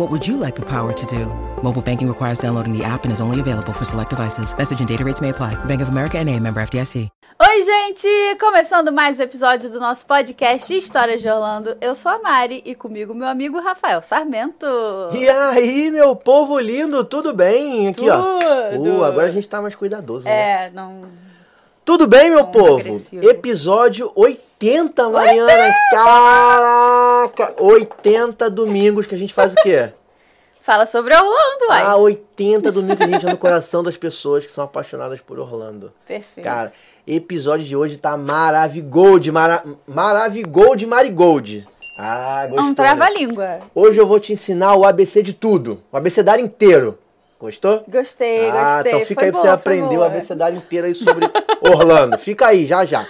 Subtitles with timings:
[0.00, 1.26] What would you like the power to do?
[1.62, 4.56] Mobile banking requires downloading the app and is only available for select devices.
[4.56, 5.62] Message and data rates may apply.
[5.66, 7.10] Bank of America and a member FDIC.
[7.38, 8.08] Oi, gente!
[8.40, 11.76] Começando mais um episódio do nosso podcast Histórias de Orlando.
[11.82, 14.66] Eu sou a Mari e comigo meu amigo Rafael Sarmento.
[15.12, 17.88] E aí, meu povo lindo, tudo bem?
[17.88, 18.12] Aqui, Tudo.
[18.14, 19.00] ó.
[19.00, 20.64] Uh, agora a gente tá mais cuidadoso, né?
[20.64, 21.02] É, não...
[21.90, 22.88] Tudo bem, meu Não, povo?
[23.20, 25.74] Episódio 80, Mariana.
[25.90, 27.54] Caraca!
[27.58, 29.92] 80 domingos que a gente faz o quê?
[30.62, 31.82] Fala sobre Orlando, uai.
[31.82, 35.40] Ah, 80 domingos que a gente é no coração das pessoas que são apaixonadas por
[35.40, 35.92] Orlando.
[36.06, 36.46] Perfeito.
[36.46, 36.72] Cara,
[37.04, 41.66] episódio de hoje tá maravigold, mara, maravigold, marigold.
[41.98, 42.74] Ah, gostou, um né?
[42.76, 43.62] trava-língua.
[43.74, 46.96] Hoje eu vou te ensinar o ABC de tudo, o abecedário inteiro.
[47.40, 47.82] Gostou?
[47.88, 48.92] Gostei, ah, gostei.
[48.92, 50.06] então fica Foi aí pra boa, você aprender o boa.
[50.06, 51.26] abecedário inteiro aí sobre
[51.62, 52.18] Orlando.
[52.18, 53.06] Fica aí, já já.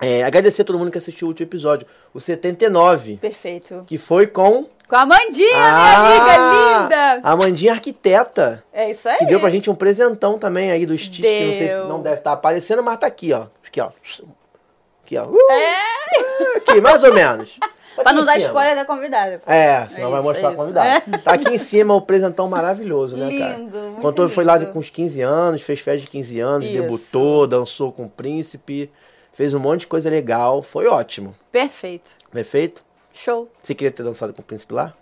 [0.00, 3.82] É, agradecer a todo mundo que assistiu o último episódio, o 79, Perfeito.
[3.86, 4.66] que foi com...
[4.86, 7.20] Com a Amandinha, Ah, minha amiga linda.
[7.24, 9.16] A Amandinha Arquiteta, É isso aí.
[9.18, 11.88] que deu pra gente um presentão também aí do Stitch, que não sei se Deu.
[11.88, 13.46] não deve estar aparecendo, mas tá aqui, ó.
[13.66, 13.88] Aqui, ó.
[15.02, 15.24] Aqui, ó.
[15.26, 17.58] Uh, É, Aqui, mais ou menos.
[18.02, 19.38] Pra não dar spoiler da convidada.
[19.44, 19.50] pô.
[19.50, 21.02] É, senão É vai isso, mostrar é a convidada.
[21.08, 21.18] isso.
[21.24, 23.56] Tá aqui em cima o presentão maravilhoso, né, cara?
[23.56, 24.72] Lindo, muito Contou, foi lá lindo.
[24.72, 26.82] com uns 15 anos, fez festa de 15 anos, Isso.
[26.82, 28.90] debutou, dançou com o príncipe,
[29.32, 31.34] fez um monte de coisa legal, foi ótimo.
[31.50, 32.12] Perfeito.
[32.30, 32.84] Perfeito?
[33.12, 33.50] Show.
[33.62, 34.92] Você queria ter dançado com o príncipe lá?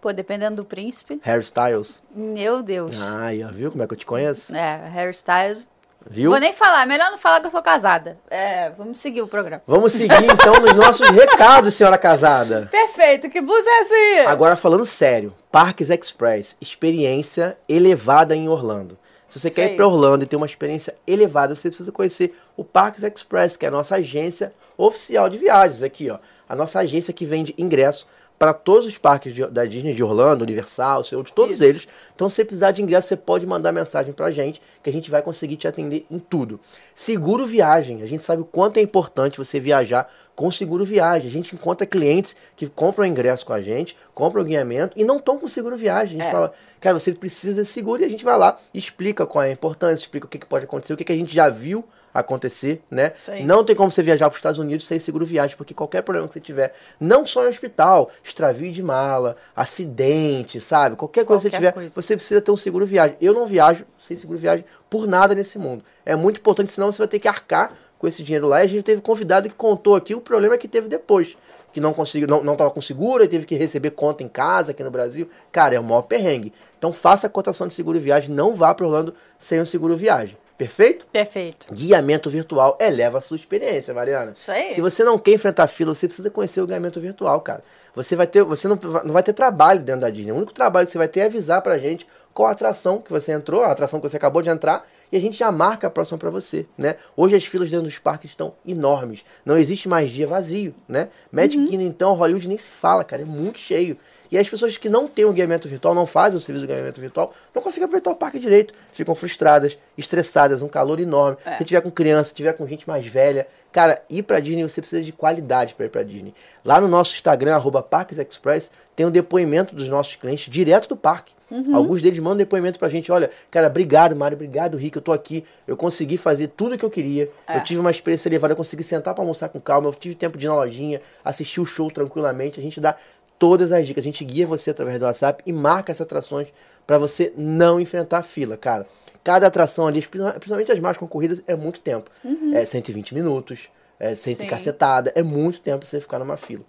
[0.00, 1.20] Pô, dependendo do príncipe.
[1.22, 2.00] Harry Styles?
[2.12, 2.98] Meu Deus.
[3.00, 4.54] Ó, viu como é que eu te conheço?
[4.54, 5.68] É, Harry Styles.
[6.08, 6.30] Viu?
[6.30, 8.18] Vou nem falar, melhor não falar que eu sou casada.
[8.30, 9.62] É, vamos seguir o programa.
[9.66, 12.68] Vamos seguir então nos nossos recados, senhora casada.
[12.70, 14.30] Perfeito, que blusa é essa?
[14.30, 18.98] Agora falando sério, Parques Express, experiência elevada em Orlando.
[19.28, 22.62] Se você quer ir para Orlando e ter uma experiência elevada, você precisa conhecer o
[22.62, 26.18] Parques Express, que é a nossa agência oficial de viagens aqui, ó.
[26.46, 28.06] A nossa agência que vende ingresso
[28.42, 31.64] para todos os parques de- da Disney de Orlando, Universal, de todos Isso.
[31.64, 31.86] eles.
[32.12, 35.08] Então, se você precisar de ingresso, você pode mandar mensagem pra gente, que a gente
[35.12, 36.58] vai conseguir te atender em tudo.
[36.92, 38.02] Seguro viagem.
[38.02, 41.28] A gente sabe o quanto é importante você viajar com seguro viagem.
[41.28, 45.38] A gente encontra clientes que compram ingresso com a gente, compram guiamento e não estão
[45.38, 46.18] com seguro viagem.
[46.18, 46.32] A gente É.
[46.32, 49.52] fala, cara, você precisa desse seguro e a gente vai lá explica qual é a
[49.52, 52.82] importância, explica o que, que pode acontecer, o que, que a gente já viu acontecer,
[52.90, 53.12] né?
[53.44, 56.28] Não tem como você viajar para os Estados Unidos sem seguro viagem, porque qualquer problema
[56.28, 60.96] que você tiver, não só em hospital, extravio de mala, acidente, sabe?
[60.96, 61.94] Qualquer coisa que você Qualquer tiver, coisa.
[62.00, 63.16] você precisa ter um seguro viagem.
[63.20, 65.84] Eu não viajo sem seguro viagem por nada nesse mundo.
[66.04, 68.62] É muito importante, senão você vai ter que arcar com esse dinheiro lá.
[68.62, 71.36] E a gente teve convidado que contou aqui o problema que teve depois.
[71.72, 74.72] Que não conseguiu, não, não tava com seguro, e teve que receber conta em casa
[74.72, 75.26] aqui no Brasil.
[75.50, 76.52] Cara, é o maior perrengue.
[76.76, 80.36] Então faça a cotação de seguro viagem, não vá para Orlando sem um seguro viagem.
[80.62, 81.06] Perfeito?
[81.12, 81.66] Perfeito.
[81.72, 84.32] Guiamento virtual eleva a sua experiência, Mariana.
[84.34, 84.74] Isso aí.
[84.74, 87.62] Se você não quer enfrentar fila, você precisa conhecer o guiamento virtual, cara.
[87.94, 90.32] Você vai ter, você não, vai- não vai ter trabalho dentro da Disney.
[90.32, 93.10] O único trabalho que você vai ter é avisar pra gente qual a atração que
[93.10, 95.90] você entrou, a atração que você acabou de entrar, e a gente já marca a
[95.90, 96.96] próxima pra você, né?
[97.14, 99.22] Hoje as filas dentro dos parques estão enormes.
[99.44, 101.08] Não existe mais dia vazio, né?
[101.30, 101.66] Magic Uhum.
[101.68, 103.98] Kingdom, então, Hollywood nem se fala, cara, é muito cheio.
[104.32, 106.98] E as pessoas que não têm o guiamento virtual, não fazem o serviço de guiamento
[106.98, 108.72] virtual, não conseguem aproveitar o parque direito.
[108.90, 111.36] Ficam frustradas, estressadas, um calor enorme.
[111.44, 111.58] É.
[111.58, 113.46] Se tiver com criança, se tiver com gente mais velha.
[113.70, 116.34] Cara, ir pra Disney você precisa de qualidade para ir pra Disney.
[116.64, 120.96] Lá no nosso Instagram, arroba Parques Express, tem um depoimento dos nossos clientes direto do
[120.96, 121.34] parque.
[121.74, 123.12] Alguns deles mandam depoimento pra gente.
[123.12, 124.96] Olha, cara, obrigado, Mário, obrigado, Rick.
[124.96, 125.44] Eu tô aqui.
[125.66, 127.30] Eu consegui fazer tudo o que eu queria.
[127.46, 127.58] É.
[127.58, 128.52] Eu tive uma experiência elevada.
[128.52, 129.88] Eu consegui sentar pra almoçar com calma.
[129.88, 132.58] Eu tive tempo de ir na lojinha, assistir o show tranquilamente.
[132.58, 132.96] A gente dá
[133.42, 134.04] todas as dicas.
[134.04, 136.52] A gente guia você através do WhatsApp e marca as atrações
[136.86, 138.86] pra você não enfrentar a fila, cara.
[139.24, 142.08] Cada atração ali, principalmente as mais concorridas, é muito tempo.
[142.54, 143.68] É 120 minutos,
[143.98, 144.46] é 100 Sim.
[144.46, 146.62] cacetada, é muito tempo pra você ficar numa fila.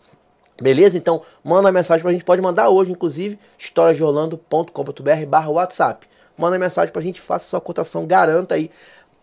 [0.60, 0.98] Beleza?
[0.98, 6.08] Então, manda uma mensagem pra gente, pode mandar hoje, inclusive, historiasdeorlando.com.br barra WhatsApp.
[6.36, 8.72] Manda mensagem pra gente, faça sua cotação, garanta aí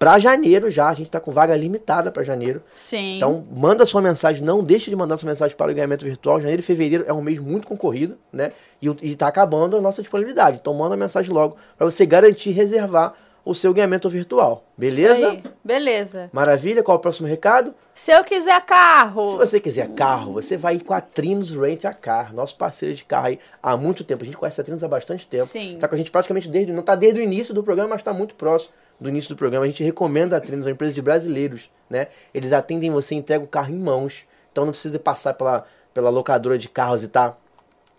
[0.01, 2.63] Pra janeiro já, a gente tá com vaga limitada pra janeiro.
[2.75, 3.19] Sim.
[3.19, 6.39] Então, manda sua mensagem, não deixe de mandar sua mensagem para o ganhamento virtual.
[6.41, 8.51] Janeiro e fevereiro é um mês muito concorrido, né?
[8.81, 10.57] E, o- e tá acabando a nossa disponibilidade.
[10.59, 13.13] Então, manda a mensagem logo para você garantir reservar
[13.45, 14.65] o seu ganhamento virtual.
[14.77, 15.39] Beleza?
[15.63, 16.31] Beleza.
[16.33, 16.83] Maravilha?
[16.83, 17.75] Qual é o próximo recado?
[17.95, 19.33] Se eu quiser carro.
[19.33, 22.95] Se você quiser carro, você vai ir com a Trinos Rent a Car, nosso parceiro
[22.95, 24.23] de carro aí há muito tempo.
[24.23, 25.45] A gente conhece a Trinos há bastante tempo.
[25.47, 25.77] Sim.
[25.79, 26.73] Tá com a gente praticamente desde.
[26.73, 29.65] Não tá desde o início do programa, mas tá muito próximo do início do programa.
[29.65, 32.09] A gente recomenda a Trinos, é uma empresa de brasileiros, né?
[32.35, 34.27] Eles atendem você, entregam o carro em mãos.
[34.53, 35.65] Então não precisa passar pela,
[35.95, 37.37] pela locadora de carros e tá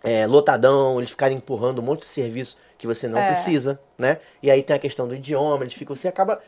[0.04, 3.28] é, lotadão, eles ficarem empurrando um monte de serviço que você não É.
[3.28, 4.18] precisa, né?
[4.42, 6.40] E aí tem a questão do idioma, eles ficam, você acaba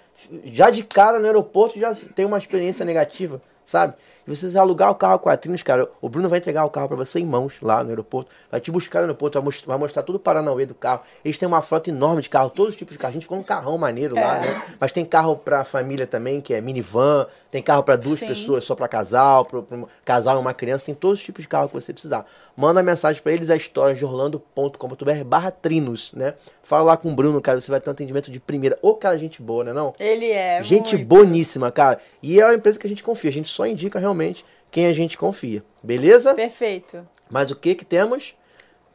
[0.46, 3.94] já de cara no aeroporto já tem uma experiência negativa, sabe?
[4.26, 6.88] E você alugar o carro com a Trinos, cara, o Bruno vai entregar o carro
[6.88, 9.78] pra você em mãos lá no aeroporto, vai te buscar no aeroporto, vai mostrar, vai
[9.78, 11.02] mostrar tudo o Paranauê do carro.
[11.26, 13.10] Eles têm uma frota enorme de carro, todos os tipos de carro.
[13.10, 14.42] A gente ficou um carrão maneiro lá, É.
[14.48, 14.64] né?
[14.80, 18.28] Mas tem carro pra família também, que é minivan, tem carro pra duas Sim.
[18.28, 21.68] pessoas, só pra casal, um casal e uma criança, tem todos os tipos de carro
[21.68, 22.26] que você precisar.
[22.56, 26.34] Manda mensagem pra eles, a história de orlando.com.br barra trinos, né?
[26.62, 28.78] Fala lá com o Bruno, cara, você vai ter um atendimento de primeira.
[28.82, 29.94] Ô, cara, gente boa, né não?
[30.00, 30.62] Ele é.
[30.64, 31.08] gente muito.
[31.08, 32.00] boníssima, cara.
[32.22, 34.94] E é uma empresa que a gente confia, a gente só indica realmente quem a
[34.94, 35.64] gente confia.
[35.82, 36.34] Beleza?
[36.34, 37.08] Perfeito.
[37.30, 38.36] Mas o que que temos?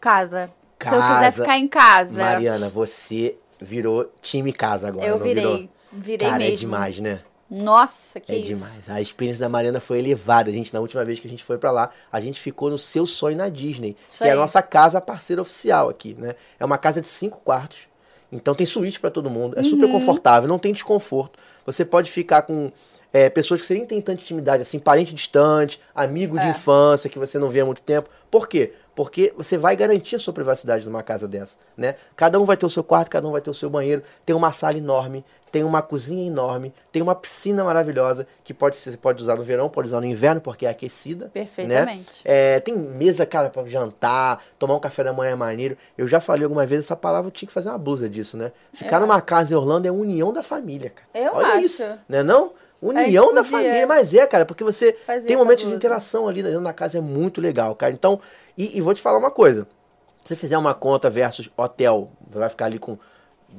[0.00, 0.50] Casa.
[0.80, 1.14] Se eu Casa.
[1.14, 2.16] quiser ficar em casa.
[2.16, 5.44] Mariana, você virou time casa agora, eu virei.
[5.44, 5.68] virou?
[5.92, 6.52] Virei Cara, mesmo.
[6.52, 7.20] é demais, né?
[7.50, 8.52] Nossa, que é isso.
[8.54, 8.90] demais.
[8.90, 10.50] A experiência da Mariana foi elevada.
[10.50, 12.76] A gente, na última vez que a gente foi pra lá, a gente ficou no
[12.78, 14.38] seu sonho na Disney, Isso que é a aí.
[14.38, 16.34] nossa casa parceira oficial aqui, né?
[16.60, 17.88] É uma casa de cinco quartos.
[18.30, 19.58] Então tem suíte pra todo mundo.
[19.58, 19.70] É Uhum.
[19.70, 21.38] super confortável, não tem desconforto.
[21.64, 22.70] Você pode ficar com
[23.12, 26.50] é, pessoas que você nem tem tanta intimidade, assim, parente distante, amigo de É.
[26.50, 28.08] infância que você não vê há muito tempo.
[28.30, 28.72] Por quê?
[28.94, 31.94] Porque você vai garantir a sua privacidade numa casa dessa, né?
[32.16, 34.34] Cada um vai ter o seu quarto, cada um vai ter o seu banheiro, tem
[34.34, 38.96] uma sala enorme, tem uma cozinha enorme, tem uma piscina maravilhosa que pode ser, você
[38.96, 41.30] pode usar no verão, pode usar no inverno porque é aquecida, né?
[41.32, 42.22] Perfeitamente.
[42.24, 45.78] É, tem mesa, cara, pra jantar, tomar um café da manhã é maneiro.
[45.96, 48.50] Eu já falei alguma vez essa palavra, eu tinha que fazer uma blusa disso, né?
[48.72, 51.08] Ficar numa casa em Orlando é união da família, cara.
[51.14, 51.60] Eu Olha acho.
[51.60, 52.46] isso, né não?
[52.46, 55.72] A União gente da família, mas é, cara, porque você fazer tem essa momentos de
[55.72, 57.92] interação ali dentro da casa, é muito legal, cara.
[57.92, 58.20] Então,
[58.56, 59.66] e, e vou te falar uma coisa.
[60.22, 62.98] Se você fizer uma conta versus hotel, vai ficar ali com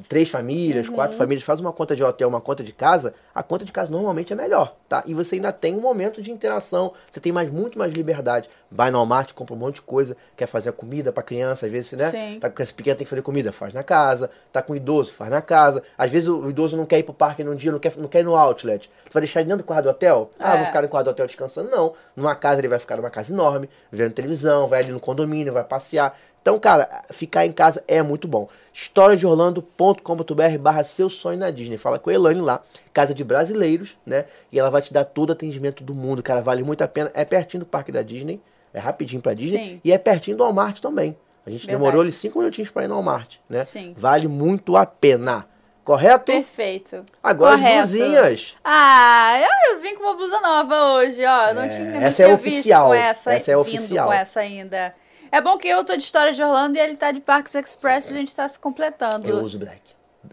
[0.07, 0.95] três famílias, Uhum.
[0.95, 3.91] quatro famílias, faz uma conta de hotel, uma conta de casa, a conta de casa
[3.91, 5.03] normalmente é melhor, tá?
[5.05, 8.49] E você ainda tem um momento de interação, você tem mais muito mais liberdade.
[8.71, 11.71] Vai no Walmart, compra um monte de coisa, quer fazer a comida pra criança, às
[11.71, 12.11] vezes, né?
[12.11, 12.39] Sim.
[12.39, 14.29] Tá com criança pequena, tem que fazer comida, faz na casa.
[14.51, 15.81] Tá com idoso, faz na casa.
[15.97, 18.19] Às vezes o idoso não quer ir pro parque num dia, não quer, não quer
[18.19, 18.89] ir no outlet.
[19.05, 20.29] Tu vai deixar ele dentro do quarto do hotel?
[20.37, 20.57] Ah, É.
[20.57, 21.69] vou ficar no quarto do hotel descansando.
[21.71, 21.93] Não.
[22.15, 25.63] Numa casa ele vai ficar numa casa enorme, vendo televisão, vai ali no condomínio, vai
[25.63, 26.15] passear.
[26.49, 28.47] Então, cara, ficar em casa é muito bom.
[28.73, 31.77] historiadeorlando.com.br barra seu sonho na Disney.
[31.77, 32.61] Fala com a Elane lá,
[32.91, 34.25] casa de brasileiros, né?
[34.51, 36.41] E ela vai te dar todo o atendimento do mundo, cara.
[36.41, 37.11] Vale muito a pena.
[37.13, 38.41] É pertinho do parque da Disney.
[38.73, 39.57] É rapidinho pra Disney.
[39.59, 39.81] Sim.
[39.83, 41.15] E é pertinho do Walmart também.
[41.45, 41.77] A gente Verdade.
[41.83, 43.63] demorou ali cinco minutinhos pra ir no Walmart, né?
[43.63, 43.93] Sim.
[43.95, 45.45] Vale muito a pena.
[45.83, 46.25] Correto?
[46.25, 47.05] Perfeito.
[47.23, 47.79] Agora Correto.
[47.83, 48.55] as blusinhas.
[48.63, 51.47] Ah, eu, eu vim com uma blusa nova hoje, ó.
[51.49, 52.89] Eu não É, tinha, não essa é tinha oficial.
[52.91, 54.07] visto com essa, Essa é vindo oficial.
[54.07, 54.93] com essa ainda.
[55.31, 58.09] É bom que eu tô de história de Orlando e ele tá de Parks Express
[58.09, 59.29] e a gente tá se completando.
[59.29, 59.81] Eu uso black.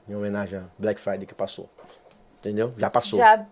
[0.09, 1.69] Em homenagem a Black Friday que passou.
[2.41, 2.73] Entendeu?
[2.77, 3.19] Já passou.
[3.19, 3.45] Já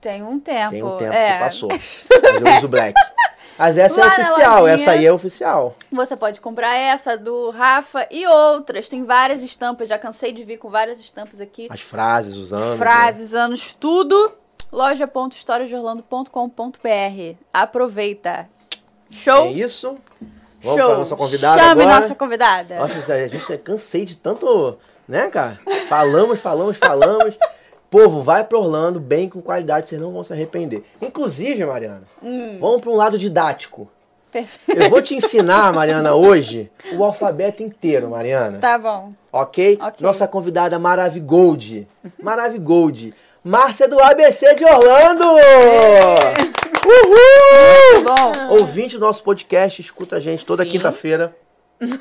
[0.00, 0.70] tem um tempo.
[0.70, 1.32] Tem um tempo é.
[1.32, 1.68] que passou.
[1.70, 2.08] Mas
[2.42, 2.94] eu uso black.
[3.56, 4.74] Mas essa Lá é oficial, lojinha.
[4.74, 5.76] essa aí é oficial.
[5.90, 8.88] Você pode comprar essa do Rafa e outras.
[8.88, 9.88] Tem várias estampas.
[9.88, 11.68] Já cansei de vir com várias estampas aqui.
[11.70, 12.70] As frases, os anos.
[12.70, 12.76] né?
[12.76, 14.32] Frases, anos, tudo.
[14.72, 17.36] loja.historiasdeorlando.com.br.
[17.52, 18.48] Aproveita.
[19.10, 19.46] Show?
[19.46, 19.96] É isso.
[20.64, 20.88] Vamos Show.
[20.88, 22.00] pra nossa convidada Chame agora.
[22.00, 22.74] nossa convidada.
[22.78, 25.60] Nossa, a gente cansei de tanto, né, cara?
[25.88, 27.38] Falamos, falamos, falamos.
[27.90, 30.82] Povo, vai pra Orlando bem com qualidade, vocês não vão se arrepender.
[31.00, 32.58] Inclusive, Mariana, Hum.
[32.60, 33.88] vamos pra um lado didático.
[34.32, 34.82] Perfeito.
[34.82, 38.58] Eu vou te ensinar, Mariana, hoje, o alfabeto inteiro, Mariana.
[38.58, 39.12] Tá bom.
[39.30, 39.78] Ok?
[39.80, 39.96] Ok.
[40.00, 41.86] Nossa convidada Maravigold.
[42.20, 43.14] Maravigold.
[43.44, 45.24] Márcia do ABC de Orlando!
[46.86, 48.04] Uhul!
[48.04, 48.52] Bom.
[48.60, 50.70] Ouvinte do nosso podcast, escuta a gente toda Sim.
[50.70, 51.34] quinta-feira.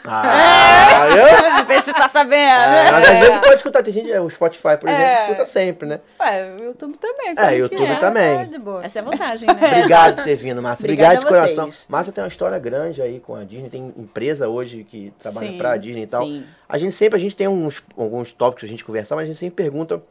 [0.07, 1.65] Ah, eu?
[1.65, 2.37] Vê se tá sabendo.
[2.39, 5.23] É, mas às vezes pode escutar, tem gente, o Spotify, por exemplo, É.
[5.23, 5.99] escuta sempre, né?
[6.21, 7.31] Ué, o YouTube também.
[7.31, 8.45] É, que YouTube também.
[8.49, 8.83] Tá.
[8.83, 9.53] Essa é a vantagem, né?
[9.79, 10.83] Obrigado por ter vindo, Márcia.
[10.85, 11.85] Obrigada Obrigado de coração.
[11.89, 15.57] Márcia tem uma história grande aí com a Disney, tem empresa hoje que trabalha Sim,
[15.57, 16.23] pra Disney e tal.
[16.23, 16.45] sim.
[16.69, 19.27] A gente sempre, a gente tem uns, alguns tópicos que a gente conversar, mas a
[19.27, 20.01] gente sempre pergunta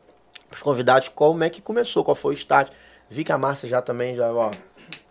[0.51, 2.69] pros convidados como é que começou, qual foi o start.
[3.13, 4.51] Vi que a Márcia já também, já, ó,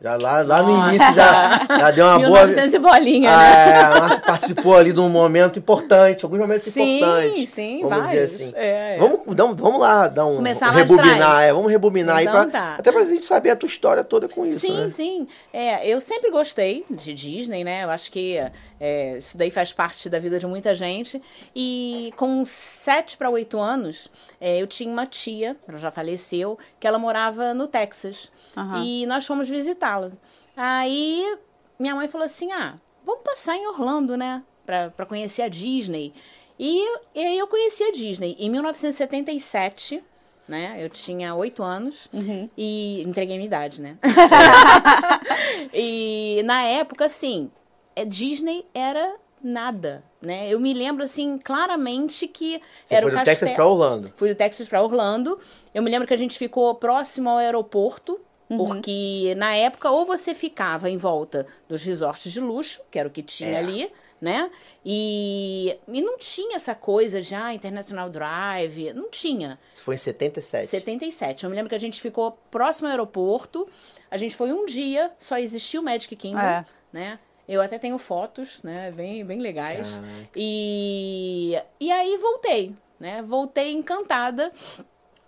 [0.01, 2.45] Já lá, lá no início já, já deu uma boa.
[2.47, 3.69] 1900 e bolinha, Ah, né?
[3.71, 7.49] é, a Márcia participou ali de um momento importante, alguns momentos Sim, importantes.
[7.49, 8.31] sim, vamos vários.
[8.31, 8.53] dizer assim.
[8.55, 8.97] É, é.
[8.97, 12.75] Vamos, vamos, vamos lá dar um Começar rebobinar, é, vamos rebobinar Então aí pra, tá.
[12.79, 14.89] até pra gente saber a tua história toda com isso, sim, né?
[14.89, 15.27] sim.
[15.53, 17.83] É, eu sempre gostei de Disney, né?
[17.83, 18.41] Eu acho que
[18.79, 21.21] é, isso daí faz parte da vida de muita gente.
[21.55, 26.87] E com sete para oito anos, é, eu tinha uma tia, ela já faleceu, que
[26.87, 28.31] ela morava no Texas.
[28.83, 29.47] E nós fomos
[29.91, 30.11] visitá-la.
[30.55, 31.37] Aí
[31.79, 34.43] minha mãe falou assim: ah, vamos passar em Orlando, né?
[34.65, 36.13] Pra, pra conhecer a Disney.
[36.59, 38.35] E, e aí eu conheci a Disney.
[38.39, 40.03] Em 1977,
[40.47, 40.77] né?
[40.79, 42.07] Eu tinha oito anos.
[42.55, 43.97] E entreguei minha idade, né?
[45.73, 47.49] e na época, assim,
[47.95, 50.53] é, Disney era nada, né?
[50.53, 53.25] Eu me lembro, assim, claramente que Você era foi o do castelo...
[53.25, 54.13] Texas pra Orlando.
[54.15, 55.39] Fui do Texas para Orlando.
[55.73, 58.19] Eu me lembro que a gente ficou próximo ao aeroporto,
[58.57, 63.11] porque na época ou você ficava em volta dos resorts de luxo, que era o
[63.11, 63.57] que tinha É.
[63.57, 64.51] ali, né?
[64.85, 69.57] E, e não tinha essa coisa de ah, International Drive, não tinha.
[69.75, 70.67] Foi em 77.
[70.67, 71.43] 77.
[71.43, 73.67] Eu me lembro que a gente ficou próximo ao aeroporto.
[74.09, 76.65] A gente foi um dia, só existia o Magic Kingdom, É.
[76.93, 77.19] né?
[77.47, 78.91] Eu até tenho fotos, né?
[78.91, 79.99] Bem, bem legais.
[80.35, 83.21] E, e aí voltei, né?
[83.21, 84.51] Voltei encantada.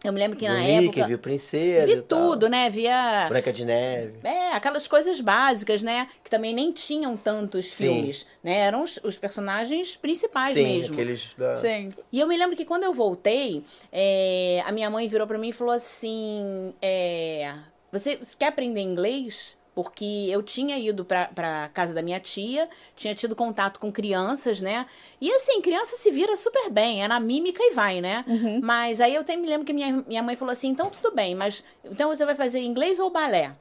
[0.04, 1.08] Eu me lembro que Viu na Mickey, época.
[1.08, 2.70] viu Princesa Vi e tudo, né?
[2.70, 3.26] Via.
[3.30, 4.14] Branca de Neve.
[4.24, 6.08] É, aquelas coisas básicas, né?
[6.24, 7.76] Que também nem tinham tantos Sim.
[7.86, 8.58] filmes, né?
[8.60, 10.94] Eram os, os personagens principais Sim, mesmo.
[10.94, 11.56] aqueles da...
[11.56, 11.90] Sim.
[12.12, 15.50] E eu me lembro que quando eu voltei, é, a minha mãe virou pra mim
[15.50, 17.54] e falou assim: é,
[17.92, 19.56] você, você quer aprender inglês?
[19.76, 24.86] Porque eu tinha ido pra casa da minha tia, tinha tido contato com crianças, né?
[25.20, 28.24] E assim, criança se vira super bem, é na mímica e vai, né?
[28.62, 31.34] Mas aí eu até me lembro que minha, minha mãe falou assim: então tudo bem,
[31.34, 33.56] mas então você vai fazer inglês ou balé?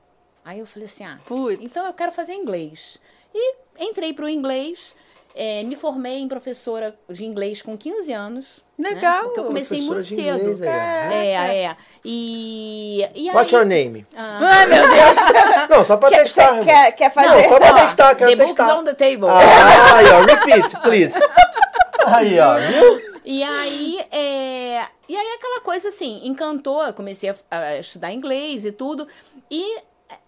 [0.45, 1.65] Aí eu falei assim: ah, Putz.
[1.65, 3.01] então eu quero fazer inglês.
[3.35, 4.95] E entrei pro inglês,
[5.35, 8.65] é, me formei em professora de inglês com 15 anos.
[8.79, 8.91] né?
[8.91, 9.25] Legal.
[9.25, 10.39] Porque eu comecei muito cedo.
[10.41, 11.09] inglês, é.
[11.13, 11.77] É, é.
[12.05, 13.35] E, e aí...
[13.37, 14.07] What's your name?
[14.15, 15.19] Ai, meu Deus.
[15.71, 16.59] Não, só pra Quer, testar.
[16.59, 17.29] cê quer, quer fazer?
[17.43, 18.79] Não, só pra Ó, testar, quero The testar.
[18.79, 19.29] on the table.
[19.29, 21.19] Ah, aí, ó, repeat, please.
[22.05, 23.13] Aí, ó, viu?
[23.25, 24.83] E aí, é...
[25.09, 29.07] e aí aquela coisa assim, encantou, eu comecei a, a estudar inglês e tudo.
[29.49, 29.77] E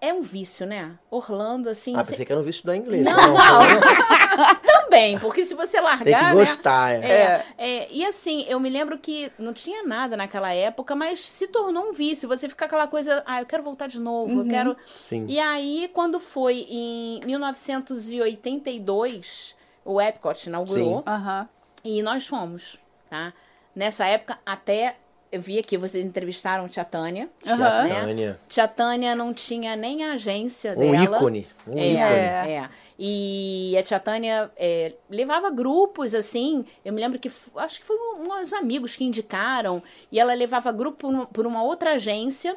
[0.00, 0.96] é um vício, né?
[1.10, 1.96] Orlando, assim...
[1.96, 3.04] Ah, cê- pensei que era um vício estudar inglês.
[3.04, 3.34] Não, Não, não.
[4.84, 6.32] Também, porque se você largar, Tem que né?
[6.34, 7.06] gostar, é.
[7.06, 11.48] É, é, e assim, eu me lembro que não tinha nada naquela época, mas se
[11.48, 12.28] tornou um vício.
[12.28, 14.76] Você fica aquela coisa, ah, eu quero voltar de novo, eu quero.
[14.86, 15.26] Sim.
[15.28, 21.48] E aí, quando foi em 1982, o Epcot inaugurou Aham.
[21.84, 22.78] e nós fomos,
[23.10, 23.32] tá?
[23.74, 24.96] Nessa época, até
[25.34, 27.28] eu vi aqui, vocês entrevistaram Tia Tânia.
[27.42, 27.88] Tia né?
[27.88, 28.40] Tânia.
[28.48, 31.04] Tia Tânia não tinha nem a agência Um dela.
[31.16, 31.46] ícone.
[31.66, 32.52] Um É, ícone.
[32.52, 32.68] é.
[32.98, 36.64] E a tia Tânia é, levava grupos, assim.
[36.84, 39.82] Eu me lembro que acho que foi um- uns amigos que indicaram.
[40.12, 42.56] E ela levava grupo por uma outra agência.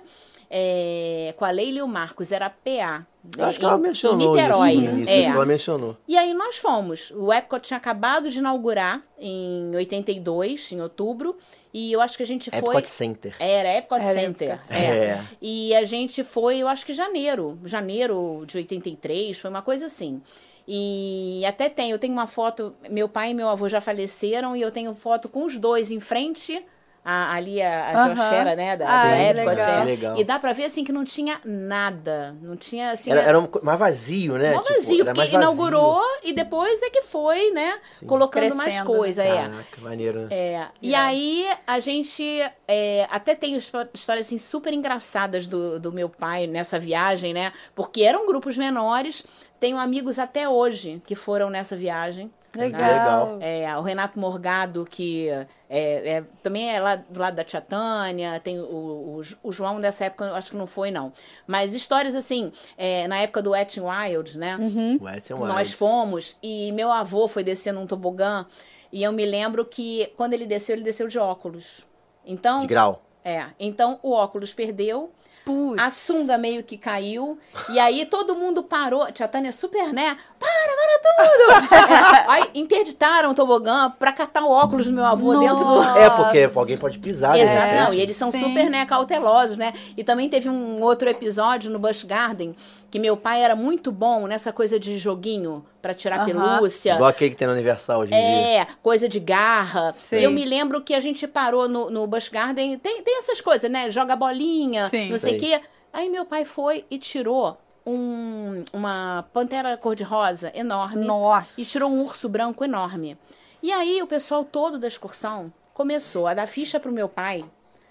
[0.50, 3.06] é, com a Leila e o Marcos, era a PA.
[3.36, 4.72] Eu Acho que ela em mencionou Niterói.
[4.72, 5.16] isso no início.
[5.16, 5.24] É.
[5.24, 5.98] Ela mencionou.
[6.08, 7.12] E aí nós fomos.
[7.12, 11.36] O Epcot tinha acabado de inaugurar em 82, em outubro.
[11.74, 12.60] E eu acho que a gente foi.
[12.60, 13.36] Epcot Center.
[13.40, 14.54] Era Epcot Era Center.
[14.54, 14.86] Epcot é.
[14.86, 15.24] É.
[15.42, 17.60] E a gente foi, eu acho que janeiro.
[17.66, 20.22] Janeiro de 83, foi uma coisa assim.
[20.68, 24.62] E até tem, eu tenho uma foto, meu pai e meu avô já faleceram, e
[24.62, 26.62] eu tenho foto com os dois em frente.
[27.10, 29.46] A- ali a, a geosfera, né, da, Ah, da é Epcot.
[29.48, 29.70] legal.
[29.70, 29.84] é.
[29.86, 30.18] Legal.
[30.20, 32.36] E dá pra ver, assim, que não tinha nada.
[32.42, 33.12] Não tinha, assim...
[33.12, 34.54] Era, é- era um mais vazio, né?
[34.54, 35.40] Mó Tipo, vazio, porque mais vazio.
[35.40, 38.98] inaugurou e depois é que foi, né, colocando mais Crescendo, né?
[38.98, 39.36] coisa, é.
[39.36, 40.28] Caraca, maneiro, né?
[40.32, 42.24] É, e aí a gente
[42.68, 47.54] é, até tem histó- histórias assim super engraçadas do, do meu pai nessa viagem, né?
[47.74, 49.24] Porque eram grupos menores.
[49.60, 52.32] Tenho amigos até hoje que foram nessa viagem.
[52.56, 53.36] Legal.
[53.36, 53.38] Legal.
[53.42, 58.39] É, o Renato Morgado, que é, é, também é lá do lado da Tia Tânia,
[58.39, 61.12] tem o, o, o João dessa época, eu acho que não foi, não.
[61.46, 64.58] Mas histórias assim, é, na época do Wet n Wild, né?
[65.01, 65.54] Wet n Wild.
[65.54, 68.46] Nós fomos e meu avô foi descer num tobogã
[68.92, 71.86] e eu me lembro que quando ele desceu, ele desceu de óculos.
[72.25, 73.04] Então, De grau.
[73.24, 75.12] é, então o óculos perdeu,
[75.48, 75.82] Putz.
[75.82, 77.39] a sunga meio que caiu
[77.70, 79.10] e aí todo mundo parou.
[79.13, 80.18] Tia Tânia super, né?
[80.38, 81.74] Para, para tudo!
[81.74, 86.10] É, aí interditaram o tobogã pra catar o óculos do meu avô dentro do É,
[86.10, 88.42] porque alguém pode pisar, Exato, não, e eles são Sim.
[88.42, 89.72] super, né, cautelosos, né?
[89.96, 92.54] E também teve um outro episódio no Busch Garden
[92.89, 96.94] que meu pai era muito bom nessa coisa de joguinho pra tirar pelúcia.
[96.96, 98.62] Igual aquele que tem na Universal hoje em dia.
[98.62, 99.91] É, coisa de garra.
[99.94, 100.17] Sim.
[100.17, 102.77] Eu me lembro que a gente parou no, no Busch Garden.
[102.77, 103.89] Tem, tem essas coisas, né?
[103.89, 105.10] Joga bolinha, Sim.
[105.10, 105.62] não sei o quê.
[105.91, 111.06] Aí meu pai foi e tirou um- uma pantera cor-de-rosa enorme.
[111.06, 111.60] Nossa.
[111.62, 113.17] E tirou um urso branco enorme.
[113.63, 117.44] E aí o pessoal todo da excursão começou a dar ficha pro meu pai,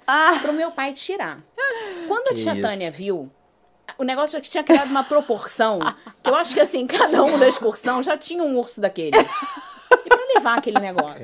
[0.06, 1.38] Ah, pro meu pai tirar.
[2.06, 2.62] Quando a Que tia isso.
[2.62, 3.28] Tânia viu,
[3.98, 5.78] o negócio já tinha criado uma proporção
[6.22, 9.16] que eu acho que assim, cada um da excursão já tinha um urso daquele.
[10.04, 11.20] E pra levar aquele negócio.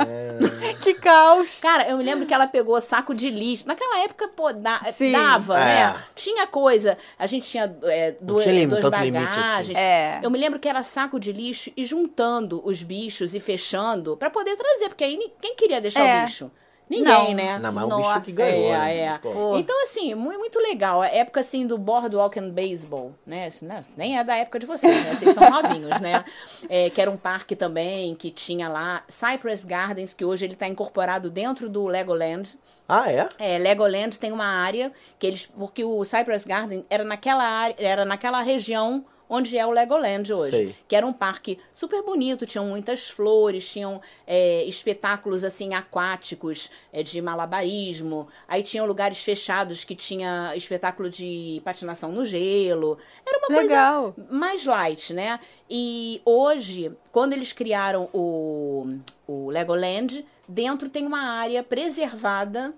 [0.83, 1.61] que caos.
[1.61, 3.67] Cara, eu me lembro que ela pegou saco de lixo.
[3.67, 4.81] Naquela época, pô, da-
[5.13, 5.65] dava, É.
[5.93, 6.03] né?
[6.15, 6.97] Tinha coisa.
[7.19, 9.37] A gente tinha é, duas, tinha lim- duas tanto limite assim.
[9.41, 9.79] bagagens.
[9.79, 10.21] É.
[10.23, 14.31] Eu me lembro que era saco de lixo e juntando os bichos e fechando pra
[14.31, 14.89] poder trazer.
[14.89, 16.23] Porque aí quem queria deixar É.
[16.23, 16.51] o bicho?
[16.93, 17.35] Ninguém, Não.
[17.35, 17.59] né?
[17.59, 18.97] Não, mas é um Nossa, bicho que ganhou, é, né?
[18.99, 19.19] é.
[19.19, 19.57] Pô.
[19.57, 21.01] Então, assim, mu- muito legal.
[21.01, 23.49] A época, assim, do Boardwalk and Baseball, né?
[23.49, 25.15] Isso não- nem é da época de vocês, né?
[25.15, 26.25] Vocês são novinhos, né?
[26.69, 30.69] É, que era um parque também, que tinha lá Cypress Gardens, que hoje ele está
[30.69, 32.59] incorporado dentro do Legoland.
[32.89, 33.27] Ah, é?
[33.39, 35.47] É, Legoland tem uma área que eles...
[35.47, 40.57] Porque o Cypress Garden era naquela área, era naquela região onde é o Legoland hoje.
[40.57, 40.75] Sei.
[40.87, 47.03] Que era um parque super bonito, tinham muitas flores, tinham é, espetáculos assim aquáticos é,
[47.03, 48.29] de malabarismo.
[48.47, 52.99] Aí tinham lugares fechados que tinha espetáculo de patinação no gelo.
[53.27, 54.13] Era uma Legal.
[54.13, 55.41] coisa mais light, né?
[55.69, 62.75] E hoje, quando eles criaram o, o Legoland, dentro tem uma área preservada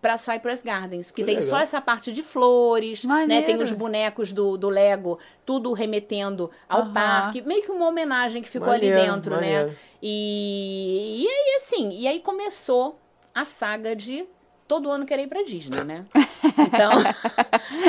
[0.00, 1.50] para Cypress Gardens, que, Que tem legal.
[1.50, 3.14] só essa parte de flores, né?
[3.14, 3.46] Maneiro.
[3.46, 6.92] Tem os bonecos do, do Lego, tudo remetendo ao Aham.
[6.92, 9.36] parque, meio que uma homenagem que ficou Maneiro, ali dentro, né?
[9.60, 9.76] maneiro.
[10.02, 12.98] E, e aí, assim, e aí começou
[13.34, 14.24] a saga de
[14.66, 16.04] todo ano querer ir pra Disney, né?
[16.58, 16.92] Então,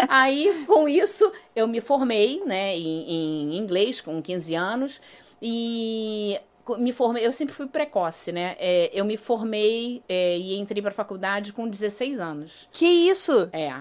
[0.08, 5.02] aí com isso eu me formei, né, em, em inglês com 15 anos
[5.42, 6.40] e
[6.78, 8.56] me formei, eu sempre fui precoce, né?
[8.60, 12.68] É, eu me formei é, e entrei pra faculdade com 16 anos.
[12.72, 13.50] Que isso?
[13.52, 13.74] É.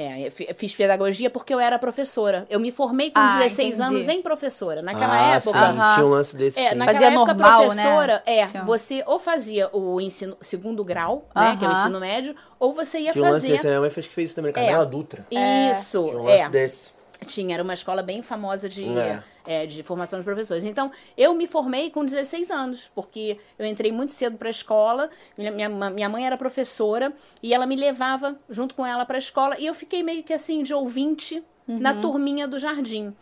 [0.00, 2.46] É, fiz pedagogia porque eu era professora.
[2.48, 3.82] Eu me formei com Ah, 16 entendi.
[3.96, 4.80] anos em professora.
[4.80, 5.94] Naquela ah, época, sim, Aham.
[5.94, 6.60] tinha um lance desse.
[6.60, 6.74] é, sim.
[6.76, 7.66] naquela Fazia época, normal, né?
[7.82, 11.98] professora, é, Tinha- você ou fazia o ensino segundo grau, né, que é o ensino
[11.98, 13.52] médio, ou você ia Tinha um lance fazer.
[13.54, 13.66] desse.
[13.66, 15.26] A minha mãe fez que fez isso também, Carmela Dutra.
[15.72, 16.48] Isso, Tinha um lance é.
[16.48, 16.90] desse.
[17.26, 19.20] Tinha, era uma escola bem famosa de, É.
[19.48, 20.62] é, de formação de professores.
[20.62, 25.08] Então, eu me formei com 16 anos, porque eu entrei muito cedo para a escola.
[25.38, 29.58] Minha, minha, mãe era professora e ela me levava junto com ela para a escola.
[29.58, 33.16] E eu fiquei meio que assim, de ouvinte na turminha do jardim.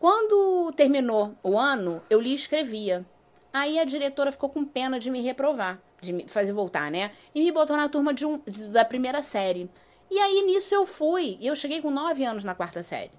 [0.00, 3.06] Quando terminou o ano, eu li e escrevia.
[3.52, 7.12] Aí a diretora ficou com pena de me reprovar, de me fazer voltar, né?
[7.32, 8.40] E me botou na turma de um,
[8.72, 9.70] da primeira série.
[10.10, 11.38] E aí nisso eu fui.
[11.40, 13.12] E eu cheguei com 9 anos na quarta série.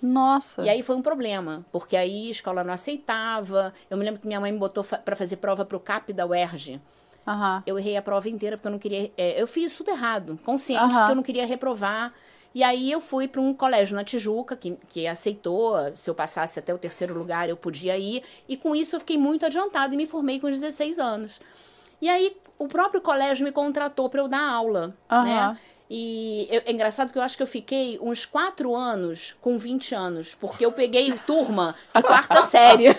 [0.00, 0.62] Nossa.
[0.62, 3.72] E aí foi um problema, porque aí a escola não aceitava.
[3.90, 6.26] Eu me lembro que minha mãe me botou fa para fazer prova pro CAP da
[6.26, 6.80] UERJ.
[7.26, 7.62] Aham.
[7.66, 9.10] Eu errei a prova inteira porque eu não queria.
[9.16, 10.98] é, eu fiz tudo errado, consciente, Aham.
[10.98, 12.12] porque eu não queria reprovar.
[12.54, 16.58] E aí eu fui para um colégio na Tijuca, que, que aceitou, se eu passasse
[16.58, 18.22] até o terceiro lugar, eu podia ir.
[18.48, 21.38] E com isso eu fiquei muito adiantada e me formei com 16 anos.
[22.00, 25.24] E aí o próprio colégio me contratou para eu dar aula, Aham.
[25.24, 25.58] né?
[25.88, 29.94] E eu- é engraçado que eu acho que eu fiquei uns quatro anos com 20
[29.94, 32.96] anos, porque eu peguei turma de quarta série.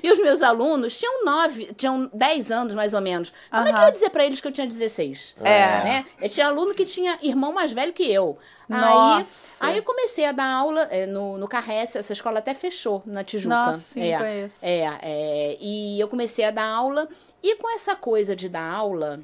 [0.00, 3.32] E os meus alunos tinham nove, tinham 10 anos mais ou menos.
[3.50, 5.34] Como é que eu ia dizer pra eles que eu tinha 16?
[5.40, 5.82] É.
[5.84, 6.04] Né?
[6.20, 8.38] Eu tinha aluno que tinha irmão mais velho que eu.
[8.68, 9.64] Nossa.
[9.64, 13.02] Aí, aí eu comecei a dar aula é, no, no Carrece, essa escola até fechou
[13.04, 13.54] na Tijuca.
[13.54, 14.56] Nossa, sim, é, conheço.
[14.62, 17.08] É, é, e eu comecei a dar aula.
[17.42, 19.20] E com essa coisa de dar aula,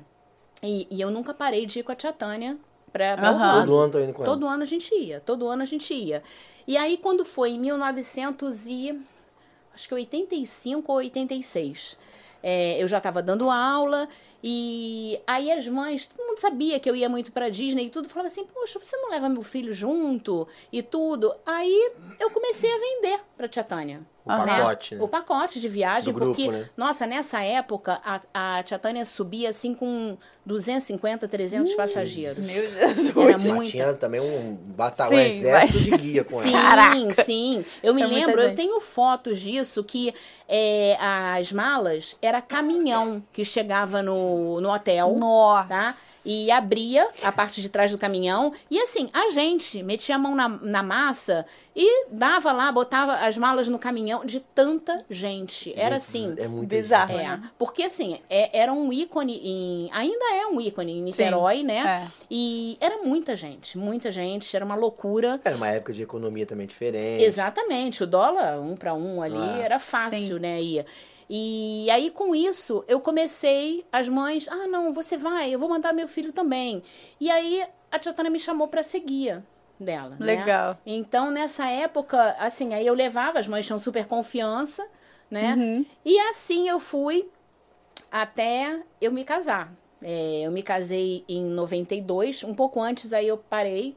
[0.60, 2.58] e, e eu nunca parei de ir com a tia Tânia
[2.92, 3.12] pra.
[3.12, 3.60] Orlando.
[3.60, 4.32] Todo ano tô indo com ela.
[4.32, 6.22] Todo ano a gente ia, todo ano a gente ia.
[6.66, 9.00] E aí, quando foi em 1900 e...
[9.72, 11.96] Acho que 85 ou 86.
[12.42, 14.08] é, eu já estava dando aula
[14.42, 18.08] e aí as mães, todo mundo sabia que eu ia muito para Disney e tudo,
[18.08, 21.34] falava assim, poxa, você não leva meu filho junto e tudo?
[21.44, 24.00] Aí eu comecei a vender para tia Tânia.
[24.34, 25.02] O pacote, né?
[25.02, 26.68] O pacote de viagem, grupo, porque, né?
[26.76, 32.38] nossa, nessa época a, a tia Tânia subia assim com 250, 300 passageiros.
[32.38, 33.16] Meu Jesus.
[33.16, 33.70] Era Mas muita.
[33.70, 36.62] tinha também um batalhão, Sim, um exército de guia com Sim, ela.
[36.62, 37.14] Caraca.
[37.24, 37.64] sim.
[37.82, 40.12] Eu me É lembro, eu tenho fotos disso, que
[40.48, 45.14] é, as malas era caminhão que chegava no, no hotel.
[45.16, 45.68] Nossa.
[45.68, 45.94] Tá?
[46.30, 48.52] E abria a parte de trás do caminhão.
[48.70, 53.38] E assim, a gente metia a mão na, na massa e dava lá, botava as
[53.38, 55.72] malas no caminhão de tanta gente.
[55.74, 56.34] Era assim.
[56.36, 57.18] É muito Bizarro.
[57.18, 59.88] É, porque assim, é- era um ícone em.
[59.90, 62.02] Ainda é um ícone em Niterói, né?
[62.04, 62.06] é.
[62.30, 65.40] E era muita gente, muita gente, era uma loucura.
[65.42, 67.24] Era uma época de economia também diferente.
[67.24, 69.58] Exatamente, o dólar um para um ali Ah.
[69.62, 70.38] era fácil, Sim.
[70.40, 70.60] né?
[70.60, 70.84] Ia.
[70.84, 71.17] E
[71.90, 76.08] aí com isso eu comecei, as mães, ah não, você vai, eu vou mandar meu
[76.08, 76.82] filho também.
[77.20, 79.44] E aí a tia Tânia me chamou para ser guia.
[79.78, 80.16] dela.
[80.18, 80.26] né?
[80.26, 80.78] Legal.
[80.84, 84.86] Então, nessa época, assim, aí eu levava, as mães tinham super confiança,
[85.30, 85.54] né?
[85.54, 85.86] Uhum.
[86.04, 87.28] E assim eu fui
[88.10, 89.72] até eu me casar.
[90.02, 93.96] É, eu me casei em 92, um pouco antes aí eu parei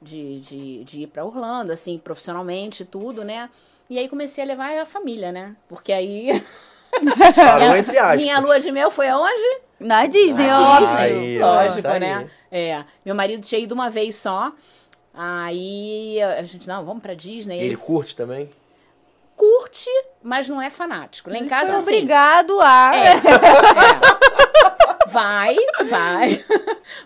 [0.00, 3.48] de, de, de ir para Orlando, assim, profissionalmente, tudo, né?
[3.88, 5.56] E aí comecei a levar a família, né?
[5.68, 6.30] Porque aí.
[7.34, 8.16] Parou entre aspas.
[8.16, 9.60] Minha lua de mel foi aonde?
[9.80, 10.86] Na Disney, Na óbvio.
[10.88, 11.02] Disney.
[11.04, 12.00] Aí, Lógico, aí.
[12.00, 12.30] né?
[12.50, 12.84] É.
[13.04, 14.52] Meu marido tinha ido uma vez só.
[15.14, 17.56] Aí a gente, não, vamos pra Disney.
[17.58, 18.48] Ele Ele curte também?
[19.34, 19.90] curte,
[20.22, 21.28] mas não é fanático.
[21.28, 22.92] Lá em casa, assim, obrigado a.
[22.94, 25.08] É, é.
[25.08, 25.56] Vai,
[25.88, 26.44] vai.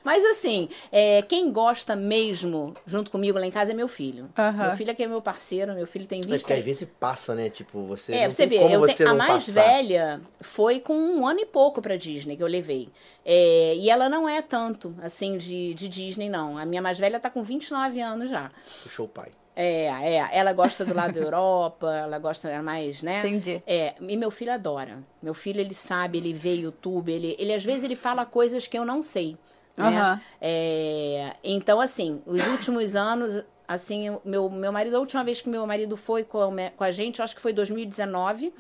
[0.05, 4.29] Mas assim, é, quem gosta mesmo, junto comigo lá em casa, é meu filho.
[4.37, 4.69] Aham.
[4.69, 6.89] Meu filho é que é meu parceiro, meu filho tem 20 Mas que às vezes
[7.01, 7.51] passa, né?
[7.51, 8.13] Tipo, você.
[8.15, 9.63] é, não você tem vê, como eu você tenho- a mais passar.
[9.65, 12.89] velha foi com um ano e pouco pra Disney que eu levei.
[13.25, 16.57] É, e ela não é tanto, assim, de, de Disney, não.
[16.57, 18.51] A minha mais velha tá com 29 anos já.
[18.83, 19.31] Puxou o pai.
[19.59, 23.21] É, é, ela gosta do lado da Europa, ela gosta mais, né?
[23.21, 23.63] Entendi.
[23.67, 24.99] É, e meu filho adora.
[25.23, 28.79] Meu filho, ele sabe, ele vê YouTube, ele, ele às vezes ele fala coisas que
[28.79, 29.35] eu não sei,
[29.77, 30.21] né?
[30.41, 35.67] É, então, assim, os últimos anos, assim, meu, meu marido, a última vez que meu
[35.67, 38.53] marido foi com a, com a gente, eu acho que foi 2019,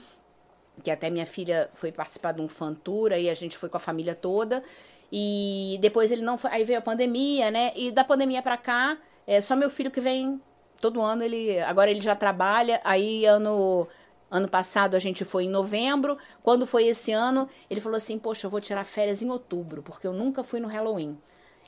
[0.82, 3.80] que até minha filha foi participar de um fantura e a gente foi com a
[3.80, 4.62] família toda.
[5.10, 7.72] E depois ele não foi, aí veio a pandemia, né?
[7.76, 10.40] E da pandemia pra cá, é só meu filho que vem
[10.80, 13.88] todo ano, ele agora ele já trabalha, aí ano
[14.30, 18.46] ano passado a gente foi em novembro, quando foi esse ano, ele falou assim: "Poxa,
[18.46, 21.18] eu vou tirar férias em outubro, porque eu nunca fui no Halloween".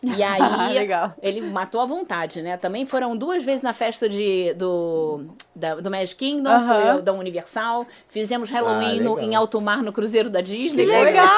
[0.03, 1.13] E aí, Legal.
[1.21, 2.57] ele matou à vontade, né?
[2.57, 6.67] Também foram duas vezes na festa de, do, da- do Magic Kingdom, Aham.
[6.83, 7.87] foi o da Universal.
[8.07, 10.87] Fizemos Halloween Ah, no- em alto mar no Cruzeiro da Disney.
[10.87, 11.29] Que Foi- legal!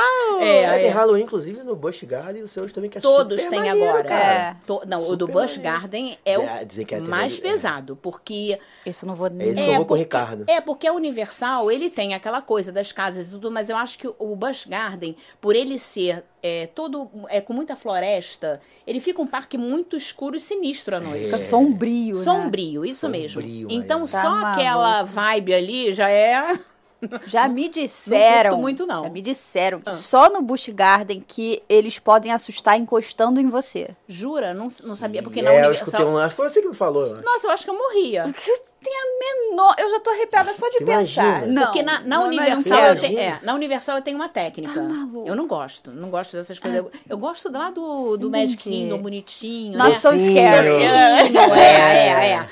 [0.41, 0.91] É, É, tem é.
[0.91, 3.91] Halloween, inclusive, no Busch Garden e os seus também, que é Todos super têm maneiro,
[3.91, 4.15] agora.
[4.15, 4.57] É.
[4.67, 5.63] To- não, o Super do Busch maneiro.
[5.81, 7.41] Garden é o É, é mais é.
[7.43, 10.45] pesado, porque Isso não vou É esse que eu vou com o Ricardo.
[10.47, 13.99] É, porque a Universal, ele tem aquela coisa das casas e tudo, mas eu acho
[13.99, 18.50] que o Busch Garden, por ele ser é, todo é, com muita floresta,
[18.87, 21.27] ele fica um parque muito escuro e sinistro à noite.
[21.27, 22.25] Fica sombrio, né?
[22.25, 23.41] Sombrio, isso Sombrio, mesmo.
[23.41, 23.67] aí.
[23.71, 24.47] Então, Tá só maluco.
[24.47, 26.59] aquela vibe ali já é.
[27.27, 28.51] Já me disseram.
[28.51, 29.05] curto muito, não.
[29.05, 29.93] Já me disseram que Ah.
[29.95, 33.97] só no Busch Garden que eles podem assustar encostando em você.
[34.07, 34.53] Jura?
[34.53, 36.27] Não, não sabia, porque E na é, eu escutei Universal.
[36.29, 36.31] um...
[36.31, 37.25] Foi você que me falou, eu acho.
[37.25, 38.25] Nossa, eu acho que eu morria.
[38.83, 39.75] Tem a menor.
[39.79, 41.23] Eu já tô arrepiada só de Tu pensar.
[41.25, 41.53] imagina?
[41.53, 41.63] Não.
[41.65, 44.73] Porque na, na não, não Universal eu tenho, é, na Universal eu tenho uma técnica.
[44.73, 45.29] Tá maluco.
[45.29, 46.79] Eu não gosto, não gosto dessas coisas.
[46.79, 49.95] Eu, eu gosto lá do, do Kingdom, bonitinho, Not né?
[49.97, 50.67] so scary.
[50.67, 52.47] eu- Docinho, é, é, é,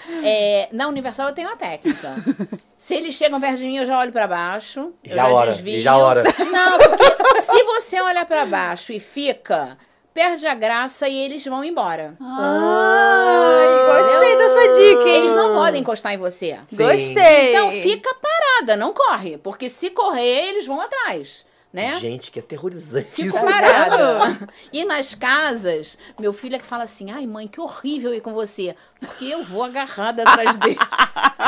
[0.63, 0.69] é.
[0.73, 2.15] Na Universal eu tenho uma técnica.
[2.77, 4.93] Se eles chegam perto de mim, eu já olho pra baixo.
[5.03, 5.83] eu Já ora, desvio.
[5.83, 6.23] já ora.
[6.23, 9.77] Não, porque se você olha pra baixo e fica,
[10.19, 12.17] perde a graça e eles vão embora.
[12.21, 15.17] Ai, gostei dessa dica, hein?
[15.19, 16.59] Eles não podem encostar em você.
[16.67, 16.77] Sim.
[16.77, 17.51] Gostei.
[17.51, 19.39] Então fica parada, não corre.
[19.39, 21.47] Porque se correr, eles vão atrás.
[21.73, 21.97] Né?
[22.01, 23.45] Gente, que aterrorizante Fico isso.
[23.45, 24.49] parada.
[24.73, 28.33] E nas casas, meu filho é que fala assim: ai, mãe, que horrível ir com
[28.33, 28.75] você.
[29.01, 30.79] Porque eu vou agarrada atrás dele.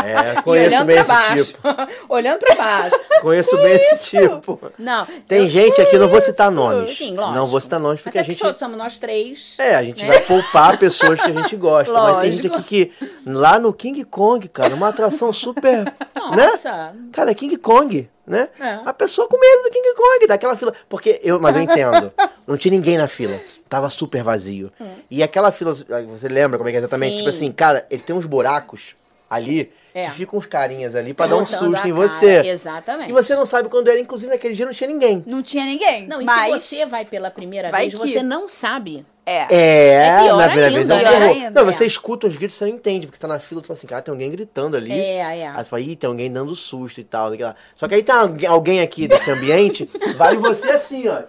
[0.03, 1.45] É, conheço olhando bem esse baixo.
[1.47, 1.69] tipo.
[2.09, 2.97] olhando pra baixo.
[3.21, 4.59] Conheço bem esse tipo.
[4.79, 5.07] Não.
[5.27, 6.97] Tem gente aqui, não vou citar nomes.
[6.97, 7.35] Sim, lógico.
[7.35, 8.39] Não vou citar nomes porque Até a gente.
[8.41, 9.57] só somos nós três.
[9.59, 10.09] É, a gente né?
[10.09, 11.93] vai poupar pessoas que a gente gosta.
[11.93, 12.61] Mas tem gente Lógico.
[12.65, 13.07] aqui que.
[13.27, 15.85] Lá no King Kong, cara, uma atração super.
[15.85, 16.47] né?
[16.47, 16.95] Nossa.
[17.13, 18.49] Cara, King Kong, né?
[18.61, 18.79] É.
[18.87, 20.73] A pessoa com medo do King Kong, daquela fila.
[20.89, 22.13] Porque eu, mas eu entendo.
[22.47, 23.39] Não tinha ninguém na fila.
[23.69, 24.73] Tava super vazio.
[25.11, 27.13] E aquela fila, você lembra como é que é exatamente?
[27.13, 27.17] Hum.
[27.17, 27.19] Sim.
[27.19, 28.97] Tipo assim, cara, ele tem uns buracos
[29.29, 30.07] ali É.
[30.07, 32.37] que ficam uns carinhas ali pra dar um Botando susto em cara, você.
[32.49, 33.11] Exatamente.
[33.11, 35.23] E você não sabe quando era, inclusive naquele dia não tinha ninguém.
[35.27, 36.07] Não tinha ninguém.
[36.09, 36.63] Não, e mas...
[36.65, 39.07] se você vai pela primeira Vai vez, que- você não sabe.
[39.25, 39.47] É.
[39.55, 41.73] É, É pior na primeira vez é ainda, pior ainda, Não, é.
[41.73, 43.87] você escuta uns gritos, você não entende, porque você tá na fila, tu fala assim,
[43.87, 44.91] cara, tem alguém gritando ali.
[44.91, 45.47] É, é.
[45.47, 47.31] Aí tu fala, ih, tem alguém dando susto e tal.
[47.77, 51.23] Só que aí tem alguém- alguém aqui desse ambiente, vai você assim, ó.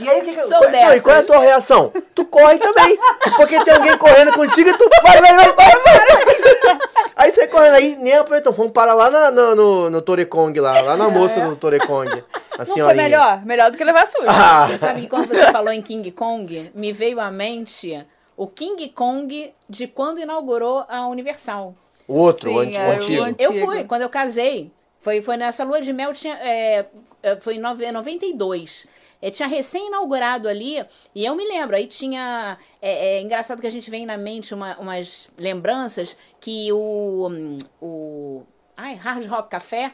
[0.00, 1.92] E aí, o que que, Sou qual, não, e qual é a tua reação?
[2.14, 2.98] Tu corre também.
[3.36, 6.78] Porque tem alguém correndo contigo e tu vai, vai, vai, vai, vai.
[7.16, 8.52] Aí você correndo aí, nem aproveitou.
[8.52, 12.22] Fomos parar lá na- no, no, no Torekong, lá, lá na moça do Torekong.
[12.58, 13.44] A Não foi melhor?
[13.44, 14.24] Melhor do que levar susto.
[14.28, 14.66] Ah.
[14.68, 18.06] Você sabe que quando você falou em King Kong, me veio à mente
[18.36, 21.74] o King Kong de quando inaugurou a Universal.
[22.06, 23.22] O outro, o, Sim, é, o o antigo.
[23.24, 23.36] antigo.
[23.42, 24.70] Eu fui, quando eu casei.
[25.00, 26.84] Foi, foi nessa lua de mel, tinha, é,
[27.22, 28.86] é, foi em nove- 92.
[29.20, 32.56] É, tinha recém-inaugurado ali, e eu me lembro, aí tinha.
[32.80, 37.28] É, é engraçado que a gente vem na mente uma- umas lembranças que o.
[37.28, 38.42] hum, o
[38.76, 39.92] ai, Hard Rock Café.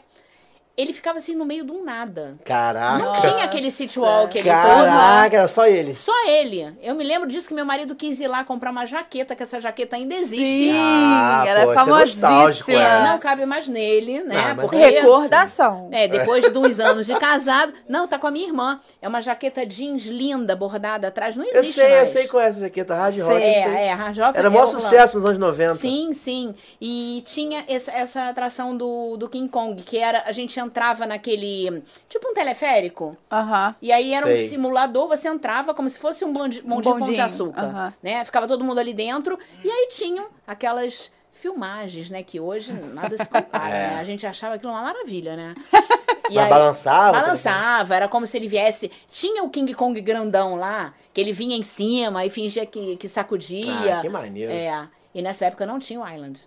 [0.77, 2.37] Ele ficava assim no meio de um nada.
[2.45, 2.99] Caraca.
[2.99, 4.55] Não tinha aquele city walk ali todo.
[4.87, 5.95] Caraca, era só ele.
[5.95, 6.75] Só ele.
[6.83, 9.61] Eu me lembro disso que meu marido quis ir lá comprar uma jaqueta, que essa
[9.61, 10.45] jaqueta ainda existe.
[10.45, 12.83] Sim, Ah, ela pô, é isso é famosíssima.
[12.83, 13.05] é.
[13.05, 14.35] Não cabe mais nele, né?
[14.51, 14.77] Ah, Porque.
[14.77, 15.89] Recordação.
[15.93, 17.73] É, depois de uns anos de casado.
[17.89, 18.81] Não, tá com a minha irmã.
[19.01, 21.37] É uma jaqueta jeans linda, bordada atrás.
[21.37, 22.09] Não Eu existe sei, eu mais.
[22.09, 23.31] sei qual é essa jaqueta, hard rock.
[23.33, 23.73] eu É, sei.
[23.75, 25.75] é, hard rock Era é o maior sucesso nos anos 90.
[25.77, 26.55] Sim, sim.
[26.81, 30.25] E tinha essa, essa atração do, do King Kong, que era.
[30.27, 31.83] A gente entrava naquele.
[32.09, 33.17] Tipo um teleférico.
[33.31, 33.75] Aham.
[33.81, 34.49] E aí era um Sei.
[34.49, 37.63] simulador, você entrava como se fosse um bonde, bondinho, pão de bondinho, açúcar.
[37.63, 37.95] aham.
[38.03, 38.25] Né?
[38.25, 39.39] Ficava todo mundo ali dentro.
[39.63, 42.23] E aí tinham aquelas filmagens, né?
[42.23, 43.65] Que hoje nada se compara.
[43.75, 43.91] É.
[43.91, 43.99] né?
[44.01, 45.55] A gente achava aquilo uma maravilha, né?
[46.31, 48.91] E Mas balançava, Balançava, era como se ele viesse.
[49.11, 53.07] Tinha o King Kong grandão lá, que ele vinha em cima e fingia que, que
[53.09, 53.99] sacudia.
[53.99, 54.51] Ah, que maneiro.
[54.51, 54.89] É.
[55.15, 56.41] E nessa época não tinha o Island.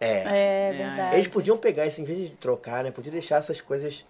[0.00, 0.70] É.
[0.70, 1.16] É verdade.
[1.16, 2.90] Eles podiam pegar isso em vez de trocar, né?
[2.90, 4.04] Podiam deixar essas coisas.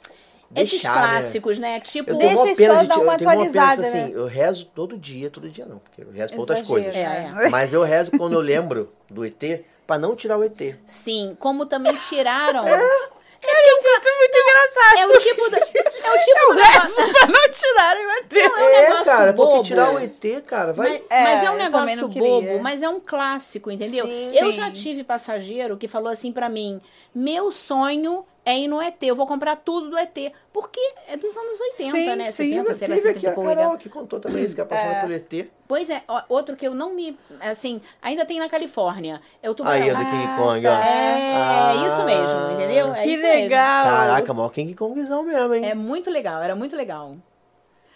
[0.55, 1.81] Esses deixar, clássicos, né?
[1.81, 2.11] Tipo.
[2.11, 3.97] Eu tenho Deixa uma pena só de dar eu uma tenho uma pena, atualizada, tipo
[3.97, 4.05] né?
[4.05, 6.95] assim, eu rezo todo dia, todo dia não, porque eu rezo pra outras coisas.
[6.95, 7.49] É, né?
[7.51, 10.77] Mas eu rezo quando eu lembro do ET pra não tirar o ET.
[10.85, 12.65] Sim, como também tiraram.
[13.41, 14.99] Cara, isso é muito engraçado.
[14.99, 15.57] É o tipo do.
[15.57, 17.13] É o tipo do negócio.
[17.13, 18.33] pra não tirarem o ET.
[18.33, 19.51] Não, é um é, negócio cara, bobo.
[19.53, 20.91] porque tirar o ET, cara, vai.
[20.91, 24.07] Mas, É, mas é um eu não negócio bobo, mas é um clássico, entendeu?
[24.07, 24.37] Sim.
[24.39, 24.53] eu Sim.
[24.53, 26.81] já tive passageiro que falou assim pra mim:
[27.15, 30.33] meu sonho é ir no ET, eu vou comprar tudo do ET.
[30.53, 32.25] Porque é dos anos 80, Sim, né?
[32.27, 33.55] sim, 70, Teve sei lá, aqui 70 e a.
[33.57, 35.51] Carol que contou também isso, que é apaixonada pelo ET.
[35.71, 37.17] Pois é, outro que eu não me.
[37.41, 39.21] Assim, ainda tem na Califórnia.
[39.41, 39.81] É o tubarão.
[39.81, 40.71] Aí, ó, do King Kong, ó.
[40.73, 41.73] É, Ah.
[41.77, 42.93] é isso mesmo, entendeu?
[42.93, 43.43] É que isso mesmo.
[43.45, 43.85] legal.
[43.87, 45.65] Caraca, maior King Kongzão mesmo, hein?
[45.65, 47.15] É muito legal, era muito legal.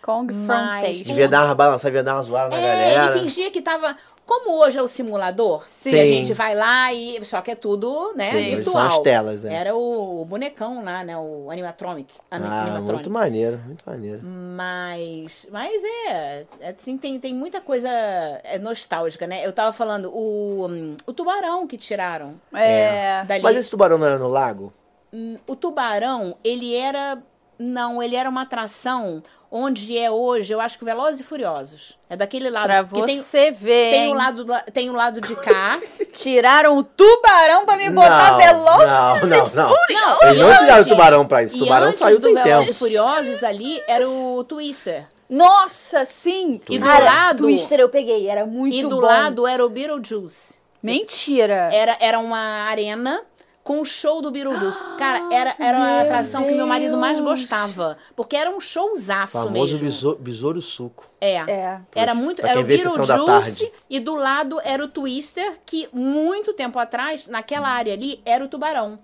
[0.05, 1.05] Kong Frontation.
[1.05, 3.12] Devia dar uma balançada, devia dar uma zoada na É, galera.
[3.12, 3.97] ele fingia que tava.
[4.27, 5.90] Como hoje é o simulador, Sim.
[5.90, 7.23] que a gente vai lá e.
[7.27, 8.31] Só que é tudo, né?
[8.31, 8.88] Sim, virtual.
[8.88, 9.55] são as telas, né?
[9.55, 11.14] Era o, bonecão lá, né?
[11.17, 12.12] O animatronic.
[12.31, 12.93] ani- Ah, animatronic.
[12.95, 14.21] muito maneiro, muito maneiro.
[14.25, 15.75] Mas, mas
[16.09, 19.47] é, é, assim, tem, tem muita coisa é, nostálgica, né?
[19.47, 20.67] Eu tava falando, o,
[21.07, 23.25] o tubarão que tiraram É.
[23.25, 23.43] dali.
[23.43, 24.73] Mas esse tubarão não era no lago?
[25.12, 27.19] Hum, O tubarão, ele era,
[27.59, 29.23] não, ele era uma atração
[29.57, 31.97] onde é hoje, eu acho que Velozes e Furiosos.
[32.11, 32.64] É daquele lado.
[32.67, 33.90] Pra que tem, você ver.
[33.93, 35.79] tem o lado, do- tem o lado de cá.
[36.12, 39.69] Tiraram o tubarão pra me botar Não, Velozes não, e não, não.
[39.77, 40.23] Furiosos.
[40.23, 41.55] Eles não tiraram o tubarão pra isso.
[41.55, 45.07] O e tubarão antes saiu do tem Velozes e Furiosos ali era o Twister.
[45.31, 46.61] Nossa, sim.
[46.69, 49.07] E do Cara, lado- Twister eu peguei, era muito e do bom.
[49.07, 50.59] lado era o Beetlejuice.
[50.83, 51.71] Mentira.
[51.73, 52.38] Era, era uma
[52.69, 53.23] arena
[53.64, 54.81] com o show do Beetlejuice.
[54.98, 57.31] Cara, era, era a atração que meu marido mais Deus.
[57.31, 57.96] gostava.
[58.14, 59.79] Porque era um showzaço Famoso mesmo.
[59.88, 61.09] besouro, besouro suco.
[61.20, 61.37] É.
[61.37, 61.81] É.
[61.94, 62.44] Era muito.
[62.46, 67.94] Era o Beetlejuice e do lado era o Twister, que muito tempo atrás, naquela área
[67.94, 68.98] ali, era o tubarão.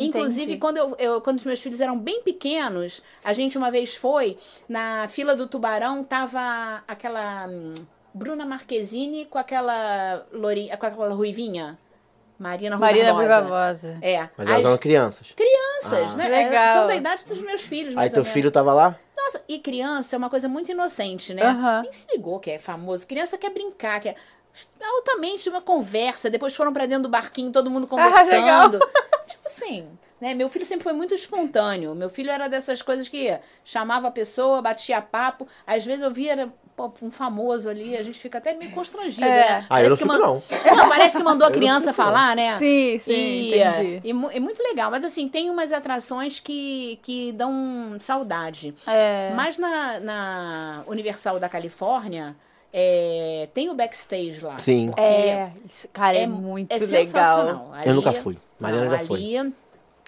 [0.00, 0.58] Inclusive, Entendi.
[0.58, 4.36] quando, eu, eu- quando os meus filhos eram bem pequenos, a gente uma vez foi,
[4.68, 7.74] na fila do tubarão, tava aquela hum,
[8.14, 11.76] Bruna Marquezine com aquela, lori, com aquela ruivinha.
[12.38, 13.28] Marina Rui Marina Barbosa.
[13.40, 13.98] Barbosa.
[14.00, 14.28] É.
[14.36, 15.26] Mas As elas eram crianças.
[15.34, 16.16] crianças, Ah.
[16.16, 16.28] né?
[16.28, 16.72] Legal.
[16.74, 18.96] São da idade dos meus filhos, Aí teu filho tava lá?
[19.16, 21.42] Nossa, e criança é uma coisa muito inocente, né?
[21.42, 21.82] Aham.
[21.82, 23.06] Nem se ligou que é famoso.
[23.06, 24.14] Criança quer brincar, quer
[24.82, 26.30] altamente uma conversa.
[26.30, 28.64] Depois foram pra dentro do barquinho, todo mundo Ah, legal.
[28.70, 28.78] conversando.
[29.26, 29.86] tipo assim,
[30.20, 30.32] né?
[30.34, 31.94] Meu filho sempre foi muito espontâneo.
[31.94, 35.46] Meu filho era dessas coisas que chamava a pessoa, batia papo.
[35.66, 36.48] Às vezes eu via
[36.78, 39.28] pô, um famoso ali, a gente fica até meio constrangido, É.
[39.58, 39.66] né?
[39.68, 40.42] Ah, eu não que fico, man- não.
[40.76, 42.56] Não, parece que mandou a criança falar, né?
[42.56, 44.00] Sim, sim, E, entendi.
[44.04, 44.90] e é muito legal.
[44.90, 48.72] Mas assim, tem umas atrações que, que dão saudade.
[48.86, 49.32] É.
[49.34, 52.36] Mas na, na Universal da Califórnia,
[52.72, 54.58] é, tem o backstage lá.
[54.58, 54.92] Sim.
[54.96, 55.50] É,
[55.92, 56.88] cara, é, muito é legal.
[57.04, 57.72] sensacional.
[57.84, 58.38] Eu nunca fui.
[58.60, 59.18] Mariana não, já foi.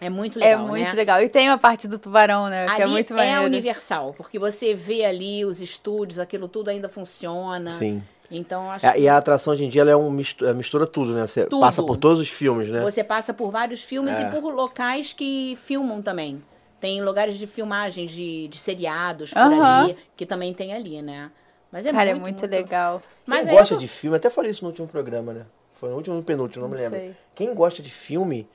[0.00, 0.92] Ali É muito É legal, muito né?
[0.94, 1.22] legal.
[1.22, 2.66] E tem a parte do tubarão, né?
[2.66, 3.40] que é Ali muito é maneiro.
[3.40, 7.70] a Universal, porque você vê ali os estúdios, aquilo tudo ainda funciona.
[7.72, 8.02] Sim.
[8.30, 10.86] Então, acho É, E a atração hoje em dia ela é um misto- é, mistura
[10.86, 11.26] tudo, né?
[11.26, 11.60] Você Tudo.
[11.60, 12.80] passa por todos os filmes, né?
[12.82, 14.22] Você passa por vários filmes É.
[14.22, 16.40] e por locais que filmam também.
[16.80, 19.84] Tem lugares de filmagens de, de seriados por Aham.
[19.84, 21.30] ali, que também tem ali, né?
[21.72, 23.02] Mas é Cara, muito, é muito, legal.
[23.26, 25.42] Mas Quem gosta eu- de filme, até falei isso no último programa, né?
[25.74, 26.98] Foi no último ou no penúltimo, não me Não lembro.
[27.00, 27.14] sei.
[27.34, 28.48] Quem gosta de filme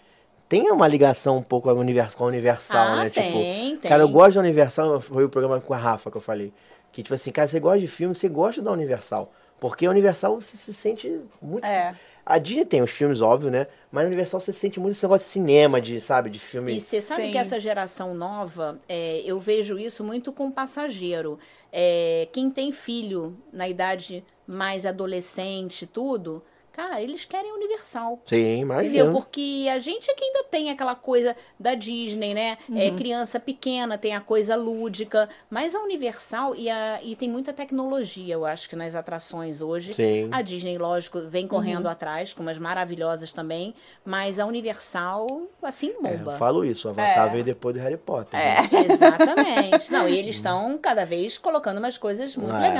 [0.47, 3.09] tem uma ligação um pouco com a Universal, Ah, né?
[3.09, 3.37] tem, tipo,
[3.81, 3.89] tem.
[3.89, 6.53] cara, eu gosto da Universal, foi o programa com a Rafa que eu falei.
[6.91, 9.31] Que, tipo assim, cara, você gosta de filme, você gosta da Universal.
[9.59, 11.65] Porque a Universal você se sente muito.
[11.65, 11.95] É.
[12.25, 13.67] A Disney tem os filmes, óbvio, né?
[13.91, 16.75] Mas a Universal você sente muito esse negócio de cinema, de, sabe, de filme.
[16.75, 17.31] E você sabe Sim.
[17.31, 21.37] que essa geração nova, é, eu vejo isso muito com passageiro.
[21.71, 26.43] É, quem tem filho na idade mais adolescente, tudo,
[26.75, 28.19] Cara, eles querem Universal.
[28.25, 28.61] Sim, Entendeu?
[28.61, 29.11] imagina.
[29.13, 32.57] Porque a gente é que ainda tem aquela coisa da Disney, né?
[32.75, 35.29] É criança pequena, tem a coisa lúdica.
[35.49, 39.93] Mas a Universal, e, a, e tem muita tecnologia, eu acho que nas atrações hoje.
[39.93, 40.27] Sim.
[40.33, 43.73] A Disney, lógico, vem correndo atrás, com umas maravilhosas também.
[44.03, 46.33] Mas a Universal, assim, É, bomba.
[46.33, 48.37] eu falo isso, o Avatar veio depois do Harry Potter.
[48.37, 48.63] É.
[48.63, 48.69] né?
[48.91, 49.91] Exatamente.
[49.93, 52.71] Não, e eles estão cada vez colocando umas coisas muito É.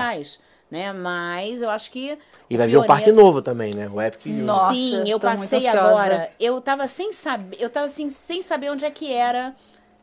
[0.70, 0.92] Né?
[0.92, 2.18] Mas eu acho que.
[2.50, 3.90] E vai vir um parque novo também, né?
[3.90, 4.26] O Epic.
[4.44, 6.32] Nossa, Sim, eu passei agora.
[6.40, 7.58] Eu tava sem saber.
[7.60, 9.56] Eu tava assim, sem saber onde é que era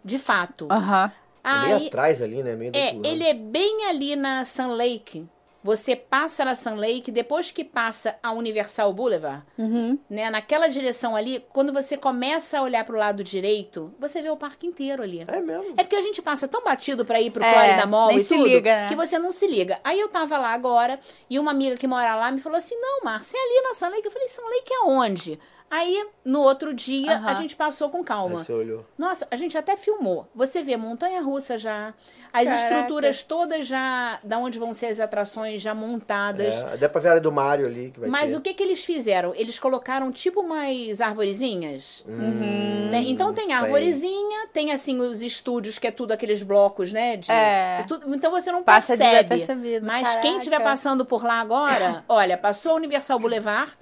[0.04, 0.68] de fato.
[0.70, 1.10] Aham.
[1.44, 2.54] É meio atrás ali, né?
[2.54, 5.26] Meio do é, ele é bem ali na Sun Lake.
[5.64, 9.98] Você passa na Sun Lake, depois que passa a Universal Boulevard, Uhum.
[10.10, 14.36] né, naquela direção ali, quando você começa a olhar pro lado direito, você vê o
[14.36, 15.24] parque inteiro ali.
[15.28, 15.74] É mesmo.
[15.76, 18.34] É porque a gente passa tão batido pra ir pro É, Florida Mall e se
[18.34, 18.88] tudo, liga, né?
[18.88, 19.78] que você não se liga.
[19.84, 20.98] Aí eu tava lá agora
[21.30, 23.88] e uma amiga que mora lá me falou assim: "Não, Márcia, é ali na Sun
[23.90, 24.04] Lake".
[24.06, 25.38] Eu falei: "Sun Lake é onde?"
[25.74, 27.34] Aí, no outro dia, a Aham.
[27.36, 28.44] gente passou com Aí calma.
[28.44, 28.84] você olhou.
[28.98, 30.28] Nossa, a gente até filmou.
[30.34, 31.94] Você vê montanha-russa já,
[32.30, 32.54] as Caraca.
[32.62, 36.54] estruturas todas já, da onde vão ser as atrações já montadas.
[36.56, 38.36] É, dá pra ver a área do Mario ali que vai Mas ter.
[38.36, 39.32] o que que eles fizeram?
[39.34, 42.04] Eles colocaram tipo umas arvorezinhas.
[42.06, 43.02] Hum, né?
[43.06, 47.16] Então tem a arvorezinha, tem assim os estúdios, que é tudo aqueles blocos, né?
[47.16, 47.78] de- É.
[47.80, 49.80] é tudo- então você não Passa percebe.
[49.82, 50.20] Mas caraca.
[50.20, 53.72] quem estiver passando por lá agora, olha, passou a Universal Boulevard,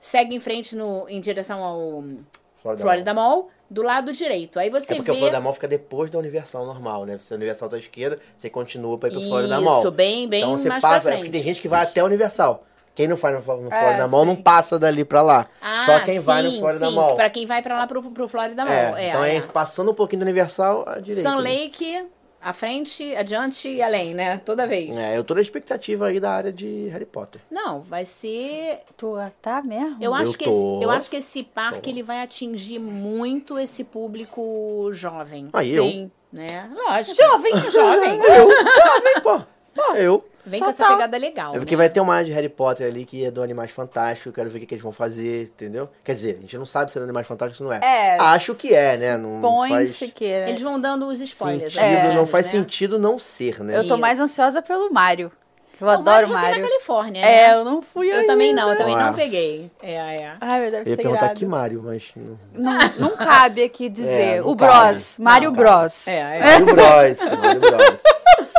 [0.00, 2.02] segue em frente no, em direção ao
[2.56, 4.58] Florida, Florida Mall, do lado direito.
[4.58, 5.16] Aí você É porque vê.
[5.16, 7.18] o Florida Mall fica depois da Universal normal, né?
[7.18, 9.90] Se a Universal tá à esquerda, você continua pra ir pro Isso, Florida Mall.
[9.90, 12.64] bem- bem então você passa, é porque tem gente que vai até a Universal.
[12.94, 14.42] Quem não vai no, no É, Florida Mall não sim.
[14.42, 15.46] passa dali pra lá.
[15.62, 17.14] Ah, Só quem vai no sim, Florida sim, Mall.
[17.14, 18.74] Pra quem vai pra lá pro, pro Florida Mall.
[18.74, 19.40] É, É, então é.
[19.42, 21.30] passando um pouquinho da Universal à direita.
[21.30, 21.48] Sun ali.
[21.62, 22.06] Lake,
[22.40, 24.38] à frente, adiante e além, né?
[24.38, 24.96] Toda vez.
[24.96, 27.40] É, eu tô na expectativa aí da área de Harry Potter.
[27.50, 28.80] Não, vai ser.
[28.96, 29.96] Tu tá mesmo?
[30.00, 30.50] Eu acho, Eu que tô.
[30.50, 35.50] esse, eu acho que esse parque ele vai atingir muito esse público jovem.
[35.52, 35.84] Aí eu.
[35.84, 36.10] Sim.
[36.32, 36.70] Né?
[36.74, 37.16] Lógico.
[37.16, 38.18] Jovem, jovem.
[38.20, 39.40] Eu, jovem, pô.
[39.74, 40.24] Pô, eu.
[40.48, 40.96] Vem com essa Total.
[40.96, 41.54] pegada legal.
[41.54, 41.78] É porque né?
[41.78, 44.50] vai ter uma área de Harry Potter ali que é do Animais Fantásticos, eu quero
[44.50, 45.88] ver o que, que eles vão fazer, entendeu?
[46.04, 47.80] Quer dizer, a gente não sabe se é do Animais Fantásticos ou não é.
[47.82, 49.16] É, Acho que é, né?
[49.16, 50.48] Não Põe-se faz que, né?
[50.50, 51.74] Eles vão dando os spoilers.
[51.74, 52.14] sentido, né?
[52.14, 52.52] não faz né?
[52.52, 53.76] sentido não ser, né?
[53.76, 53.98] Eu tô Isso.
[53.98, 55.30] mais ansiosa pelo Mario.
[55.80, 56.62] Eu Não, adoro mas já tem Mario.
[56.64, 57.54] na Califórnia, É, né?
[57.54, 58.62] eu não fui Eu também ainda.
[58.62, 59.04] não, eu também Ah.
[59.06, 59.70] não peguei.
[59.80, 60.32] É, é.
[60.40, 61.38] Ai, meu Deus, Eu ia ser perguntar irado.
[61.38, 62.10] que Mario, mas.
[62.16, 64.38] não- Não, não cabe aqui dizer.
[64.38, 64.72] É, o cabe.
[64.88, 65.18] Bros.
[65.20, 65.68] Mario Não cabe.
[65.78, 66.08] Bros.
[66.08, 66.40] É, é.
[66.40, 67.38] Mario Bros.
[67.40, 68.00] Mario Bros.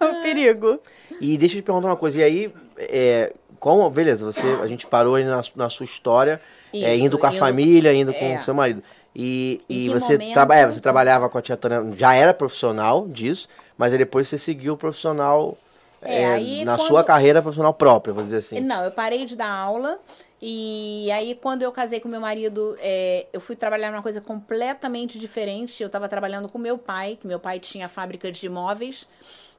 [0.00, 0.80] É um perigo.
[1.20, 4.86] E deixa eu te perguntar uma coisa, e aí, é, como, beleza, você, a gente
[4.86, 6.40] parou aí na, na sua história,
[6.72, 8.38] é, Isso, indo com a família, indo com é.
[8.38, 8.82] o seu marido.
[9.14, 10.32] E, e você, momento?
[10.32, 13.46] traba, é, você trabalhava com a tia Tânia, já era profissional disso,
[13.76, 15.56] mas aí depois você seguiu o profissional
[16.00, 18.58] É, é, aí na quando- sua carreira profissional própria, vou dizer assim.
[18.60, 19.98] Não, eu parei de dar aula.
[20.44, 25.16] E aí, quando eu casei com meu marido, é, eu fui trabalhar numa coisa completamente
[25.16, 25.80] diferente.
[25.80, 29.06] Eu estava trabalhando com meu pai, que meu pai tinha fábrica de imóveis,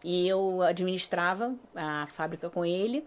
[0.04, 3.06] e eu administrava a fábrica com ele.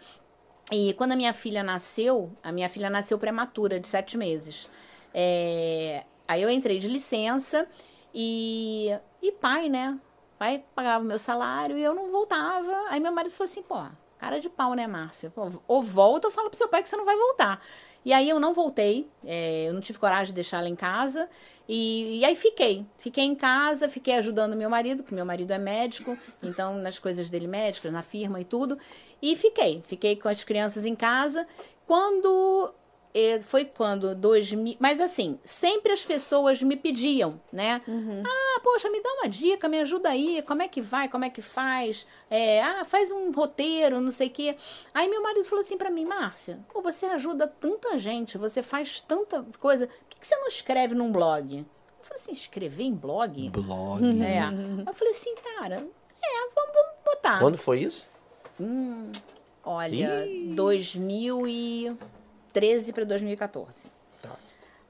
[0.72, 4.68] E quando a minha filha nasceu, a minha filha nasceu prematura, de sete meses.
[5.14, 7.68] É, aí eu entrei de licença
[8.12, 8.90] e,
[9.22, 9.98] e pai, né?
[10.38, 12.86] Pai pagava o meu salário e eu não voltava.
[12.88, 13.76] Aí meu marido falou assim, pô,
[14.18, 15.30] cara de pau, né, Márcia?
[15.30, 17.60] Pô, ou volta ou fala pro seu pai que você não vai voltar.
[18.06, 21.28] E aí eu não voltei, é, eu não tive coragem de deixar ela em casa.
[21.68, 22.86] E, e aí fiquei.
[22.96, 27.28] Fiquei em casa, fiquei ajudando meu marido, que meu marido é médico, então nas coisas
[27.28, 28.78] dele médicas, na firma e tudo.
[29.20, 29.82] E fiquei.
[29.84, 31.48] Fiquei com as crianças em casa.
[31.84, 32.72] Quando
[33.18, 37.80] eh, foi quando 2000, mas assim, sempre as pessoas me pediam, né?
[38.26, 41.30] Ah, poxa, me dá uma dica, me ajuda aí, como é que vai, como é
[41.30, 42.06] que faz?
[42.28, 44.54] É, ah, faz um roteiro, não sei o quê.
[44.92, 49.00] Aí meu marido falou assim pra mim, Márcia, pô, você ajuda tanta gente, você faz
[49.00, 51.58] tanta coisa, por que, que você não escreve num blog?
[51.58, 51.64] Eu
[52.02, 53.48] falei assim, escrever em blog?
[53.48, 54.04] Blog.
[54.22, 54.42] É.
[54.86, 55.76] Eu falei assim, cara,
[56.22, 57.38] é, vamos, vamos botar.
[57.38, 58.06] Quando foi isso?
[59.64, 60.26] Olha,
[62.56, 63.88] 2013 para 2014.
[64.22, 64.30] Tá.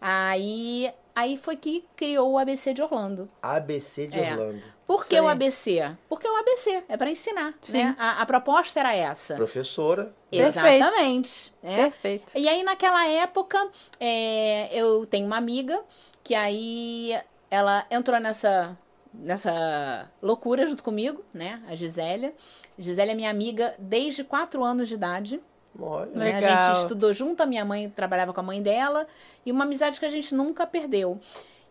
[0.01, 3.29] Aí, aí foi que criou o ABC de Orlando.
[3.43, 4.33] ABC de É.
[4.33, 4.63] Orlando.
[4.87, 5.21] Por que Sei.
[5.21, 5.97] o ABC?
[6.09, 7.79] Porque o ABC é para ensinar, Sim.
[7.85, 7.97] né?
[7.99, 9.35] A, a proposta era essa.
[9.35, 10.15] Professora.
[10.31, 10.59] Perfeito.
[10.85, 11.53] Exatamente.
[11.63, 11.77] né?
[11.77, 12.39] Perfeito.
[12.39, 15.83] E aí, naquela época, é, eu tenho uma amiga
[16.23, 17.19] que aí
[17.51, 18.79] ela entrou nessa,
[19.13, 21.61] nessa loucura junto comigo, né?
[21.69, 22.33] A Gisélia.
[22.79, 25.41] Gisélia é minha amiga desde quatro anos de idade.
[25.79, 26.11] Olha.
[26.15, 26.33] né?
[26.33, 26.67] A Legal.
[26.67, 29.07] gente estudou junto, a minha mãe trabalhava com a mãe dela,
[29.45, 31.21] e uma amizade que a gente nunca perdeu.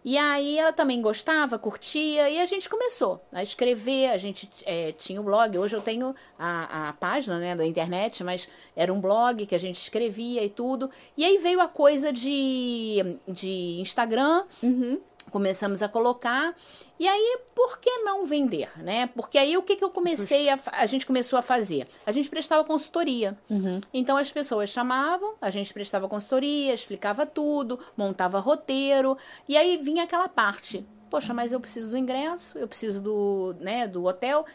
[0.06, 4.12] E aí ela também gostava, curtia, e a gente começou a escrever.
[4.12, 5.58] A gente é, tinha o um blog.
[5.58, 9.60] Hoje eu tenho a, a página né, da internet, mas era um blog que a
[9.60, 10.92] gente escrevia e tudo.
[11.18, 14.44] E aí veio a coisa de, de Instagram.
[14.62, 15.02] Uhum.
[15.32, 16.56] Começamos a colocar.
[17.00, 19.08] E aí, por que não vender, né?
[19.08, 20.58] Porque aí o que, que eu comecei a.
[20.72, 21.88] A gente começou a fazer?
[22.06, 23.38] A gente prestava consultoria.
[23.50, 23.82] Uhum.
[23.94, 29.18] Então as pessoas chamavam, a gente prestava consultoria, explicava tudo, montava roteiro.
[29.48, 30.86] E aí vinha aquela parte.
[31.10, 34.46] Poxa, mas eu preciso do ingresso, eu preciso do, né, do hotel.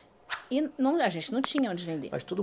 [0.50, 2.08] E não, a gente não tinha onde vender.
[2.10, 2.42] Mas tudo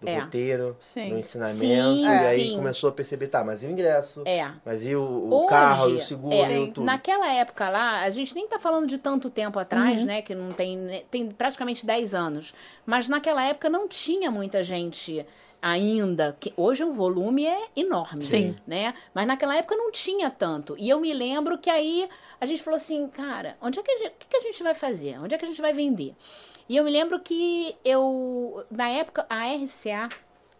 [0.00, 0.18] do É.
[0.20, 1.08] roteiro, Sim.
[1.10, 2.56] do ensinamento, Sim, e aí sim.
[2.56, 4.22] começou a perceber, tá, mas e o ingresso?
[4.24, 4.48] É.
[4.64, 6.84] Mas e o, o Hoje, carro, o seguro, é, e o tudo?
[6.84, 9.62] Naquela época lá, a gente nem tá falando de tanto tempo Uhum.
[9.62, 10.22] atrás, né?
[10.22, 10.76] Que não tem.
[10.76, 12.54] né, Tem praticamente 10 anos.
[12.86, 15.26] Mas naquela época não tinha muita gente
[15.60, 16.36] ainda.
[16.38, 18.22] Que hoje o volume é enorme.
[18.22, 18.54] Sim.
[18.66, 18.94] Né?
[19.12, 20.76] Mas naquela época não tinha tanto.
[20.78, 22.08] E eu me lembro que aí
[22.40, 24.62] a gente falou assim, cara, onde é que a gente, o que, que a gente
[24.62, 25.18] vai fazer?
[25.20, 26.14] Onde é que a gente vai vender?
[26.68, 30.08] E eu me lembro que eu, na época, a RCA,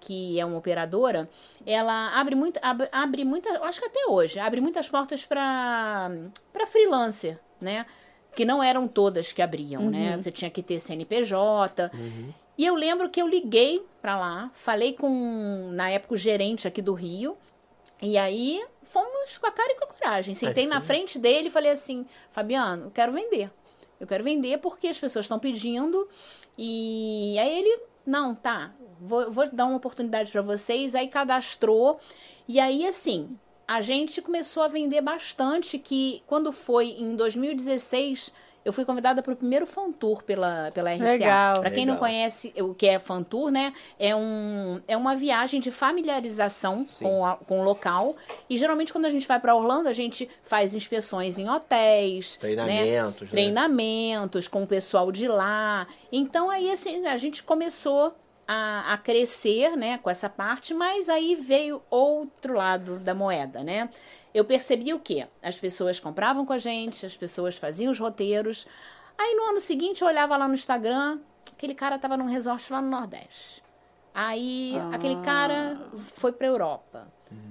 [0.00, 1.28] que é uma operadora,
[1.66, 6.10] ela abre, muito, abre, abre muita, eu acho que até hoje, abre muitas portas para
[6.66, 7.84] freelancer, né?
[8.34, 10.16] Que não eram todas que abriam, né?
[10.16, 11.90] Você tinha que ter CNPJ.
[12.56, 16.80] E eu lembro que eu liguei para lá, falei com, na época, o gerente aqui
[16.80, 17.36] do Rio.
[18.00, 20.32] E aí fomos com a cara e com a coragem.
[20.34, 23.50] Sentei na frente dele e falei assim: Fabiano, eu quero vender.
[24.00, 26.08] Eu quero vender porque as pessoas estão pedindo.
[26.56, 30.94] E aí ele, não, tá, vou, vou dar uma oportunidade para vocês.
[30.94, 31.98] Aí cadastrou.
[32.46, 33.36] E aí, assim,
[33.66, 35.78] a gente começou a vender bastante.
[35.78, 38.32] Que quando foi em 2016.
[38.68, 41.04] Eu fui convidada para o primeiro Fan Tour pela, pela RCA.
[41.04, 41.60] Legal.
[41.60, 42.08] Para quem não Legal.
[42.08, 43.72] conhece o que é Fan Tour, né?
[43.98, 48.14] É, um, é uma viagem de familiarização com, a- com o local.
[48.48, 52.36] E geralmente, quando a gente vai para Orlando, a gente faz inspeções em hotéis.
[52.36, 53.26] Treinamentos, Né?
[53.26, 53.30] né?
[53.30, 55.86] Treinamentos com o pessoal de lá.
[56.12, 58.14] Então, aí, assim, a gente começou
[58.50, 63.90] a, a crescer, né, com essa parte, mas aí veio outro lado da moeda, né?
[64.32, 65.28] Eu percebi o quê?
[65.42, 68.66] As pessoas compravam com a gente, as pessoas faziam os roteiros.
[69.18, 71.18] Aí no ano seguinte eu olhava lá no Instagram,
[71.52, 73.62] aquele cara tava num resort lá no Nordeste.
[74.14, 77.06] Aí aquele cara foi pra Europa.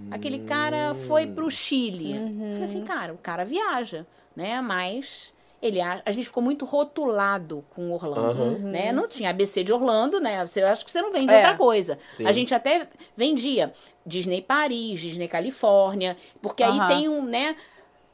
[0.10, 2.14] Aquele cara foi pro Chile.
[2.54, 4.60] Falei assim, cara, o cara viaja, né?
[4.62, 5.32] Mas
[5.62, 8.92] ele a, a gente ficou muito rotulado com Orlando, né?
[8.92, 10.46] Não tinha ABC de Orlando, né?
[10.46, 11.38] Você eu acho que você não vende É.
[11.38, 11.98] outra coisa.
[12.16, 12.26] Sim.
[12.28, 13.72] A gente até vendia
[14.06, 16.88] Disney Paris, Disney Califórnia, porque aí Aham.
[16.88, 17.56] tem um, né?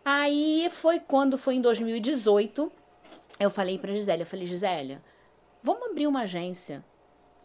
[0.06, 2.72] Aí foi quando foi em 2018,
[3.39, 5.02] eu falei pra Gisélia, eu falei, Gisélia,
[5.62, 6.84] vamos abrir uma agência.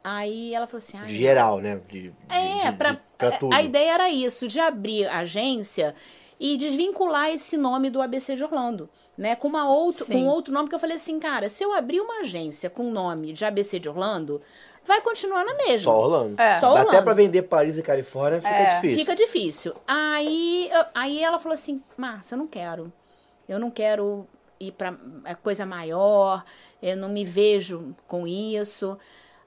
[0.02, 1.80] Aí ela falou assim, Geral, né?
[1.88, 3.54] De, de- é, de- pra, de- pra tudo.
[3.54, 5.94] a ideia era isso, de abrir a agência
[6.40, 9.34] e desvincular esse nome do ABC de Orlando, né?
[9.34, 12.20] Com uma outro, com outro nome que eu falei assim, cara, se eu abrir uma
[12.20, 14.40] agência com o nome de ABC de Orlando,
[14.84, 15.90] vai continuar na mesma.
[15.92, 16.40] Só Orlando.
[16.40, 16.60] É.
[16.60, 17.04] Só Até Orlando.
[17.04, 18.74] pra vender Paris e Califórnia fica É.
[18.76, 18.98] difícil.
[18.98, 19.74] Fica difícil.
[19.86, 22.92] Aí, eu- aí ela falou assim, Márcia, eu não quero.
[23.48, 24.26] Eu não quero
[24.60, 24.94] ir para
[25.42, 26.44] coisa maior,
[26.82, 28.96] eu não me vejo com isso.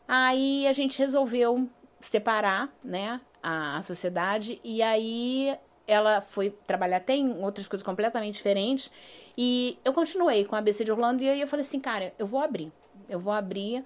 [0.08, 1.68] Aí a gente resolveu
[2.02, 5.56] separar, né, a, a sociedade e aí
[5.88, 8.91] ela foi trabalhar até em outras coisas completamente diferentes
[9.38, 12.27] e eu continuei com a ABC de Orlando e aí eu falei assim, cara, eu
[12.27, 12.71] vou abrir.
[13.09, 13.84] Eu vou abrir.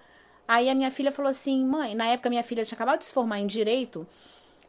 [0.47, 3.13] Aí a minha filha falou assim, mãe, na época minha filha tinha acabado de se
[3.13, 4.07] formar em direito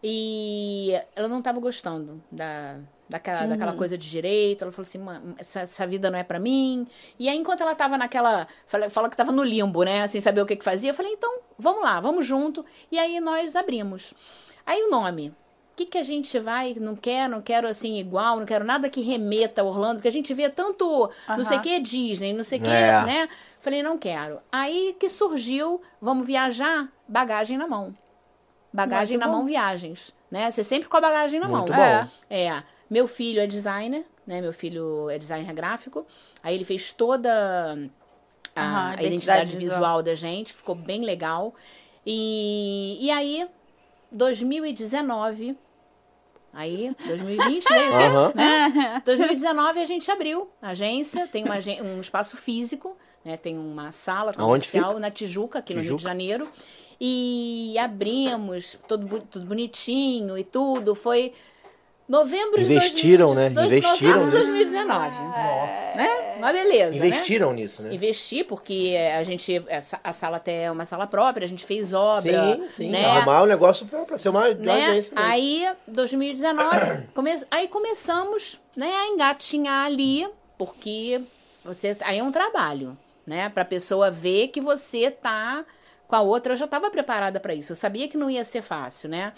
[0.03, 4.63] e ela não estava gostando da, daquela, daquela coisa de direito.
[4.63, 6.87] Ela falou assim, mãe, essa, essa vida não é pra mim.
[7.19, 8.47] E aí, enquanto ela tava naquela.
[8.67, 10.07] Fala, fala que tava no limbo, né?
[10.07, 10.91] Sem saber o que, que fazia.
[10.91, 12.65] Eu falei, então, vamos lá, vamos junto.
[12.91, 14.15] E aí nós abrimos.
[14.65, 15.35] Aí o nome.
[15.77, 16.75] Que, que a gente vai?
[16.81, 20.13] Não quero, não quero assim igual, não quero nada que remeta a Orlando, porque a
[20.13, 23.03] gente vê tanto não sei o que Disney, não sei o que, É.
[23.05, 23.29] né?
[23.61, 24.41] Falei, não quero.
[24.51, 27.95] Aí que surgiu, vamos viajar, bagagem na mão.
[28.73, 29.39] Bagagem Muito na bom.
[29.39, 30.15] mão, viagens.
[30.31, 30.51] Né?
[30.51, 31.77] Você sempre com a bagagem na Muito mão.
[31.77, 32.09] bom.
[32.31, 32.45] É.
[32.47, 32.63] É.
[32.91, 34.41] Meu filho é designer, né?
[34.41, 36.07] Meu filho é designer gráfico.
[36.43, 37.31] Aí ele fez toda
[38.55, 39.77] a, Aham, a identidade identidade visual.
[39.79, 41.55] visual da gente, ficou bem legal.
[42.05, 43.47] E, e aí,
[44.13, 45.57] 2019,
[46.57, 48.33] aí, 2020, veio, Aham.
[48.35, 49.03] né?
[49.05, 53.37] 2019 a gente abriu a agência, tem uma, um espaço físico, né?
[53.37, 55.99] Tem uma sala comercial na Tijuca, aqui no Rio Tijuca.
[55.99, 56.49] de Janeiro.
[56.99, 60.95] E abrimos, tudo, tudo bonitinho e tudo.
[60.95, 61.33] Foi
[62.09, 63.51] novembro Investiram, de 2000, né?
[63.51, 64.53] dois- Investiram novembro de nisso.
[64.53, 65.23] 2019.
[65.97, 66.35] Né?
[66.39, 67.07] Uma beleza, né?
[67.09, 67.95] Investiram nisso, né?
[67.95, 69.65] Investir, porque a gente.
[69.69, 72.57] essa- A sala até é uma sala própria, a gente fez obra.
[72.57, 72.91] Sim, sim.
[72.91, 73.05] Né?
[73.07, 74.87] Arrumar o negócio pra, pra ser uma, uma né?
[74.87, 75.31] agência mesmo.
[75.31, 76.69] Aí, 2019,
[77.15, 77.31] come...
[77.51, 80.29] aí começamos né, a engatinhar ali,
[80.59, 81.21] porque
[81.65, 82.97] você aí é um trabalho,
[83.27, 83.49] né?
[83.49, 85.65] Pra pessoa ver que você tá
[86.07, 86.53] com a outra.
[86.53, 87.73] Eu já estava preparada para isso.
[87.73, 89.33] Eu sabia que não ia ser fácil, né?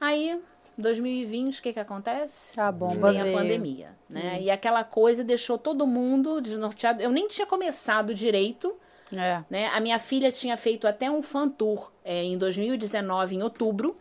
[0.00, 0.38] Aí,
[0.80, 2.58] 2020, o que que acontece?
[2.60, 3.36] A bomba Vem a veio.
[3.36, 4.38] pandemia, né?
[4.40, 7.02] E aquela coisa deixou todo mundo desnorteado.
[7.02, 8.74] Eu nem tinha começado direito,
[9.14, 9.42] É.
[9.50, 9.68] né?
[9.68, 13.96] A minha filha tinha feito até um fan tour é, em 2019, em outubro.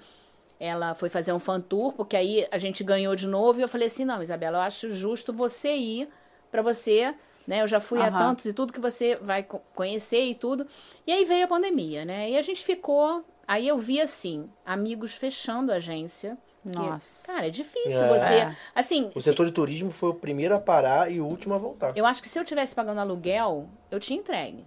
[0.60, 3.60] Ela foi fazer um fan tour, porque aí a gente ganhou de novo.
[3.60, 6.10] E eu falei assim: não, Isabela, eu acho justo você ir
[6.52, 7.14] para você.
[7.48, 7.62] Né?
[7.64, 8.20] Eu já fui a Aham.
[8.20, 10.68] tantos e tudo que você vai co- conhecer e tudo.
[11.08, 12.30] E aí veio a pandemia, né?
[12.30, 13.24] E a gente ficou.
[13.48, 16.38] Aí eu vi assim, amigos fechando a agência.
[16.66, 17.28] Nossa.
[17.34, 18.08] cara, é difícil É.
[18.10, 18.34] você.
[18.34, 18.56] É.
[18.76, 21.58] Assim, O se- setor de turismo foi o primeiro a parar e o último a
[21.58, 21.94] voltar.
[21.96, 24.66] eu acho que se eu tivesse pagando aluguel, eu tinha entregue.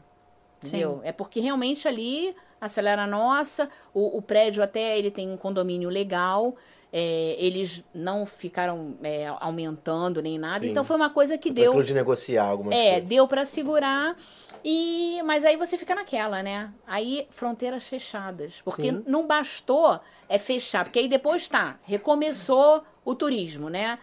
[0.65, 1.01] Entendeu?
[1.03, 5.89] É porque realmente ali acelera a nossa, o, o prédio até ele tem um condomínio
[5.91, 6.55] legal,
[6.93, 10.71] é, eles não ficaram é, aumentando nem nada, Sim.
[10.71, 11.73] então foi uma coisa que deu.
[11.73, 13.09] aquilo de negociar algumas É, coisas.
[13.09, 14.17] deu para segurar.
[14.65, 16.73] E mas aí você fica naquela, né?
[16.87, 19.03] Aí fronteiras fechadas, porque Sim.
[19.07, 23.99] não bastou é fechar, porque aí depois tá, recomeçou o turismo, né?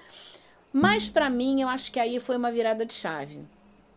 [0.72, 3.47] Mas para mim eu acho que aí foi uma virada de chave.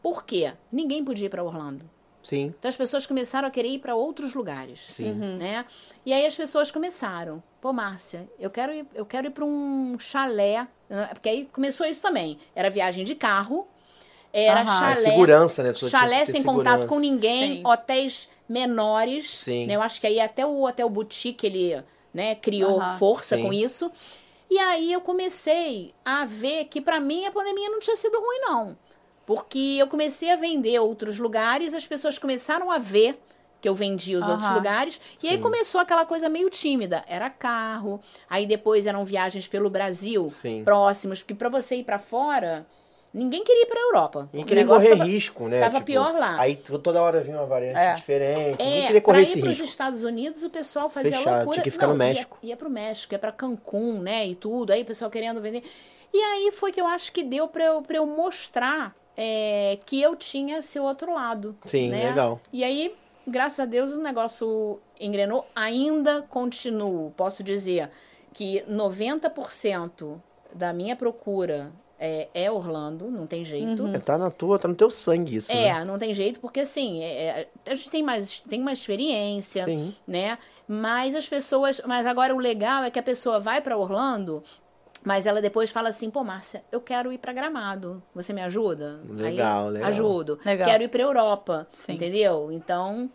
[0.03, 0.53] Por quê?
[0.71, 1.89] Ninguém podia ir para Orlando.
[2.23, 2.55] Sim.
[2.59, 5.13] Então as pessoas começaram a querer ir para outros lugares, Sim.
[5.15, 5.65] né?
[6.07, 9.99] E aí as pessoas começaram, pô, Márcia, eu quero ir, eu quero ir para um
[9.99, 10.69] chalé,
[11.11, 12.39] porque aí começou isso também.
[12.55, 13.67] Era viagem de carro,
[14.33, 14.79] era Aham.
[14.79, 15.75] chalé, É segurança, né?
[15.75, 17.63] Chalé sem contato com ninguém, Sim.
[17.65, 19.67] hotéis menores, Sim.
[19.67, 19.77] né?
[19.77, 22.99] Eu acho que aí até o hotel boutique ele, né, criou Aham.
[22.99, 23.43] força Sim.
[23.43, 23.91] com isso.
[24.51, 28.41] E aí eu comecei a ver que para mim a pandemia não tinha sido ruim
[28.41, 28.77] não.
[29.25, 33.19] Porque eu comecei a vender outros lugares, as pessoas começaram a ver
[33.61, 34.57] que eu vendia os outros Aham.
[34.57, 37.05] lugares, e aí começou aquela coisa meio tímida.
[37.07, 40.65] Era carro, aí depois eram viagens pelo Brasil, Sim.
[40.65, 42.67] próximos, porque para você ir para fora,
[43.13, 44.29] ninguém queria ir para Europa.
[44.33, 45.61] Ninguém queria correr tava- risco, né?
[45.61, 46.41] Tava pior lá.
[46.41, 47.95] Aí to- toda hora vinha uma variante É.
[47.95, 48.59] diferente.
[48.63, 49.65] ninguém É, queria correr esse ir para os risco.
[49.65, 51.55] Estados Unidos, o pessoal fazia Fechado, loucura.
[51.55, 52.39] tinha que ficar no Não, México.
[52.43, 54.73] Ia, ia para o México, ia para Cancún, né, e tudo.
[54.73, 55.63] Aí o pessoal querendo vender.
[56.15, 60.01] E aí foi que eu acho que deu para eu, pra eu mostrar é, que
[60.01, 61.55] eu tinha esse outro lado.
[61.65, 62.09] Sim, né?
[62.09, 62.41] legal.
[62.51, 62.95] E aí,
[63.27, 65.47] graças a Deus, o negócio engrenou.
[65.55, 67.11] Ainda continuo.
[67.17, 67.91] Posso dizer
[68.33, 70.21] que 90%
[70.55, 71.71] da minha procura
[72.05, 73.87] é, é Orlando, não tem jeito.
[73.87, 75.85] É, tá na tua, tá no teu sangue isso, É, né?
[75.85, 79.95] não tem jeito, porque assim, é, é, a gente tem mais, tem mais experiência, Sim.
[80.05, 80.37] né?
[80.67, 81.81] Mas as pessoas.
[81.87, 84.43] Mas agora o legal é que a pessoa vai pra Orlando,
[85.05, 88.03] mas ela depois fala assim, pô, Márcia, eu quero ir pra Gramado.
[88.13, 89.01] Você me ajuda?
[89.09, 89.89] Legal, aí, legal.
[89.89, 90.39] Ajudo.
[90.45, 90.69] Legal.
[90.69, 91.69] Quero ir pra Europa.
[91.73, 91.93] Sim.
[91.93, 92.51] Entendeu?
[92.51, 93.09] Então.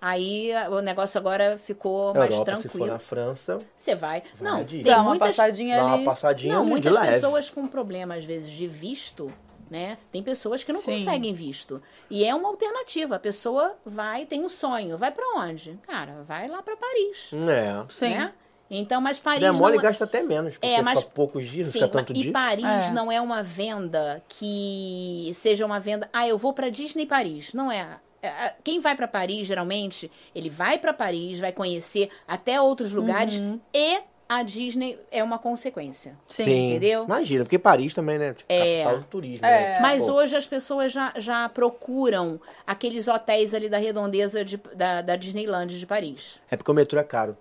[0.00, 2.86] Aí a- o negócio agora ficou mais Europa, se for tranquilo.
[2.86, 4.22] na França, Você vai.
[4.40, 6.02] Não, tem Dá uma muitas, passadinha dá ali.
[6.02, 7.12] uma passadinha não, de muitas leve.
[7.14, 9.30] pessoas com problema, às vezes, de visto,
[9.70, 9.98] né?
[10.10, 10.98] Tem pessoas que não Sim.
[11.04, 11.82] conseguem visto.
[12.08, 13.16] E é uma alternativa.
[13.16, 14.96] A pessoa vai, tem um sonho.
[14.96, 15.78] Vai pra onde?
[15.86, 17.30] Cara, vai lá pra Paris.
[17.48, 17.84] É.
[17.90, 18.10] Sim.
[18.14, 18.32] Né?
[18.72, 19.82] Então, mas Paris Der mole não...
[19.82, 22.32] gasta até menos, porque É, mas- fica poucos dias, não Sim, fica tanto e dia.
[22.32, 22.90] Paris É.
[22.92, 26.08] não é uma venda que seja uma venda.
[26.12, 27.52] Ah, eu vou pra Disney Paris.
[27.52, 27.98] Não é.
[28.22, 33.38] É, Quem vai pra Paris, geralmente, ele vai pra Paris, vai conhecer até outros lugares
[33.38, 33.58] Uhum.
[33.74, 33.98] e
[34.28, 36.16] a Disney é uma consequência.
[36.26, 36.42] Sim.
[36.70, 37.04] entendeu?
[37.04, 38.32] Imagina, porque Paris também, né?
[38.34, 38.82] Tipo, É.
[38.84, 39.44] capital do turismo.
[39.46, 39.60] É.
[39.74, 39.78] né?
[39.80, 45.00] Mas Pô, hoje as pessoas já, já procuram aqueles hotéis ali da redondeza de- da,
[45.02, 46.40] da Disneyland de Paris.
[46.50, 47.36] É porque o metrô é caro.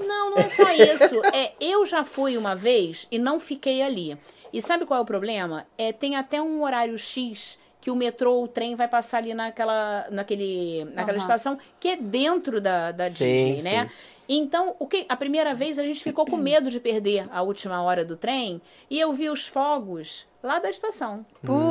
[0.00, 1.24] Não, não é só isso.
[1.32, 4.18] É, eu já fui uma vez e não fiquei ali.
[4.52, 5.66] E sabe qual é o problema?
[5.78, 9.34] É, tem até um horário X que o metrô ou o trem vai passar ali
[9.34, 11.20] naquela, naquele, naquela Aham.
[11.20, 13.84] estação que é dentro da, da Disney, né?
[13.84, 13.90] sim.
[14.26, 17.82] Então, o que a primeira vez a gente ficou com medo de perder a última
[17.82, 18.58] hora do trem
[18.88, 21.26] e eu vi os fogos lá da estação.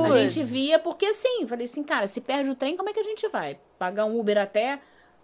[0.05, 2.99] A gente via porque assim, falei assim, cara, se perde o trem, como é que
[2.99, 3.57] a gente vai?
[3.79, 4.79] Pagar um Uber até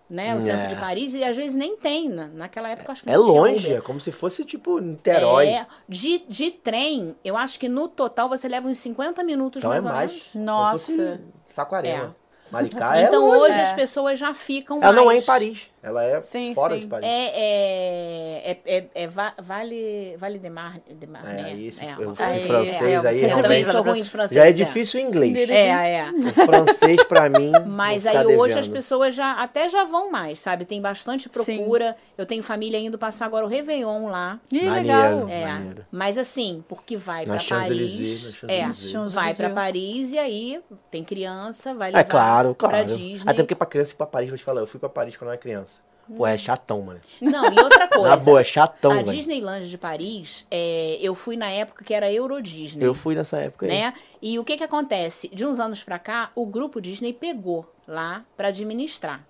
[0.10, 0.68] né, o centro É.
[0.68, 2.10] de Paris e às vezes nem tem.
[2.10, 5.48] Na, naquela época acho que É longe, é como se fosse tipo Niterói.
[5.48, 9.72] É, de, de trem, eu acho que no total você leva uns 50 minutos então
[9.72, 10.12] é mais ou mais.
[10.12, 10.36] menos.
[10.36, 11.22] Nossa.
[11.56, 12.16] Saquarema.
[12.52, 13.50] Maricá então é longe.
[13.52, 13.62] hoje É.
[13.62, 15.68] as pessoas já ficam Ela não é mais- em Paris.
[15.82, 16.82] Ela é Sim, fora sim.
[16.82, 17.08] de Paris.
[17.08, 21.44] É, é, é, é va- Vale, vale de Mar, de Mar É, né?
[21.46, 22.48] aí esse- É, eu- esse coisa assim.
[22.48, 24.38] francês É, aí Eu também sou ruim de francês.
[24.42, 25.50] Já é difícil o inglês.
[25.50, 25.68] É,
[26.00, 26.12] é.
[26.12, 27.52] O francês, pra mim.
[27.66, 28.74] Mas aí ficar hoje as devendo.
[28.74, 30.66] pessoas já até já vão mais, sabe?
[30.66, 31.96] Tem bastante procura.
[32.18, 34.40] Eu tenho família indo passar agora o Réveillon lá.
[34.52, 34.82] Ih, Maneiro.
[34.82, 35.30] legal.
[35.30, 35.86] É, Maneiro.
[35.92, 38.44] mas assim, porque vai pra Champs-Élysées, Paris.
[38.44, 39.54] É, vai pra Champs-Élysées.
[39.54, 40.62] Paris e aí
[40.92, 42.86] tem criança, vai levar É claro, pra claro.
[42.86, 43.22] Disney.
[43.26, 45.30] Até porque pra criança ir pra Paris, vou te falar, eu fui pra Paris quando
[45.30, 45.79] eu era criança.
[46.16, 47.00] Pô, é chatão, mano.
[47.22, 48.10] Não, e outra coisa.
[48.10, 49.12] Na boa, é chatão, a velho.
[49.12, 52.86] Disneyland de Paris, é, eu fui na época que era Euro Disney.
[52.86, 53.72] Eu fui nessa época aí.
[53.72, 53.94] né?
[54.22, 55.28] E o que que acontece?
[55.30, 59.24] De uns anos pra cá, o grupo Disney pegou lá pra administrar.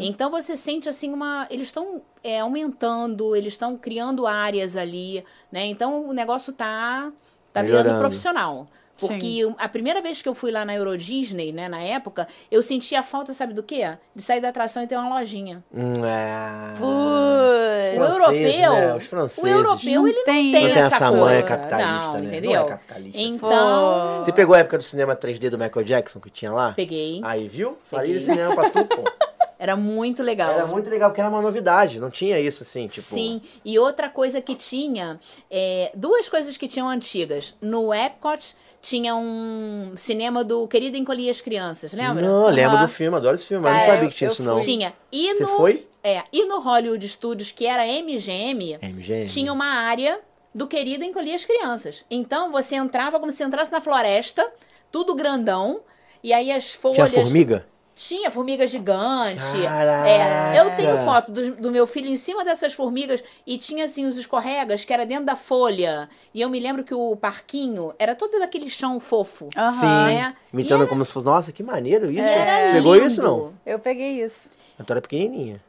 [0.00, 5.64] Então você sente assim uma, eles estão é, aumentando, eles estão criando áreas ali, né?
[5.66, 7.12] Então o negócio tá
[7.52, 8.66] tá virando profissional.
[9.00, 12.62] Porque a primeira vez que eu fui lá na Euro Disney, né, na época, eu
[12.62, 13.96] sentia falta, sabe do quê?
[14.14, 15.64] De sair da atração e ter uma lojinha.
[15.72, 16.74] Hum, é...
[16.80, 18.94] O Franceses, europeu, né?
[18.94, 19.44] Os franceses.
[19.44, 21.24] o europeu Não ele tem não tem Não tem essa, essa coisa.
[21.24, 22.18] manha capitalista, não, né?
[22.20, 22.62] Não entendeu?
[22.62, 23.18] é capitalista.
[23.20, 26.72] Então, Você pegou a época do cinema 3D do Michael Jackson que tinha lá?
[26.72, 27.20] peguei.
[27.24, 27.76] Aí, viu?
[27.84, 29.04] Falei de cinema pra tu, pô.
[29.60, 30.50] Era muito legal.
[30.50, 32.00] Era muito legal, porque era uma novidade.
[32.00, 33.02] Não tinha isso, assim, tipo...
[33.02, 35.20] Sim, e outra coisa que tinha,
[35.50, 37.54] é, duas coisas que tinham antigas.
[37.60, 42.22] No Epcot tinha um cinema do Querido Encolhi as Crianças, lembra?
[42.22, 42.86] Não, lembro Aham.
[42.86, 44.56] do filme, adoro esse filme, mas não sabia eu- que tinha isso, não.
[44.60, 44.92] Tinha.
[45.12, 45.86] E Você no, foi?
[46.02, 49.26] É, e no Hollywood Studios, que era MGM, MGM.
[49.26, 50.18] tinha uma área
[50.54, 52.04] do Querido Encolhi as Crianças.
[52.10, 54.50] Então você entrava como se entrasse na floresta,
[54.90, 55.80] tudo grandão,
[56.22, 57.12] e aí as Tinha folhas...
[57.12, 57.66] formiga?
[58.02, 59.62] Tinha formiga gigante.
[59.62, 60.08] Caraca!
[60.08, 64.06] É, eu tenho foto do, do meu filho em cima dessas formigas e tinha assim
[64.06, 66.08] os escorregas que era dentro da folha.
[66.32, 69.50] E eu me lembro que o parquinho era todo daquele chão fofo.
[69.54, 70.06] Aham.
[70.06, 70.34] né?
[70.50, 72.20] Imitando E era- como se fosse, nossa, que maneiro isso.
[72.22, 73.06] era Pegou lindo.
[73.06, 73.52] isso, não?
[73.66, 74.48] Eu peguei isso.
[74.78, 75.60] Eu era pequenininha.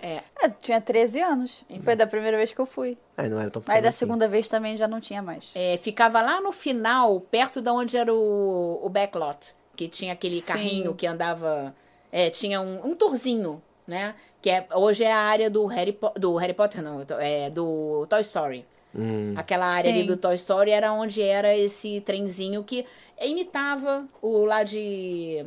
[0.00, 1.64] É, eu tinha 13 anos.
[1.84, 2.96] Foi da primeira vez que eu fui.
[3.16, 3.98] Aí não era tão Aí da assim.
[3.98, 5.50] segunda vez também já não tinha mais.
[5.56, 10.40] É, ficava lá no final, perto da onde era o, o backlot, que tinha aquele
[10.40, 10.46] Sim.
[10.46, 11.74] carrinho que andava.
[12.10, 14.14] é, tinha um, um tourzinho, né?
[14.40, 18.06] Que é, hoje é a área do Harry, Po- do Harry Potter, não, é do
[18.08, 18.64] Toy Story.
[18.94, 19.32] Hum.
[19.36, 20.06] Aquela área ali Sim.
[20.06, 22.84] do Toy Story era onde era esse trenzinho que
[23.20, 25.44] imitava o lá de,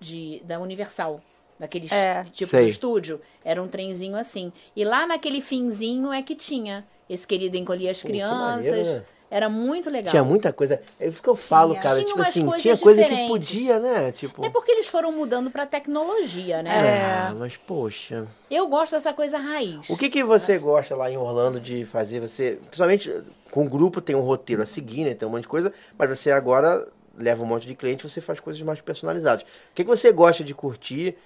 [0.00, 1.20] de da Universal.
[1.58, 2.24] Daquele É.
[2.32, 2.64] tipo Sei.
[2.66, 3.20] de estúdio.
[3.44, 4.52] Era um trenzinho assim.
[4.74, 8.66] E lá naquele finzinho é que tinha esse querido encolher as Pô, que crianças.
[8.66, 9.04] maneiro, né?
[9.34, 10.12] Era muito legal.
[10.12, 10.80] Tinha muita coisa.
[11.00, 11.82] É isso que eu falo, Tinha.
[11.82, 11.94] cara.
[11.96, 13.48] Tinha tipo umas assim, coisas tinha coisa que diferentes.
[13.48, 14.12] podia, né?
[14.12, 14.46] Tipo.
[14.46, 16.76] É porque eles foram mudando pra tecnologia, né?
[16.80, 18.28] Ah, mas poxa.
[18.48, 19.90] Eu gosto dessa coisa raiz.
[19.90, 22.20] O que, que você gosta lá em Orlando de fazer?
[22.20, 23.12] Você, principalmente
[23.50, 25.14] com o grupo, tem um roteiro a seguir, né?
[25.14, 26.86] Tem um monte de coisa, mas você agora
[27.18, 29.42] leva um monte de cliente, você faz coisas mais personalizadas.
[29.42, 31.16] O que, que você gosta de curtir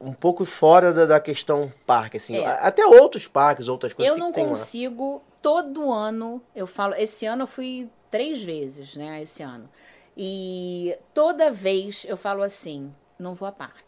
[0.00, 2.36] um pouco fora da, da questão parque, assim?
[2.36, 2.46] É.
[2.46, 4.50] Até outros parques, outras coisas Eu que não tem lá?
[4.50, 9.68] consigo, todo ano, eu falo, esse ano eu fui três vezes, né, esse ano.
[10.16, 13.87] E toda vez eu falo assim, não vou a parque.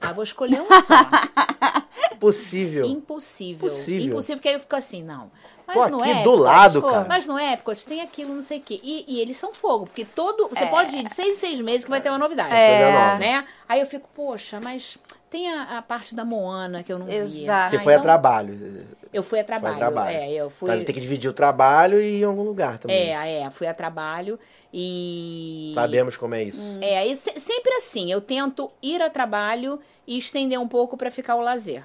[0.00, 0.94] Ah, vou escolher um só.
[2.18, 2.84] Possível.
[2.86, 3.68] Impossível.
[3.68, 4.08] Impossível.
[4.08, 5.30] Impossível, porque aí eu fico assim, não.
[5.66, 7.06] Mas no aqui Epcot, do lado, pô, cara.
[7.08, 8.80] Mas no Epcot tem aquilo, não sei o quê.
[8.82, 10.48] E, e eles são fogo, porque todo.
[10.48, 10.66] Você É.
[10.66, 12.52] pode ir de seis em seis meses que vai ter uma novidade.
[12.54, 13.18] É.
[13.18, 13.44] Né?
[13.68, 14.98] Aí eu fico, poxa, mas
[15.30, 17.14] tem a, a parte da Moana que eu não vi.
[17.14, 17.70] Exato.
[17.70, 18.86] Você Ah, foi a então trabalho.
[19.12, 19.74] Eu fui a trabalho.
[19.76, 20.16] Foi a trabalho.
[20.16, 20.84] É, eu fui.
[20.84, 22.96] Tem que dividir o trabalho e ir em algum lugar também.
[23.12, 24.38] É, é, fui a trabalho
[24.72, 25.72] e.
[25.74, 26.78] Sabemos como é isso.
[26.80, 31.10] É, e se- sempre assim, eu tento ir a trabalho e estender um pouco pra
[31.10, 31.84] ficar o lazer.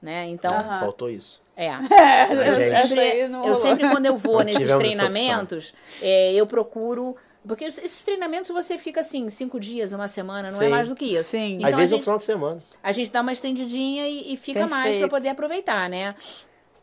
[0.00, 0.26] Né?
[0.28, 1.42] Então, Faltou isso.
[1.56, 1.68] é.
[1.92, 3.18] É, Eu essa sempre,
[3.48, 7.16] eu sempre, quando eu vou Não nesses treinamentos, é, eu procuro.
[7.46, 10.70] Porque esses treinamentos você fica assim, cinco dias, uma semana, não é Sim.
[10.70, 11.24] mais do que isso.
[11.24, 11.54] Sim.
[11.56, 12.62] Então Às vezes é um gente, final de semana.
[12.82, 15.08] a gente dá uma estendidinha e, e fica mais Perfeito.
[15.08, 16.14] para poder aproveitar, né?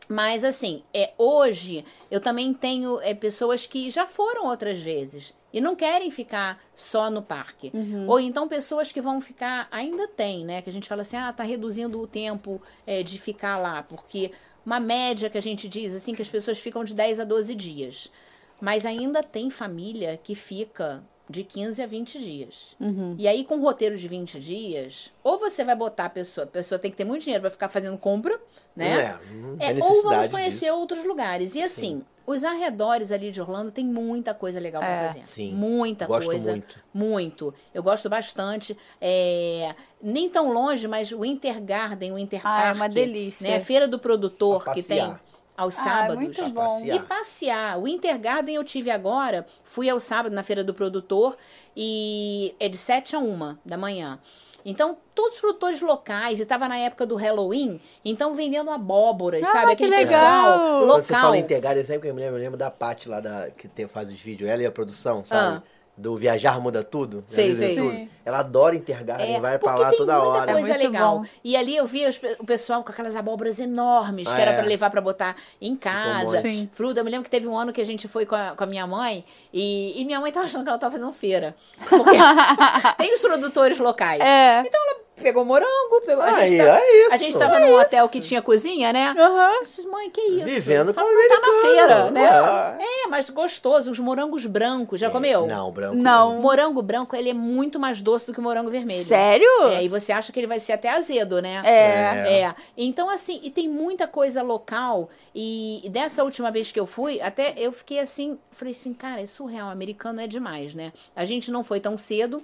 [0.08, 5.60] Mas assim, é, hoje eu também tenho é, pessoas que já foram outras vezes e
[5.60, 7.70] não querem ficar só no parque.
[8.08, 10.62] Ou então pessoas que vão ficar, ainda tem, né?
[10.62, 14.30] Que a gente fala assim, ah, tá reduzindo o tempo é, de ficar lá, porque
[14.64, 17.54] uma média que a gente diz assim que as pessoas ficam de 10 a 12
[17.54, 18.12] dias.
[18.60, 22.76] Mas ainda tem família que fica de 15 a 20 dias.
[22.80, 23.14] Uhum.
[23.18, 26.48] E aí, com um roteiro de 20 dias, ou você vai botar a pessoa, a
[26.48, 28.40] pessoa tem que ter muito dinheiro para ficar fazendo compra,
[28.74, 28.88] né?
[28.90, 30.76] É, não tem É, ou vamos conhecer disso.
[30.78, 31.54] outros lugares.
[31.54, 34.86] E assim, os arredores ali de Orlando tem muita coisa legal É.
[34.86, 35.26] pra fazer.
[35.26, 36.50] Sim, Muita gosto coisa.
[36.52, 36.78] muito.
[36.94, 37.54] Muito.
[37.74, 38.76] Eu gosto bastante.
[39.00, 42.76] É, nem tão longe, mas o Winter Garden, o Winter Ah, é Park.
[42.76, 43.50] uma delícia.
[43.50, 43.56] Né?
[43.56, 45.14] A Feira do Produtor que tem.
[45.58, 46.16] Aos Ah, é sábados.
[46.24, 46.80] muito bom.
[46.84, 47.76] E passear.
[47.78, 51.36] O Winter Garden eu tive agora, fui ao sábado na Feira do Produtor
[51.76, 54.18] e é de 7 a 1 da manhã.
[54.64, 59.46] Então, todos os produtores locais, e estava na época do Halloween, então vendendo abóboras, Ah,
[59.52, 59.66] sabe?
[59.68, 60.08] que Aquele legal!
[60.52, 61.20] pessoal Quando você local.
[61.26, 63.66] fala em Intergário, sempre que eu me lembro, eu lembro da Paty lá da, que
[63.68, 65.56] tem, faz os vídeos, ela e a produção, sabe?
[65.56, 65.62] Ah.
[65.98, 67.24] Do Viajar Muda Tudo.
[67.26, 67.50] Sei.
[67.54, 67.90] Tudo.
[67.90, 68.08] Sim.
[68.24, 70.52] Ela adora Intergarden, É, vai pra lá tem toda muita hora.
[70.52, 71.18] coisa É muito legal.
[71.18, 71.24] bom.
[71.42, 74.56] E ali eu vi os o pessoal com aquelas abóboras enormes, que Ah, era é.
[74.58, 76.40] pra levar pra botar em casa.
[76.40, 76.68] Sim.
[76.72, 78.62] Fruta, eu me lembro que teve um ano que a gente foi com a, com
[78.64, 81.56] a minha mãe e, e minha mãe tava achando que ela tava fazendo feira.
[81.88, 82.16] Porque
[82.98, 84.20] tem os produtores locais.
[84.20, 84.60] É.
[84.60, 86.22] Então ela pegou morango, pegou.
[86.22, 87.80] a, Aí, gente tava, é isso, a gente tava é num isso.
[87.80, 89.14] hotel que tinha cozinha, né?
[89.18, 89.52] Aham.
[89.54, 90.44] Eu disse, Mãe, que isso?
[90.44, 92.78] Vivendo Só como não tá na feira, né?
[92.80, 93.04] é.
[93.04, 93.90] É, mas gostoso.
[93.90, 95.46] Os morangos brancos, já comeu?
[95.46, 95.96] Não, branco.
[95.96, 96.38] Não.
[96.38, 99.04] O morango branco, ele é muito mais doce do que o morango vermelho.
[99.04, 99.48] Sério?
[99.72, 101.60] É, e você acha que ele vai ser até azedo, né?
[101.64, 102.42] É.
[102.42, 102.54] É.
[102.76, 105.08] Então, assim, e tem muita coisa local.
[105.34, 109.26] E dessa última vez que eu fui, até eu fiquei assim, falei assim, cara, é
[109.26, 110.92] surreal, americano é demais, né?
[111.14, 112.42] A gente não foi tão cedo,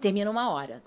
[0.00, 0.82] termina uma hora.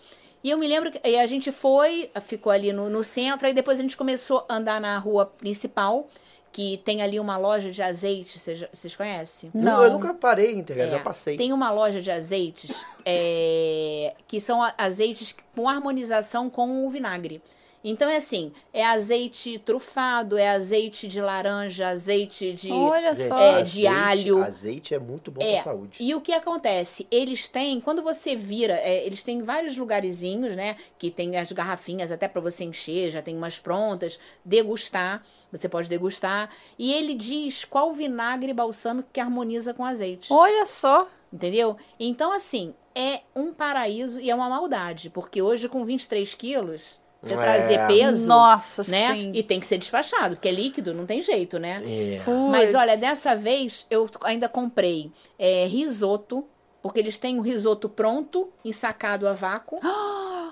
[0.47, 3.79] E eu me lembro que a gente foi, ficou ali no, no centro, aí depois
[3.79, 6.07] a gente começou a andar na rua principal,
[6.53, 9.51] que tem ali uma loja de azeite, vocês, conhecem?
[9.53, 9.83] Não.
[9.83, 11.35] Eu nunca parei em Intergário, É, já passei.
[11.35, 17.41] Tem uma loja de azeites é, que são azeites com harmonização com o vinagre.
[17.83, 23.37] Então é assim, é azeite trufado, é azeite de laranja, azeite de Olha só.
[23.37, 24.43] é, de alho.
[24.43, 25.97] Azeite é muito bom É, pra saúde.
[25.99, 27.07] e o que acontece?
[27.09, 30.75] Eles têm, quando você vira, é, eles têm vários lugarzinhos, né?
[30.97, 35.87] Que tem as garrafinhas até para você encher, já tem umas prontas, degustar, você pode
[35.87, 36.49] degustar.
[36.77, 40.33] E ele diz qual vinagre balsâmico que harmoniza com azeite.
[40.33, 41.07] Olha só.
[41.31, 41.75] Entendeu?
[41.99, 45.09] Então, assim, é um paraíso e é uma maldade.
[45.09, 47.37] Porque hoje, com 23 quilos, você É.
[47.37, 48.27] trazer peso.
[48.27, 49.13] Nossa, né?
[49.13, 49.31] sim.
[49.33, 51.81] E tem que ser despachado, porque é líquido, não tem jeito, né?
[51.85, 52.21] É.
[52.51, 56.45] Mas olha, dessa vez eu ainda comprei é, risoto,
[56.81, 59.79] porque eles têm o risoto pronto, ensacado a vácuo,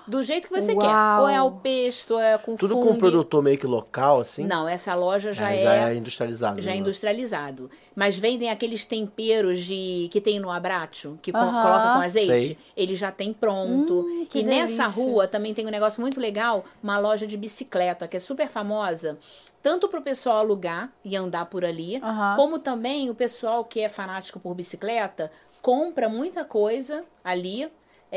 [0.06, 0.86] do jeito que você quer.
[0.86, 1.22] Uau.
[1.22, 4.44] Ou é ao pesto, ou é com Tudo com um produtor meio que local, assim.
[4.44, 6.62] Não, essa loja já É, é já é industrializado.
[6.62, 6.80] já é né?
[6.80, 7.70] industrializado.
[7.94, 11.62] Mas vendem aqueles temperos de que tem no abraço, que co- Aham.
[11.62, 12.46] coloca com azeite.
[12.46, 12.58] Sei.
[12.76, 14.00] Ele já tem pronto.
[14.00, 14.86] Hum, e nessa delícia.
[15.02, 19.18] rua também tem um negócio muito legal, uma loja de bicicleta, que é super famosa.
[19.62, 22.36] Tanto para o pessoal alugar e andar por ali, Aham.
[22.36, 25.30] como também o pessoal que é fanático por bicicleta
[25.60, 27.68] compra muita coisa ali.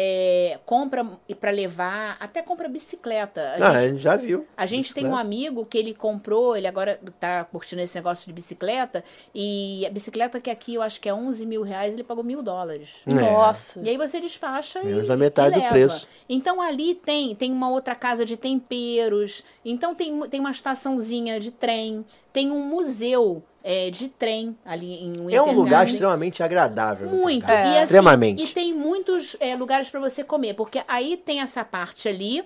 [0.02, 1.06] É, compra
[1.42, 3.42] para levar, até compra bicicleta.
[3.42, 4.48] A Ah, gente- a gente já viu.
[4.56, 5.28] a gente tem um Bicicleta.
[5.28, 9.04] amigo que ele comprou, ele agora tá curtindo esse negócio de bicicleta,
[9.36, 12.42] e a bicicleta que aqui eu acho que é 11 mil reais, ele pagou mil
[12.42, 13.02] dólares.
[13.06, 13.12] É.
[13.14, 13.82] Nossa.
[13.84, 16.08] E aí você despacha Menos e, da metade e do preço.
[16.30, 21.52] Então ali tem tem uma outra casa de temperos, então tem, tem uma estaçãozinha de
[21.52, 25.94] trem, tem um museu é, de trem ali em É um Winter lugar Garden.
[25.94, 27.10] extremamente agradável.
[27.10, 27.44] Muito.
[27.44, 27.72] Intergário.
[27.72, 28.44] E, assim, Extremamente.
[28.44, 32.44] E tem muitos é, lugares para você comer, porque aí tem essa parte ali,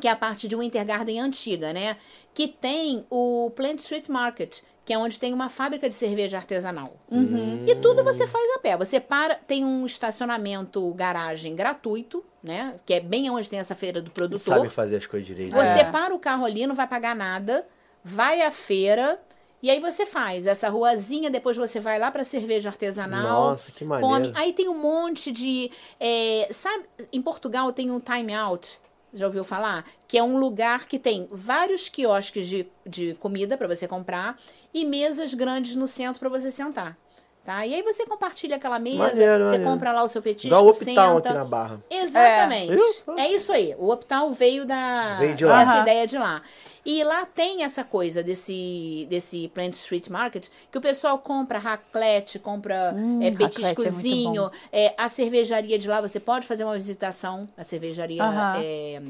[0.00, 1.96] que é a parte de Winter Garden antiga, né?
[2.32, 6.96] Que tem o Plant Street Market, que é onde tem uma fábrica de cerveja artesanal.
[7.10, 7.64] Uhum.
[7.66, 8.76] E tudo você faz a pé.
[8.76, 12.74] Você para, tem um estacionamento garagem gratuito, né?
[12.86, 14.54] Que é bem onde tem essa feira do produtor.
[14.56, 15.54] Sabe fazer as coisas direito.
[15.54, 15.84] Você É.
[15.84, 17.66] para o carro ali, não vai pagar nada,
[18.02, 19.20] vai à feira
[19.62, 23.22] e aí você faz essa ruazinha, depois você vai lá para cerveja artesanal.
[23.50, 24.14] Nossa, que maneiro.
[24.26, 24.32] come.
[24.34, 25.70] Aí tem um monte de.
[25.98, 28.78] é, sabe, em Portugal tem um time out.
[29.12, 29.84] Já ouviu falar?
[30.06, 34.38] Que é um lugar que tem vários quiosques de, de comida para você comprar
[34.72, 36.96] e mesas grandes no centro para você sentar.
[37.44, 37.66] Tá?
[37.66, 39.64] E aí você compartilha aquela mesa, Maneiro, você maneiro.
[39.64, 41.16] compra lá o seu petisco, Igual o senta.
[41.18, 41.80] aqui na Barra.
[41.90, 42.72] Exatamente.
[43.16, 43.22] É.
[43.22, 43.32] É.
[43.32, 43.74] isso aí.
[43.78, 45.64] O Uptown veio da Veio de lá.
[45.64, 46.42] dessa ideia de lá.
[46.84, 52.38] E lá tem essa coisa desse, desse Plant Street Market que o pessoal compra raclette,
[52.38, 54.50] compra Hum, é, é petiscozinho.
[54.72, 57.48] é, a cervejaria de lá, você pode fazer uma visitação.
[57.56, 58.54] A cervejaria Aham.
[58.62, 59.02] é,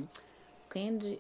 [0.68, 1.18] Candy.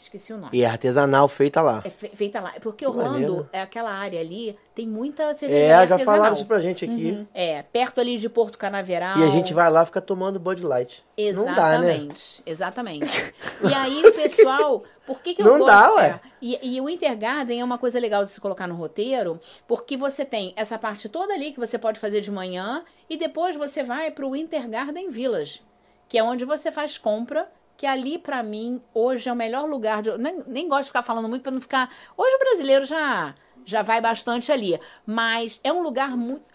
[0.00, 0.50] Esqueci o nome.
[0.56, 1.82] E é artesanal feita lá.
[1.84, 2.52] É fe- feita lá.
[2.62, 3.48] Porque Que Orlando, maneiro.
[3.52, 6.04] é aquela área ali, tem muita cervejaria É, já artesanal.
[6.16, 7.28] falaram isso pra gente aqui.
[7.34, 9.18] É, perto ali de Porto Canaveral.
[9.18, 11.04] E a gente vai lá ficar tomando Bud Light.
[11.34, 11.88] Não dá, né?
[11.96, 13.34] Exatamente, exatamente.
[13.68, 15.66] E aí, o pessoal, por que, que eu Não gosto?
[15.70, 16.06] dá, ué.
[16.08, 19.38] é, e, e o Intergarden é uma coisa legal de se colocar no roteiro,
[19.68, 23.54] porque você tem essa parte toda ali que você pode fazer de manhã, e depois
[23.54, 25.60] você vai para o Intergarden Village,
[26.08, 27.46] que é onde você faz compra.
[27.80, 30.02] Que ali, pra mim, hoje é o melhor lugar.
[30.02, 31.88] De, nem, nem gosto de ficar falando muito pra não ficar.
[32.14, 34.78] Hoje o brasileiro já, já vai bastante ali.
[35.06, 36.46] Mas é um lugar muito.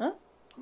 [0.00, 0.12] Hã?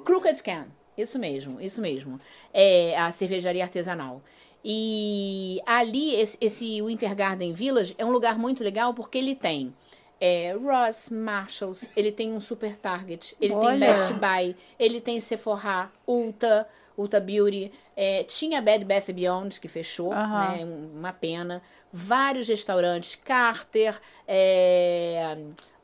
[0.04, 0.66] Crooked Can.
[0.94, 2.20] Isso mesmo, isso mesmo.
[2.52, 4.20] É a cervejaria artesanal.
[4.62, 9.74] E ali, esse, esse Winter Garden Village é um lugar muito legal porque ele tem
[10.20, 13.86] é, Ross, Marshalls, ele tem um Super Target, ele tem Olha.
[13.86, 20.12] Best Buy, ele tem Sephora, Ulta, Ulta Beauty, é, tinha Bed Bath Beyond, que fechou,
[20.12, 20.56] Aham.
[20.56, 21.62] né, uma pena.
[21.92, 25.36] Vários restaurantes, Carter, é,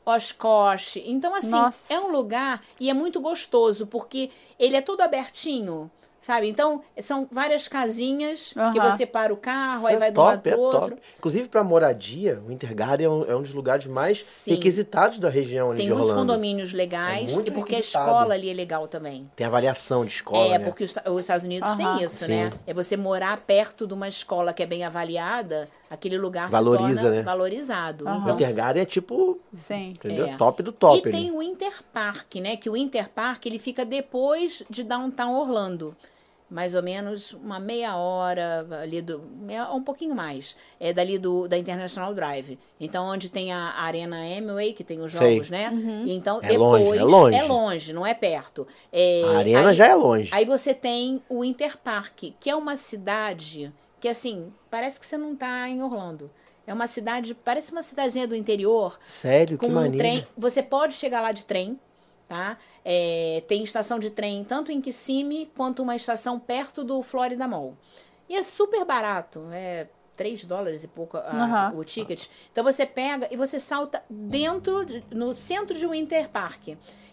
[0.05, 0.97] Oshkosh.
[1.05, 1.93] Então, assim, Nossa.
[1.93, 5.89] é um lugar e é muito gostoso, porque ele é todo abertinho,
[6.21, 6.47] sabe?
[6.47, 10.23] Então, são várias casinhas que você para o carro, Isso aí é vai de um
[10.23, 10.89] lado top, é pro outro.
[10.91, 11.01] top.
[11.17, 14.51] Inclusive, pra moradia, o Intergarden é um, é um dos lugares mais Sim.
[14.51, 16.27] requisitados da região ali Tem de muitos Orlando.
[16.31, 19.29] condomínios legais É e porque a escola ali é legal também.
[19.35, 20.65] Tem avaliação de escola, é, né?
[20.65, 21.97] porque os, os Estados Unidos Aham.
[21.97, 22.31] tem isso, Sim.
[22.31, 22.53] né?
[22.67, 27.01] É você morar perto de uma escola que é bem avaliada, aquele lugar Valoriza, se
[27.01, 27.21] torna né?
[27.21, 28.05] valorizado.
[28.05, 29.89] O Então, Intergarden é tipo, Sim.
[29.89, 30.25] entendeu?
[30.25, 30.37] É.
[30.37, 31.11] Top do top e ali.
[31.11, 32.55] tem o Interpark, né?
[32.57, 35.95] Que o Interpark ele fica depois de Downtown Orlando.
[36.49, 39.21] Mais ou menos uma meia hora ali do.
[39.39, 40.57] meia- um pouquinho mais.
[40.81, 42.59] É dali do, da International Drive.
[42.77, 45.35] Então, onde tem a Arena Amway, que tem os Sei.
[45.35, 45.69] jogos, né?
[46.07, 46.83] Então, É depois.
[46.83, 47.37] longe, é longe.
[47.37, 48.67] É longe, não é perto.
[48.91, 50.29] É, A arena aí- já é longe.
[50.33, 53.71] Aí você tem o Interpark, que é uma cidade
[54.01, 56.29] que, assim, parece que você não tá em Orlando.
[56.67, 59.97] É uma cidade, parece uma cidadezinha do interior, Sério, com que um maneiro.
[59.97, 60.27] trem.
[60.37, 61.79] Você pode chegar lá de trem,
[62.27, 62.57] tá?
[62.83, 67.77] É, tem estação de trem tanto em Kissimmee quanto uma estação perto do Florida Mall.
[68.29, 71.73] E é super barato, é 3 dólares e pouco a- Aham.
[71.77, 72.27] o ticket.
[72.51, 76.69] Então você pega e você salta dentro, de- no centro de Winter Park.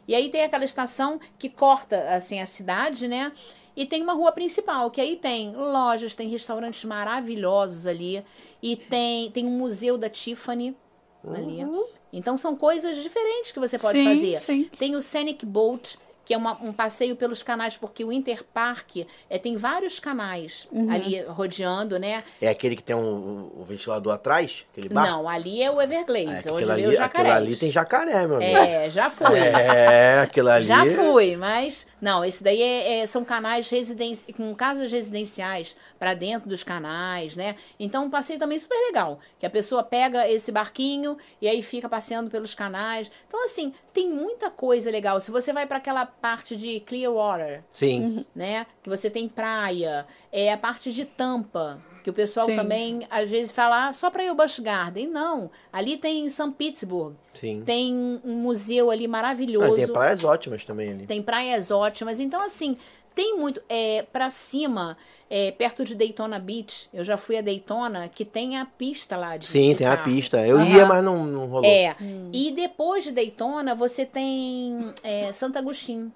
[0.07, 3.33] E aí tem aquela estação que corta assim a cidade, né?
[3.79, 8.25] E tem uma rua principal, que aí tem lojas, tem restaurantes maravilhosos ali.
[8.61, 10.77] E tem, tem um museu da Tiffany
[11.25, 11.65] ali.
[12.13, 14.37] Então são coisas diferentes que você pode Sim, fazer.
[14.37, 14.65] sim.
[14.81, 15.97] Tem o Scenic Boat,
[16.29, 20.91] que é uma- um passeio pelos canais, porque o Interpark é, tem vários canais Uhum.
[20.93, 22.23] ali rodeando, né?
[22.39, 24.67] É aquele que tem um, um ventilador atrás?
[24.71, 25.11] Aquele barco?
[25.11, 28.59] Não, ali é o Everglades, É, onde ali, os aquilo ali tem jacaré, meu amigo.
[28.59, 29.39] É, já fui.
[29.39, 30.65] É, aquilo ali.
[30.67, 36.13] Já fui, mas não, esse daí é- é- são canais residenci com casas residenciais para
[36.13, 37.57] dentro dos canais, né?
[37.81, 41.89] Então um passeio também super legal, que a pessoa pega esse barquinho e aí fica
[41.89, 43.11] passeando pelos canais.
[43.27, 45.19] Então assim, tem muita coisa legal.
[45.21, 48.25] Se você vai para aquela parte de Clearwater, Sim.
[48.35, 48.67] né?
[48.83, 52.57] Que você tem praia, é a parte de Tampa, que o pessoal Sim.
[52.57, 55.09] também às vezes fala ah, só para ir ao Busch Garden.
[55.09, 57.63] Não, ali tem São Pittsburgh, Sim.
[57.65, 59.77] tem um museu ali Ah, maravilhoso.
[59.77, 61.07] tem praias ótimas também ali.
[61.07, 62.21] Tem praias ótimas.
[62.21, 62.77] Então, assim,
[63.19, 63.61] tem muito.
[63.69, 64.97] É, pra cima,
[65.29, 69.37] é, perto de Daytona Beach, eu já fui a Daytona, que tem a pista lá
[69.37, 69.47] de.
[69.47, 70.05] Sim, de tem a carro.
[70.15, 70.47] pista.
[70.47, 70.77] Eu Aham.
[70.77, 71.69] ia, mas não, não rolou.
[71.69, 71.97] É.
[72.33, 76.13] E depois de Daytona, você tem é, Santo Agostinho.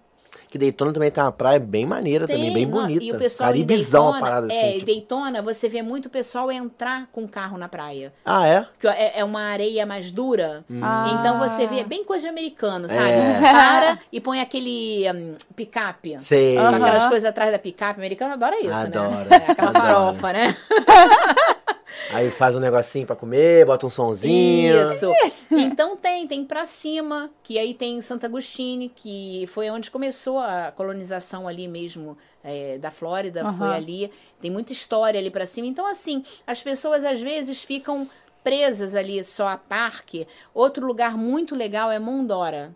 [0.52, 3.02] Que Daytona também tem uma praia bem maneira também, bem não, bonita.
[3.02, 4.68] E o pessoal Caribizão em a Daytona, parada é, assim.
[4.68, 8.12] em tipo- Daytona você vê muito pessoal entrar com carro na praia.
[8.22, 8.66] Ah, é?
[8.78, 10.62] Que é, é uma areia mais dura.
[10.82, 11.16] Ah.
[11.18, 13.00] Então você vê bem coisa de americano, sabe?
[13.12, 13.40] É.
[13.40, 16.18] Para e põe aquele hum, picape.
[16.20, 16.58] Sei.
[16.58, 17.98] Com aquelas coisas atrás da picape.
[17.98, 19.26] Americano adora isso, Adora, né?
[19.48, 19.86] É, aquela adora.
[19.86, 20.56] farofa, né?
[22.10, 24.92] Aí faz um negocinho pra comer, bota um sonzinho.
[24.92, 25.10] Isso.
[25.50, 30.72] Então tem, tem pra cima, que aí tem Santa Agostini, que foi onde começou a
[30.74, 33.74] colonização ali mesmo é, da Flórida, foi Aham.
[33.74, 34.10] ali.
[34.40, 35.66] Tem muita história ali pra cima.
[35.66, 38.08] Então, assim, as pessoas às vezes ficam
[38.44, 40.26] presas ali só a parque.
[40.52, 42.74] Outro lugar muito legal é Mondora.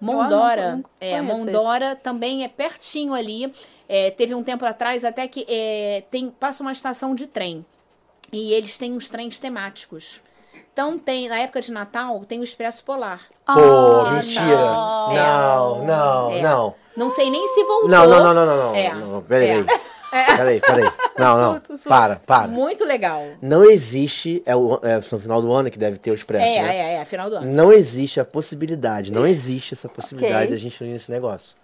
[0.00, 3.52] Mondora, não- não é, Mondora também é pertinho ali.
[3.88, 7.64] É, teve um tempo atrás até que é, tem passa uma estação de trem
[8.32, 10.20] e eles têm uns trens temáticos.
[10.72, 13.20] Então tem na época de Natal tem o Expresso Polar.
[13.44, 13.52] Pô,
[14.06, 14.44] Ah, mentira.
[14.46, 15.12] não.
[15.14, 16.42] Não, não, É.
[16.42, 16.74] não.
[16.96, 17.88] Não sei nem se voltou.
[17.88, 18.74] Não, não, não, não, não, não.
[18.74, 18.94] É.
[18.94, 19.22] não.
[19.22, 19.62] Peraí, É.
[19.64, 19.80] peraí.
[20.36, 20.92] Peraí, peraí.
[21.18, 21.52] Não, não.
[21.52, 21.88] Surto, surto.
[21.88, 22.48] Para, para.
[22.48, 23.22] Muito legal.
[23.40, 26.62] Não existe, é, o, é no final do ano que deve ter o Expresso, É,
[26.62, 26.76] né?
[26.76, 27.52] é, é, final do ano.
[27.52, 30.50] Não existe a possibilidade, não existe essa possibilidade Ok.
[30.50, 31.56] da gente ir nesse negócio.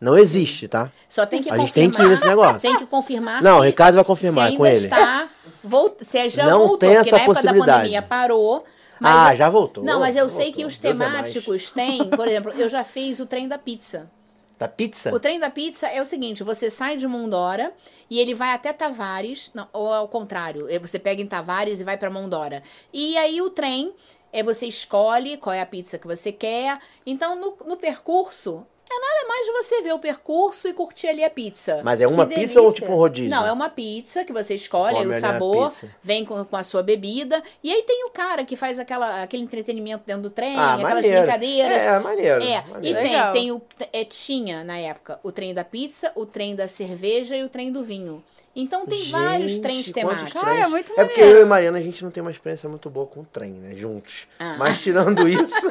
[0.00, 0.90] Não existe, tá?
[1.08, 1.90] Só tem que A gente confirmar.
[1.92, 2.60] tem que ir nesse negócio.
[2.60, 4.84] Tem que confirmar Não, o Ricardo vai confirmar com ele.
[4.84, 5.28] Está,
[5.62, 7.78] volt, se já Não voltou, tem essa na época da possibilidade.
[7.78, 8.64] pandemia parou.
[9.02, 10.54] Ah, eu- já voltou, Não, mas eu sei voltou.
[10.54, 14.10] que os Deus é temáticos têm, por exemplo, eu já fiz o trem da pizza.
[14.58, 15.12] Da pizza?
[15.12, 17.72] O trem da pizza é o seguinte: você sai de Mondora
[18.08, 21.84] e ele vai até Tavares, não, ou ao contrário, eh, você pega em Tavares e
[21.84, 22.62] vai para Mondora.
[22.92, 23.92] E aí o trem
[24.32, 26.78] é você escolhe qual é a pizza que você quer.
[27.04, 31.24] Então no, no percurso é nada mais de você ver o percurso e curtir ali
[31.24, 31.80] a pizza.
[31.82, 33.30] Mas é uma Que pizza ou tipo um rodízio?
[33.30, 35.72] Não, é uma pizza que você escolhe, Come o sabor
[36.02, 37.42] vem com, com a sua bebida.
[37.62, 40.94] E aí tem o cara que faz aquela, aquele entretenimento dentro do trem, Ah, aquelas
[40.94, 41.18] maneiro.
[41.22, 41.82] brincadeiras.
[41.82, 42.98] É, maneiro, É, maneiro.
[42.98, 43.62] e tem, tem o,
[43.92, 47.72] é, tinha na época o trem da pizza, o trem da cerveja e o trem
[47.72, 48.22] do vinho.
[48.56, 50.32] Então tem vários Gente, trens quantos temáticos.
[50.40, 50.66] Cara, trens.
[50.66, 51.38] é muito É porque maneiro.
[51.40, 53.74] eu e Mariana, a gente não tem uma experiência muito boa com trem, né?
[53.74, 54.28] Juntos.
[54.38, 54.54] Ah.
[54.56, 55.66] Mas tirando isso,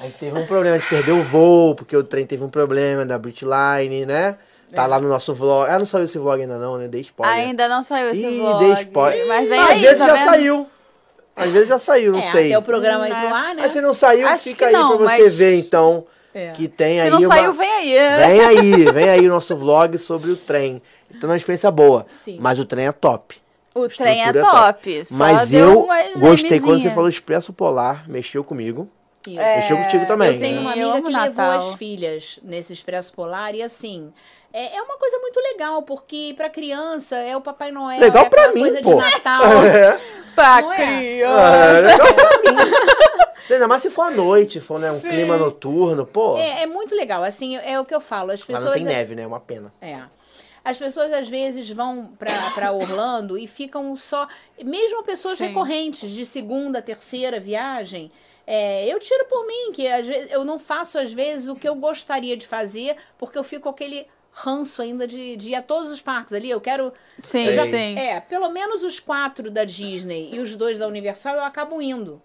[0.00, 2.48] a gente teve um problema, a gente perdeu o voo, porque o trem teve um
[2.48, 4.36] problema da Britline, né?
[4.74, 4.86] Tá É.
[4.86, 5.68] lá no nosso vlog.
[5.70, 6.88] Ah, não saiu esse vlog ainda não, né?
[6.88, 7.34] Dei spoiler.
[7.36, 8.58] Ainda não saiu esse Ih, vlog.
[8.64, 9.26] dei spoiler.
[9.26, 10.24] Mas vem Às aí, vezes tá já vendo?
[10.24, 10.66] saiu.
[11.34, 12.46] Às vezes já saiu, não é, sei.
[12.48, 13.62] até o programa aí pro Mas- ar, né?
[13.62, 16.04] Mas se não saiu, Acho fica que aí não, pra você mas- ver, então.
[16.34, 16.50] É.
[16.50, 17.28] Que tem Se aí não uma...
[17.34, 17.94] saiu, vem aí.
[18.26, 20.82] Vem aí, vem aí o nosso vlog sobre o trem.
[21.10, 22.04] Então é uma experiência boa.
[22.06, 22.36] Sim.
[22.40, 23.36] Mas o trem é top.
[23.74, 25.04] O trem é top.
[25.06, 28.88] Só Mas deu eu uma gostei quando você falou Expresso Polar, mexeu comigo.
[29.34, 29.42] Isso.
[29.56, 30.34] Mexeu contigo também.
[30.34, 31.58] Eu tenho uma Eu amiga que levou Natal.
[31.58, 34.12] as filhas nesse Expresso Polar e assim.
[34.52, 38.00] É, é uma coisa muito legal, porque pra criança é o Papai Noel.
[38.00, 38.94] Legal é pra mim, coisa pô.
[38.94, 39.42] de Natal.
[39.64, 40.00] É.
[40.34, 40.76] Pra Não é?
[40.76, 41.56] criança.
[41.56, 42.70] É, legal pra mim.
[43.50, 45.08] Ainda mais se for à noite, for né, um Sim.
[45.08, 46.36] clima noturno, pô.
[46.38, 47.22] É, é muito legal.
[47.24, 48.30] Assim, é o que eu falo.
[48.30, 48.64] As Lá pessoas.
[48.64, 49.22] não tem neve, né?
[49.22, 49.72] É uma pena.
[49.80, 49.98] É.
[50.64, 54.26] As pessoas às vezes vão pra pra Orlando e ficam só.
[54.62, 55.46] Mesmo pessoas Sim.
[55.48, 58.10] recorrentes de segunda, terceira viagem.
[58.50, 61.68] É, eu tiro por mim, que às vezes eu não faço, às vezes, o que
[61.68, 65.60] eu gostaria de fazer, porque eu fico com aquele ranço ainda de, de ir a
[65.60, 66.48] todos os parques ali.
[66.48, 66.90] Eu quero.
[67.22, 67.98] Sim, eu já- sim.
[67.98, 72.22] É, pelo menos os quatro da Disney e os dois da Universal eu acabo indo.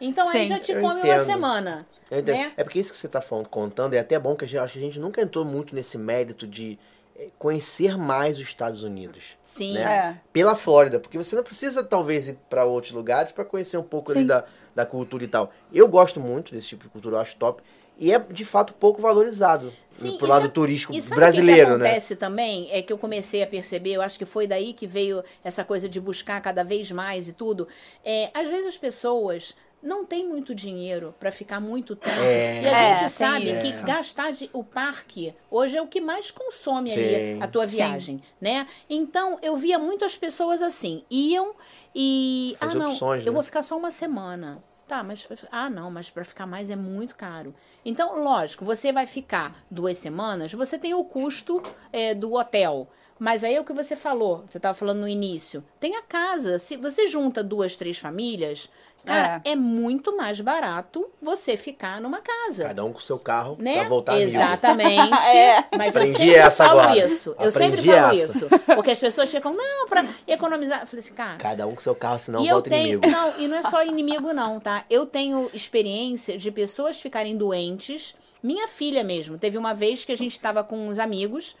[0.00, 0.48] Então aí Sim.
[0.48, 1.86] já te come uma semana.
[2.10, 2.52] Né?
[2.56, 4.72] É porque isso que você tá falando, contando, é até bom que a gente, acho
[4.74, 6.78] que a gente nunca entrou muito nesse mérito de
[7.16, 9.36] eh, conhecer mais os Estados Unidos.
[9.42, 9.72] Sim.
[9.74, 9.82] né?
[9.82, 10.20] É.
[10.32, 14.12] Pela Flórida, porque você não precisa talvez ir para outros lugares para conhecer um pouco
[14.12, 14.26] ali Sim.
[14.26, 14.44] da,
[14.74, 15.52] da cultura e tal.
[15.72, 17.62] Eu gosto muito desse tipo de cultura, eu acho top.
[17.96, 21.82] E é de fato pouco valorizado Sim, pro lado sabe- turístico brasileiro, o que, que
[21.84, 21.86] né?
[21.90, 22.68] acontece também?
[22.72, 25.88] É que eu comecei a perceber, eu acho que foi daí que veio essa coisa
[25.88, 27.68] de buscar cada vez mais e tudo.
[28.04, 29.54] É, às vezes as pessoas
[29.84, 32.18] não têm muito dinheiro para ficar muito tempo.
[32.20, 32.62] É.
[32.62, 33.80] E a É, gente tem sabe isso.
[33.80, 37.42] que gastar de, o parque hoje é o que mais consome ali Sim.
[37.42, 37.76] a tua Sim.
[37.76, 38.66] viagem, né?
[38.88, 41.54] Então eu via muito as pessoas assim, iam
[41.94, 43.34] e Fazer ah não, opções, eu né?
[43.34, 44.62] vou ficar só uma semana.
[44.86, 47.54] Tá, mas ah não, mas para ficar mais é muito caro.
[47.84, 52.86] Então, lógico, você vai ficar duas semanas, você tem o custo é, do hotel.
[53.18, 55.64] Mas aí é o que você falou, você estava falando no início.
[55.78, 56.58] Tem a casa.
[56.58, 58.68] Se você junta duas, três famílias,
[59.04, 62.64] cara, é, muito mais barato você ficar numa casa.
[62.64, 63.74] Cada um com seu carro Né?
[63.80, 64.18] pra voltar.
[64.20, 65.14] Exatamente.
[65.34, 65.64] É.
[65.76, 67.06] Mas eu Aprendi sempre essa falo agora.
[67.06, 67.36] isso.
[67.38, 68.32] Eu sempre Aprendi falo essa.
[68.38, 68.48] isso.
[68.74, 70.80] Porque as pessoas ficam, não, pra economizar.
[70.82, 71.36] Eu falei assim, cara.
[71.38, 73.08] Cada um com seu carro, senão E eu volta tenho, inimigo.
[73.10, 74.84] não, e não é só inimigo não, tá?
[74.90, 78.14] Eu tenho experiência de pessoas ficarem doentes.
[78.42, 81.56] Minha filha mesmo, teve uma vez que a gente estava com uns amigos,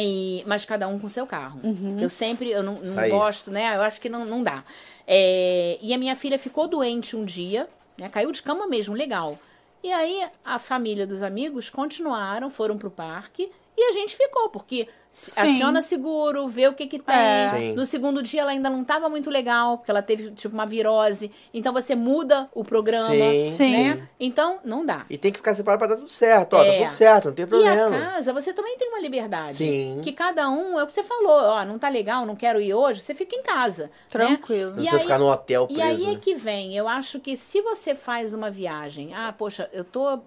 [0.00, 1.60] e, mas cada um com seu carro.
[2.00, 3.76] Eu sempre, eu não, não gosto, né?
[3.76, 4.64] Eu acho que não, não dá.
[5.06, 8.08] É, e a minha filha ficou doente um dia, né?
[8.08, 9.38] Caiu de cama mesmo, legal.
[9.82, 14.86] E aí a família dos amigos continuaram, foram pro parque e a gente ficou, porque
[15.10, 15.40] se- Sim.
[15.40, 17.14] aciona seguro, vê o que que tem.
[17.16, 17.50] É.
[17.56, 17.72] Sim.
[17.74, 21.30] No segundo dia ela ainda não estava muito legal, porque ela teve tipo uma virose.
[21.52, 23.72] Então você muda o programa, Sim, Sim.
[23.94, 24.08] né?
[24.20, 25.04] Então não dá.
[25.10, 26.54] E tem que ficar separado pra dar tudo certo.
[26.54, 26.72] Ó, É.
[26.72, 27.90] tá tudo certo, não tem E a problema.
[28.12, 29.56] casa, você também tem uma liberdade.
[29.56, 30.00] Sim.
[30.02, 32.74] Que cada um, é o que você falou, ó, não tá legal, não quero ir
[32.74, 33.84] hoje, você fica em casa.
[33.84, 33.90] né?
[34.10, 34.70] Tranquilo.
[34.72, 35.88] Não E precisa aí- ficar no hotel E preso.
[35.88, 36.18] aí é né?
[36.20, 40.20] que vem, eu acho que se você faz uma viagem, ah, poxa, eu tô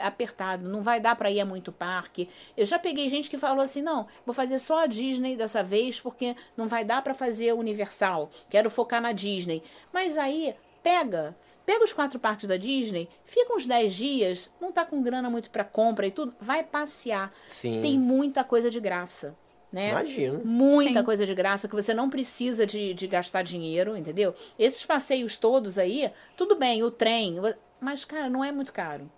[0.00, 2.28] apertado, não vai dar para ir a muito parque.
[2.56, 6.00] Eu já peguei gente que falou assim: "Não, vou fazer só a Disney dessa vez
[6.00, 8.30] porque não vai dar para fazer a Universal.
[8.48, 9.62] Quero focar na Disney".
[9.92, 10.54] Mas aí
[10.84, 15.30] pega, pega os quatro parques da Disney, fica uns 10 dias, não tá com grana
[15.30, 17.30] muito para compra e tudo, vai passear.
[17.50, 17.80] Sim.
[17.80, 19.34] Tem muita coisa de graça.
[19.72, 19.90] Né?
[19.90, 20.40] Imagino.
[20.44, 21.04] Muita Sim.
[21.04, 24.32] coisa de graça que você não precisa de, de gastar dinheiro, entendeu?
[24.56, 27.38] Esses passeios todos aí, tudo bem, o trem,
[27.80, 29.10] mas, cara, não é muito caro.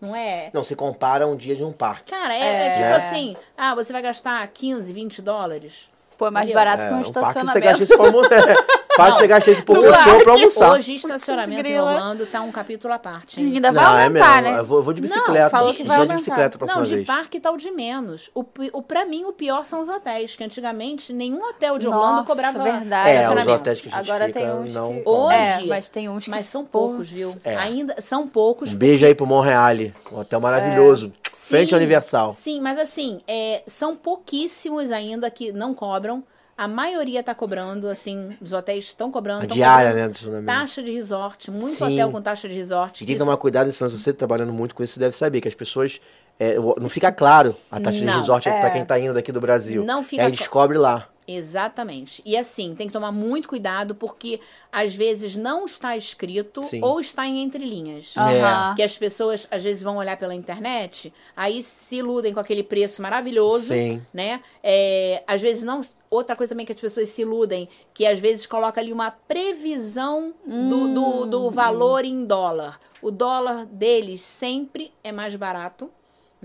[0.00, 0.50] Não é.
[0.52, 2.10] Não, se compara um dia de um parque.
[2.12, 2.92] Cara, é, é tipo É.
[2.94, 5.90] assim: ah, você vai gastar 15, 20 dólares.
[6.18, 6.64] Pô, é mais Entendeu?
[6.64, 7.60] barato que um um parque você estacionamento.
[7.64, 8.56] gasta isso pra mulher.
[8.96, 10.70] Para de você gastar isso por pessoa pra almoçar.
[10.72, 11.80] Hoje, estacionamento em.
[11.80, 13.40] Orlando tá um capítulo à parte.
[13.40, 13.54] hein?
[13.54, 14.54] Ainda vai Não, é aumentar, mesmo.
[14.56, 14.60] né?
[14.60, 15.50] Eu vou, eu vou de bicicleta.
[15.50, 16.14] falou que vai vou de aumentar.
[16.16, 17.06] bicicleta a próxima Não, de vez.
[17.06, 18.30] parque tá o de menos.
[18.34, 22.12] O, o, pra mim, o pior são os hotéis, que antigamente nenhum hotel de Orlando
[22.12, 23.10] Nossa, cobrava verdade.
[23.10, 25.08] É, os hotéis que a gente Agora fica tem uns não que...
[25.08, 26.30] Hoje, É, mas tem uns que...
[26.30, 27.34] Mas são poucos, viu?
[27.44, 27.56] É.
[27.56, 28.72] Ainda são poucos.
[28.72, 29.94] Um beijo aí pro Monreale.
[30.12, 31.12] Um hotel maravilhoso.
[31.30, 32.32] Frente Sim, ao Universal.
[32.32, 36.22] Sim, mas assim, é, são pouquíssimos ainda que não cobram.
[36.56, 39.42] A maioria tá cobrando, assim, os hotéis estão cobrando.
[39.42, 40.46] A diária, cobrando né, do tsunami.
[40.46, 41.84] Taxa de resort, muito Sim.
[41.94, 43.02] hotel com taxa de resort.
[43.02, 45.16] E quem isso- tomar cuidado, senão se você tá trabalhando muito com isso, você deve
[45.16, 46.00] saber que as pessoas.
[46.38, 49.40] é, não fica claro a taxa de Não, resort pra quem tá indo daqui do
[49.40, 49.84] Brasil.
[49.84, 51.08] Não fica Aí descobre lá.
[51.26, 52.22] Exatamente.
[52.24, 56.80] E assim, tem que tomar muito cuidado porque às vezes não está escrito Sim.
[56.82, 58.14] ou está em entrelinhas.
[58.16, 58.74] Aham.
[58.74, 63.00] Que as pessoas às vezes vão olhar pela internet, aí se iludem com aquele preço
[63.00, 64.02] maravilhoso, Sim.
[64.12, 64.40] né?
[64.62, 65.80] É, às vezes não.
[66.10, 70.32] Outra coisa também que as pessoas se iludem, que às vezes coloca ali uma previsão
[70.46, 72.78] do, do, do valor em dólar.
[73.02, 75.90] O dólar deles sempre é mais barato.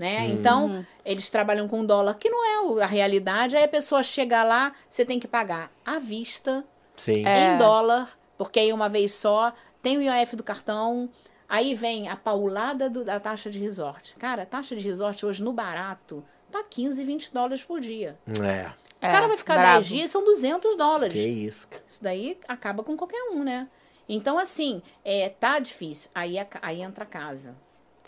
[0.00, 0.28] Né?
[0.28, 3.54] Então, eles trabalham com dólar, que não é o- a realidade.
[3.54, 6.64] Aí a pessoa chega lá, você tem que pagar à vista,
[6.96, 7.26] Sim.
[7.26, 7.52] É.
[7.52, 11.10] em dólar, porque aí uma vez só, tem o IOF do cartão,
[11.46, 14.16] aí vem a paulada do- da taxa de resort.
[14.16, 18.18] Cara, a taxa de resort hoje no barato tá 15, 20 dólares por dia.
[18.42, 18.72] É.
[18.96, 19.74] o cara vai ficar bravo.
[19.80, 21.12] 10 dias, são 200 dólares.
[21.12, 21.68] Que isso.
[21.86, 23.68] Isso daí acaba com qualquer um, né?
[24.08, 26.10] Então, assim, é, tá difícil.
[26.14, 27.54] Aí, aí entra a casa.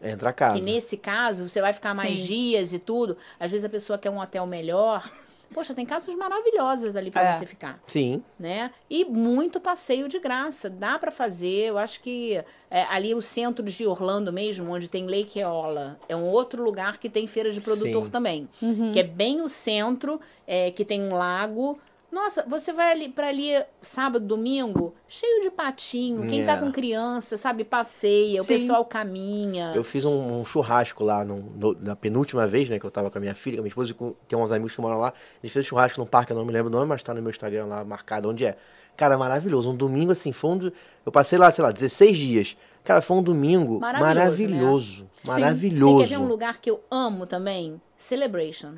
[0.03, 0.57] Entra a casa.
[0.59, 2.25] Que nesse caso, você vai ficar mais Sim.
[2.25, 3.17] dias e tudo.
[3.39, 5.09] Às vezes a pessoa quer um hotel melhor.
[5.55, 7.33] Poxa, tem casas maravilhosas ali para É.
[7.35, 8.23] você ficar Sim.
[8.41, 8.71] né?
[8.89, 11.69] E muito passeio de graça, dá para fazer.
[11.69, 16.17] Eu acho que é, ali o centro de Orlando mesmo, onde tem Lake Eola, é
[16.17, 18.11] um outro lugar que tem feira de produtor Sim.
[18.11, 18.49] também,
[18.95, 21.79] que é bem o centro, é, que tem um lago.
[22.13, 26.29] Nossa, você vai ali para ali sábado, domingo, cheio de patinho.
[26.29, 26.57] Quem tá É.
[26.59, 28.53] com criança, sabe, passeia, o Sim.
[28.53, 29.73] pessoal caminha.
[29.75, 32.79] Eu fiz um, um churrasco lá no, no- na penúltima vez, né?
[32.79, 34.53] Que eu tava com a minha filha, com a minha esposa e com, tem uns
[34.53, 35.09] amigos que moram lá.
[35.09, 37.23] A gente fez churrasco num parque, eu não me lembro o nome, mas tá no
[37.23, 38.57] meu Instagram lá marcado onde é.
[38.95, 39.71] Cara, maravilhoso.
[39.71, 40.71] Um domingo assim, foi um.
[41.07, 42.57] Eu passei lá, sei lá, 16 dias.
[42.85, 45.03] Cara, foi um domingo Maravilhoso, maravilhoso.
[45.03, 45.09] né?
[45.25, 45.97] Maravilhoso.
[45.99, 47.81] Você quer ver um lugar que eu amo também?
[47.97, 48.75] Celebration.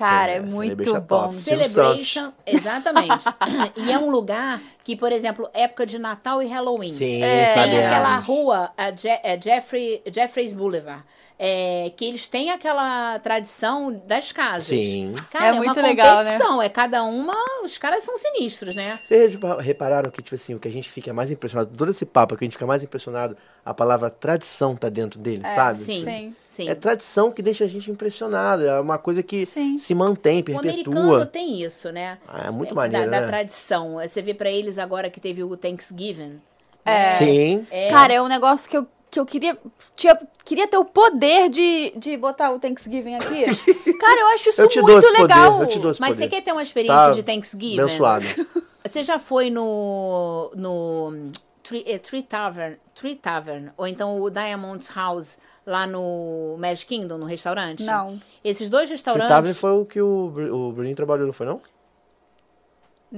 [0.00, 1.30] Cara, é, É, muito é bom.
[1.30, 3.24] Celebration, exatamente.
[3.76, 6.92] e é um lugar que, por exemplo, época de Natal e Halloween.
[6.92, 7.84] Sim, Tem sabemos.
[7.84, 11.04] aquela rua, a Je- é Jeffrey, Jeffreys Boulevard,
[11.38, 14.64] é, que eles têm aquela tradição das casas.
[14.66, 15.14] Sim.
[15.30, 16.32] Cara, É é, uma muito legal, né?
[16.32, 18.98] competição, é cada uma, os caras são sinistros, né?
[19.06, 22.06] Vocês repa- repararam que, tipo assim, o que a gente fica mais impressionado, todo esse
[22.06, 25.78] papo que a gente fica mais impressionado, a palavra tradição tá dentro dele, sabe?
[25.78, 26.36] Sim, Sim.
[26.46, 26.68] sim.
[26.68, 28.64] É tradição que deixa a gente impressionado.
[28.66, 29.76] É uma coisa que Sim.
[29.76, 31.26] se mantém, O americano perpetua.
[31.26, 32.18] tem isso, né?
[32.28, 33.20] Ah, é muito É, maneiro, da, né?
[33.22, 33.94] da tradição.
[33.94, 36.40] Você vê pra eles agora que teve o Thanksgiving.
[36.84, 37.14] É.
[37.14, 37.66] Sim.
[37.90, 39.56] Cara, é um negócio que eu, que eu queria.
[39.94, 43.44] Tinha, queria ter o poder de, de botar o Thanksgiving aqui.
[44.00, 45.52] Cara, eu acho isso Eu te dou muito esse legal.
[45.52, 46.24] poder, eu te dou esse Mas poder.
[46.24, 47.80] você quer ter uma experiência Tá de Thanksgiving?
[47.80, 48.24] Abençoado.
[48.82, 51.30] Você já foi no, no
[51.70, 57.16] Tree, eh, Tree Tavern, Tree Tavern, ou então o Diamond House lá no Magic Kingdom,
[57.18, 57.84] no restaurante?
[57.84, 58.18] Não.
[58.42, 60.26] Esses dois O restaurantes, Tavern foi o que o,
[60.68, 61.60] o Bruninho trabalhou, não foi não?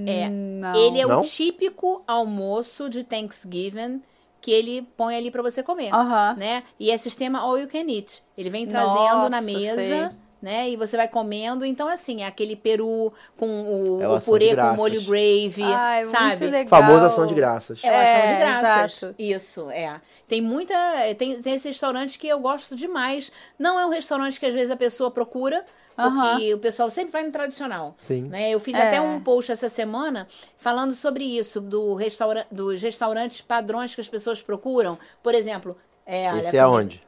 [0.06, 0.76] é, Não.
[0.76, 1.20] ele é Não?
[1.20, 4.02] o típico almoço de Thanksgiving
[4.40, 6.34] que ele põe ali pra você comer, Aham.
[6.36, 6.64] né?
[6.78, 8.22] E é sistema all you can eat.
[8.36, 10.08] Ele vem trazendo na Nossa, mesa, sei.
[10.42, 10.68] Né?
[10.68, 11.64] E você vai comendo.
[11.64, 16.40] Então, assim, é aquele peru com o, É o purê com molho gravy, Ai, sabe?
[16.40, 16.68] muito legal.
[16.68, 17.80] Famosa ação de graças.
[17.84, 19.02] É uma ação de É, graças.
[19.02, 19.14] exato.
[19.18, 20.00] Isso, é.
[20.26, 20.74] Tem muita.
[21.16, 23.30] Tem, tem esse restaurante que eu gosto demais.
[23.58, 25.64] Não é um restaurante que às vezes a pessoa procura,
[25.94, 27.94] porque o pessoal sempre vai no tradicional.
[28.02, 28.22] Sim.
[28.22, 28.50] Né?
[28.50, 28.88] Eu fiz É.
[28.88, 30.26] até um post essa semana
[30.58, 34.98] falando sobre isso, do restaura dos restaurantes padrões que as pessoas procuram.
[35.22, 37.00] Por exemplo, é, olha, Esse é aonde?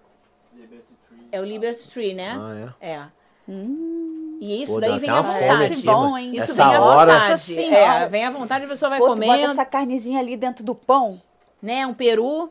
[1.32, 2.36] É o Liberty Tree, né?
[2.38, 2.90] Ah, é?
[2.90, 3.04] É.
[3.48, 5.82] E isso daí vem à vontade.
[5.82, 6.32] bom, hein?
[6.34, 7.12] Isso Essa vem à hora...
[7.12, 7.30] vontade.
[7.30, 7.76] Nossa Senhora.
[7.76, 10.64] É, vem à vontade, a pessoa vai Pô, tu bota comendo, essa carnezinha ali dentro
[10.64, 11.20] do pão.
[11.62, 11.86] né?
[11.86, 12.50] Um peru.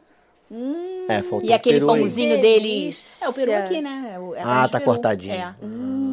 [1.10, 2.00] É, faltou E aquele peru aí.
[2.00, 2.62] pãozinho deles.
[2.62, 3.26] delícia.
[3.26, 4.18] É o peru aqui, né?
[4.36, 4.92] É é Ah, tá peru.
[4.92, 5.34] cortadinho.
[5.34, 5.56] É.
[5.64, 6.13] Hum,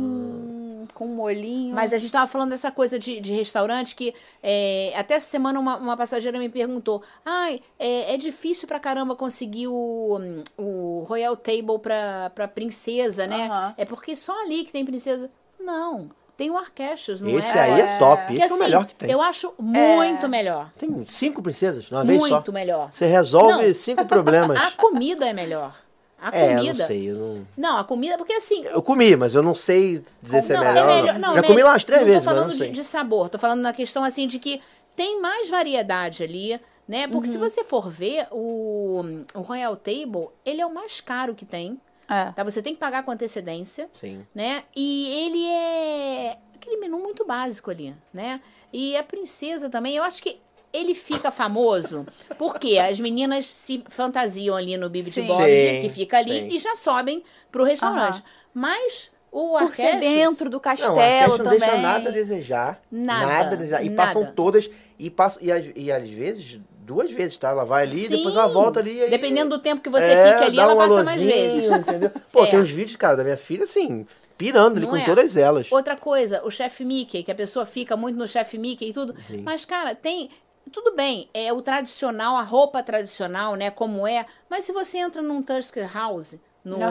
[1.01, 1.75] com molhinho.
[1.75, 5.59] Mas a gente tava falando dessa coisa de, de restaurante que é, até essa semana
[5.59, 10.19] uma, uma passageira me perguntou: ai, é, é difícil pra caramba conseguir o,
[10.59, 13.47] o Royal Table pra, pra princesa, né?
[13.47, 13.75] Aham.
[13.79, 15.31] É porque só ali que tem princesa.
[15.59, 16.11] Não.
[16.37, 17.61] Tem o Arquestos, não Esse é?
[17.61, 18.35] aí é top.
[18.35, 19.11] Esse Que, é o assim, melhor que tem.
[19.11, 20.71] Eu acho muito melhor.
[20.77, 22.29] Tem cinco princesas uma vez só.
[22.35, 22.93] Muito melhor.
[22.93, 23.75] Você resolve Não.
[23.75, 24.59] cinco problemas.
[24.61, 25.75] A comida é melhor.
[26.21, 26.79] A é, eu comida.
[26.79, 27.11] não sei.
[27.11, 27.47] Eu, não...
[27.57, 30.77] Não, a comida, porque assim, eu comi, mas eu não sei dizer se é melhor.
[30.77, 31.19] é melhor.
[31.19, 32.69] Não, Já é comi lá umas três não vezes, tô mas eu falando não sei.
[32.71, 34.61] de, de sabor, tô falando na questão assim de que
[34.95, 37.07] tem mais variedade ali, né?
[37.09, 39.03] Porque se você for ver, o,
[39.35, 41.81] o Royal Table, ele é o mais caro que tem.
[42.09, 42.33] É.
[42.33, 42.43] Tá?
[42.43, 44.27] Você tem que pagar com antecedência, Sim.
[44.35, 44.65] né?
[44.75, 48.41] E ele é aquele menu muito básico ali, né?
[48.73, 50.41] E a princesa também, eu acho que
[50.73, 52.07] ele fica famoso
[52.39, 55.27] porque as meninas se fantasiam ali no Bibi de Sim.
[55.27, 56.49] Bob, Sim, que fica ali, sim.
[56.53, 58.17] e já sobem pro restaurante.
[58.19, 58.23] Aham.
[58.55, 61.59] Mas o Por ser Arqueches- dentro do Não, castelo a Cash não também.
[61.61, 62.83] deixa nada a desejar.
[62.91, 63.85] Nada, a desejar.
[63.85, 64.07] E nada.
[64.09, 64.69] passam todas.
[64.99, 67.49] E, passam, e, às, e às vezes, duas vezes, tá?
[67.51, 68.17] Ela vai ali, Sim.
[68.17, 68.97] depois ela volta ali.
[68.99, 71.21] e aí- Dependendo do tempo que você É, fica ali, dá ela um passa mais
[71.21, 71.71] alôzinho, vezes.
[71.73, 72.11] Entendeu?
[72.33, 72.47] Pô, É.
[72.51, 74.07] tem uns vídeos, cara, da minha filha, assim,
[74.37, 75.05] pirando ali Não com é?
[75.05, 75.71] todas elas.
[75.73, 79.15] Outra coisa, o chefe Mickey, que a pessoa fica muito no chefe Mickey e tudo.
[79.43, 80.29] Mas, cara, tem.
[80.73, 83.71] Tudo bem, é o tradicional, a roupa tradicional, né?
[83.71, 84.25] Como é.
[84.49, 86.87] Mas se você entra num Tusker House, no, no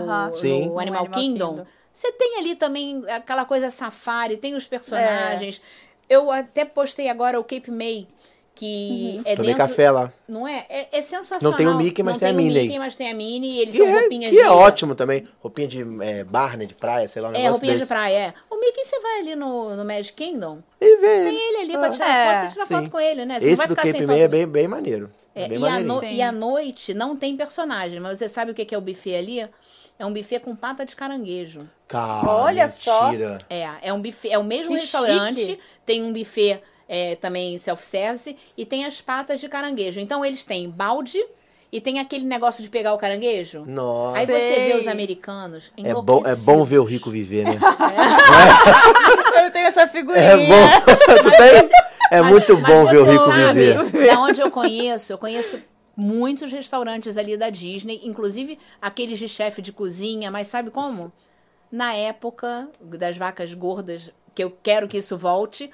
[0.66, 1.68] No Animal, Animal Kingdom, Kingdom.
[1.92, 5.62] você tem ali também aquela coisa safari, tem os personagens.
[6.10, 8.08] Eu até postei agora o Cape May,
[8.60, 9.68] que é Tomei dentro...
[9.68, 10.12] café lá.
[10.28, 10.66] Não é?
[10.70, 10.88] é?
[10.92, 11.52] é sensacional.
[11.52, 12.62] Não tem o Mickey, mas Não tem a o Minnie.
[12.64, 13.60] Mickey, mas tem a Minnie.
[13.62, 14.50] Eles Que, são é, roupinhas que é de...
[14.50, 15.28] ótimo também.
[15.42, 16.66] Roupinha de é, bar, né?
[16.66, 17.88] De praia, sei lá, um É, negócio roupinha de desse.
[17.90, 18.34] praia, é.
[18.50, 21.24] O Mickey, você vai ali no, no Magic Kingdom, E vem.
[21.24, 22.74] tem ele ali pra tirar É, foto, você tira Sim.
[22.76, 23.40] foto com ele, né?
[23.40, 25.10] Você não Esse vai do ficar Cape sem May é bem, bem maneiro.
[25.34, 25.94] É, É, bem e, à maneirinho.
[25.96, 29.16] no- e à noite não tem personagem, mas você sabe o que é o buffet
[29.16, 29.48] ali?
[29.98, 31.62] É um buffet com pata de caranguejo.
[31.88, 33.08] Cara, Olha só.
[33.08, 33.40] mentira.
[33.50, 35.60] É, é um buffet, é o mesmo Que restaurante, chique.
[35.86, 40.00] tem um buffet é, também self-service e tem as patas de caranguejo.
[40.00, 41.24] Então eles têm balde
[41.72, 43.64] e tem aquele negócio de pegar o caranguejo.
[43.68, 44.18] Nossa.
[44.18, 44.72] Aí você Sei.
[44.72, 47.60] vê os americanos É bom, é bom ver o rico viver, né?
[49.46, 50.26] Eu tenho essa figurinha.
[50.26, 50.82] É bom.
[51.22, 51.70] tu tem?
[52.12, 54.08] É muito Mas bom ver o você rico sabe, viver.
[54.08, 55.60] Da onde eu conheço, eu conheço
[55.96, 61.12] muitos restaurantes ali da Disney, inclusive aqueles de chefe de cozinha, mas sabe como?
[61.72, 65.70] Na época das vacas gordas, que eu quero que isso volte,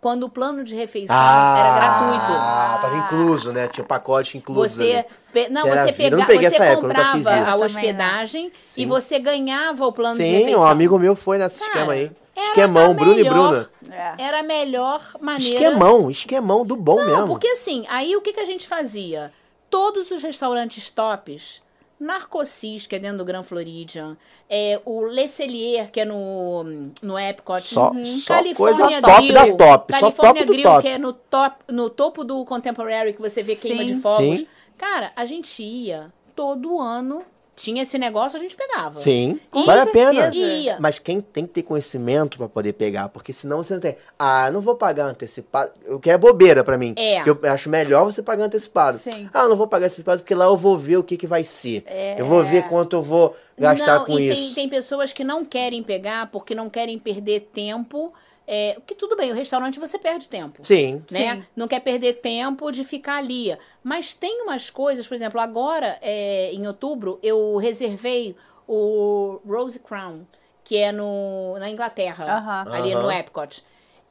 [0.00, 2.32] quando o plano de refeição era gratuito.
[2.32, 3.68] Ah, tava incluso, né?
[3.68, 4.60] Tinha pacote incluso.
[4.76, 7.38] Você, pe- não, Você você pega, não peguei você essa época, eu nunca fiz comprava
[7.40, 7.48] isso.
[7.48, 8.82] a Também hospedagem Sim.
[8.82, 10.60] e você ganhava o plano de Sim, refeição.
[10.62, 12.10] um amigo meu foi nesse Cara, esquema aí.
[12.36, 13.70] Esquemão, Bruno e melhor- Bruna.
[13.90, 14.14] É.
[14.24, 17.26] Era a melhor maneira Esquemão, esquemão do bom Não, mesmo.
[17.28, 19.30] porque assim, aí o que, que a gente fazia?
[19.68, 21.60] Todos os restaurantes tops,
[22.00, 24.16] Narcosis, que é dentro do Grand Floridian,
[24.48, 26.64] é, o Le Cellier, que é no,
[27.02, 30.52] no Epcot, Só- uhum, só Califórnia coisa top Grill, da top, só California top do
[30.52, 30.82] Grill, top.
[30.82, 33.94] que é no, top, no topo do Contemporary, que você vê queima Sim.
[33.94, 34.38] de fogos.
[34.40, 34.46] Sim.
[34.78, 37.22] Cara, a gente ia todo ano,
[37.60, 39.02] tinha esse negócio, a gente pegava.
[39.02, 40.34] Sim, Com vale a pena.
[40.34, 40.78] Ia.
[40.80, 43.96] Mas quem tem que ter conhecimento pra poder pegar, porque senão você não tem.
[44.18, 45.70] Ah, não vou pagar antecipado.
[45.86, 46.94] O que é bobeira pra mim.
[46.96, 47.22] É.
[47.22, 48.96] Porque eu acho melhor você pagar antecipado.
[48.96, 49.28] Sim.
[49.34, 51.84] Ah, não vou pagar antecipado porque lá eu vou ver o que, que vai ser.
[52.16, 54.42] Eu vou ver quanto eu vou gastar não, com e isso.
[54.42, 58.10] Tem, tem pessoas que não querem pegar porque não querem perder tempo.
[58.52, 60.66] É, que tudo bem, o restaurante você perde tempo.
[60.66, 61.00] Sim.
[61.08, 61.36] Né?
[61.36, 61.44] Sim.
[61.54, 63.56] Não quer perder tempo de ficar ali.
[63.80, 68.34] Mas tem umas coisas, por exemplo, agora, é, em outubro, eu reservei
[68.66, 70.26] o Rose Crown,
[70.64, 72.74] que é no, na Inglaterra, Aham.
[72.74, 73.18] ali no Aham.
[73.20, 73.64] Epcot.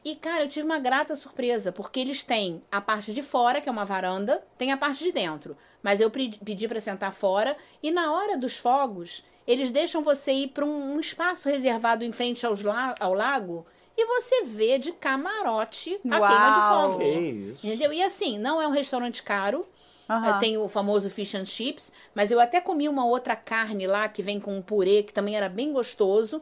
[0.06, 3.68] E, cara, eu tive uma grata surpresa, porque eles têm a parte de fora, que
[3.68, 5.58] é uma varanda, tem a parte de dentro.
[5.84, 10.32] Mas eu pedi pedi pra sentar fora, e na hora dos fogos, eles deixam você
[10.32, 13.66] ir para um, um espaço reservado em frente aos la ao lago,
[14.02, 16.28] e você vê de camarote a Uau.
[16.30, 17.04] queima de fogos.
[17.04, 17.68] Que isso.
[17.68, 17.94] Entendeu?
[17.94, 19.66] E assim, não é um restaurante caro.
[20.10, 24.08] Eh, Tem o famoso fish and chips, mas eu até comi uma outra carne lá
[24.10, 26.42] que vem com um purê que também era bem gostoso.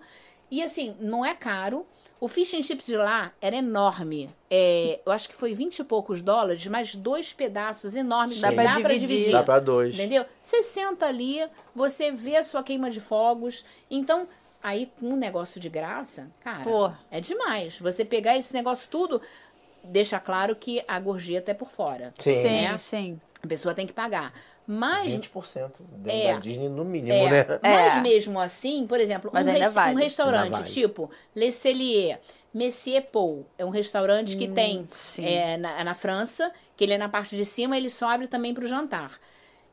[0.49, 1.85] E assim, não é caro.
[2.19, 4.29] O fish and chips de lá era enorme.
[4.49, 8.39] É, eu acho que foi 20 e poucos dólares, mas dois pedaços enormes.
[8.39, 9.07] Dá pra dá pra dividir.
[9.07, 9.31] dividir.
[9.33, 9.93] Dá pra dois.
[9.93, 10.25] Entendeu?
[10.41, 13.63] Você senta ali, você vê a sua queima de fogos.
[13.91, 14.27] Então,
[14.61, 16.91] aí com um negócio de graça, cara, Pô.
[17.11, 17.77] é demais.
[17.79, 19.21] Você pegar esse negócio tudo,
[19.83, 22.11] deixa claro que a gorjeta é por fora.
[22.19, 22.33] Sim.
[22.33, 22.77] Sim, né?
[22.77, 23.21] sim.
[23.43, 24.33] A pessoa tem que pagar.
[24.69, 26.33] Mas 20% dentro É.
[26.33, 27.45] da Disney no mínimo, é, né?
[27.63, 28.01] Mas É.
[28.01, 29.95] mesmo assim, por exemplo, Mas um, ainda res- vale.
[29.95, 30.69] um restaurante Ainda vale.
[30.69, 32.19] tipo Le Cellier,
[32.53, 35.23] Messier Paul, é um restaurante que tem Hum, sim.
[35.25, 38.53] é, na, na França, que ele é na parte de cima, ele só abre também
[38.53, 39.17] para o jantar.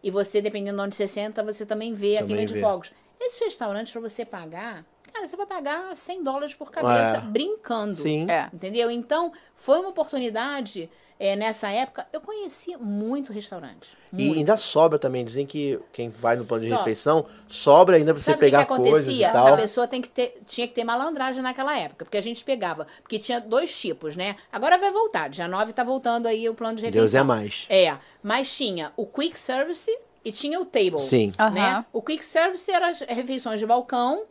[0.01, 2.61] E você, dependendo de onde você senta, você também vê a Também queima de vê.
[2.61, 2.93] fogos.
[3.27, 7.21] Esses restaurantes, para você pagar, cara, você vai pagar 100 dólares por cabeça É.
[7.21, 7.97] brincando.
[7.97, 8.31] Sim.
[8.31, 8.49] É.
[8.53, 8.91] Entendeu?
[8.91, 10.89] Então, foi uma oportunidade.
[11.17, 13.97] é, nessa época, eu conheci muito restaurante.
[14.13, 14.39] E Muito.
[14.39, 15.25] ainda sobra também.
[15.25, 16.83] Dizem que quem vai no plano de Sobra.
[16.83, 19.31] refeição, sobra ainda pra você Sabe que pegar que coisas e acontecia?
[19.31, 19.55] tal.
[19.55, 22.89] A pessoa tem que ter, tinha que ter malandragem naquela época, porque a gente pegava.
[23.01, 24.35] Porque tinha dois tipos, né?
[24.51, 25.29] Agora vai voltar.
[25.31, 27.05] Dia 9 tá voltando aí o plano de refeição.
[27.05, 27.65] Deus é mais.
[27.71, 27.97] É.
[28.21, 31.01] Mas tinha o quick service e tinha o table.
[31.01, 31.33] Sim.
[31.53, 31.61] Né?
[31.69, 31.87] Aham.
[31.93, 34.25] O quick service eram as refeições de balcão.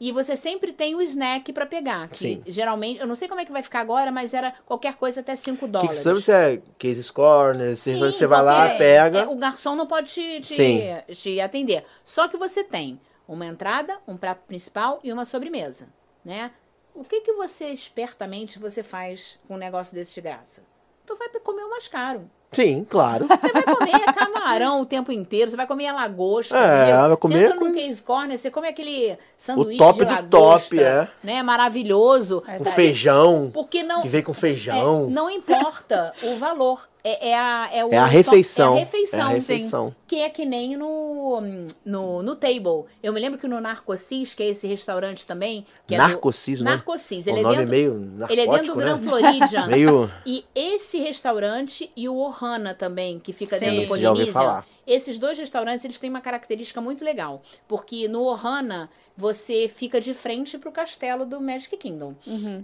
[0.00, 2.06] E você sempre tem o snack pra pegar.
[2.08, 2.42] Que Sim.
[2.46, 5.34] geralmente, eu não sei como é que vai ficar agora, mas era qualquer coisa até
[5.34, 5.96] 5 Que que dólares.
[5.96, 9.18] sabe se é Case Corner, se Sim, você vai lá, pega.
[9.22, 10.80] é, o garçom não pode te, te, Sim.
[11.12, 11.82] te atender.
[12.04, 15.88] Só que você tem uma entrada, um prato principal e uma sobremesa,
[16.24, 16.52] né?
[16.94, 20.62] O que que você, espertamente, você faz com um negócio desse de graça?
[21.04, 22.30] Tu vai comer o mais caro.
[22.52, 23.26] Sim, claro.
[23.26, 27.08] Você vai comer camarão o tempo inteiro, você vai comer a lagosta, É, entendeu?
[27.08, 30.10] vai comer Você entra com- no case corner, você come aquele sanduíche top de do
[30.10, 31.08] lagosta, top, é.
[31.22, 31.42] né?
[31.42, 32.42] Maravilhoso.
[32.58, 33.50] com feijão.
[33.52, 34.02] Porque não...
[34.02, 35.06] Que vem com feijão.
[35.08, 36.88] É, não importa o valor.
[37.04, 38.74] É, é a, é, o É a refeição.
[38.74, 39.20] É a refeição.
[39.20, 39.88] É a refeição.
[39.88, 39.94] Sim.
[40.06, 41.40] Que é que nem no,
[41.84, 42.84] no, no Table.
[43.02, 45.64] Eu me lembro que no Narcosis, que é esse restaurante também.
[45.86, 47.26] Que é do- Narcosis, o nome- Narcosis.
[47.26, 48.98] o Ele, é nome dentro, meio ele é dentro do né?
[48.98, 49.66] Floridian.
[49.68, 53.64] Meio- E esse restaurante e o Ohana também, que fica Sim.
[53.86, 54.66] dentro do falar.
[54.86, 57.42] Esses dois restaurantes, eles têm uma característica muito legal.
[57.66, 62.14] Porque no Ohana, você fica de frente pro castelo do Magic Kingdom.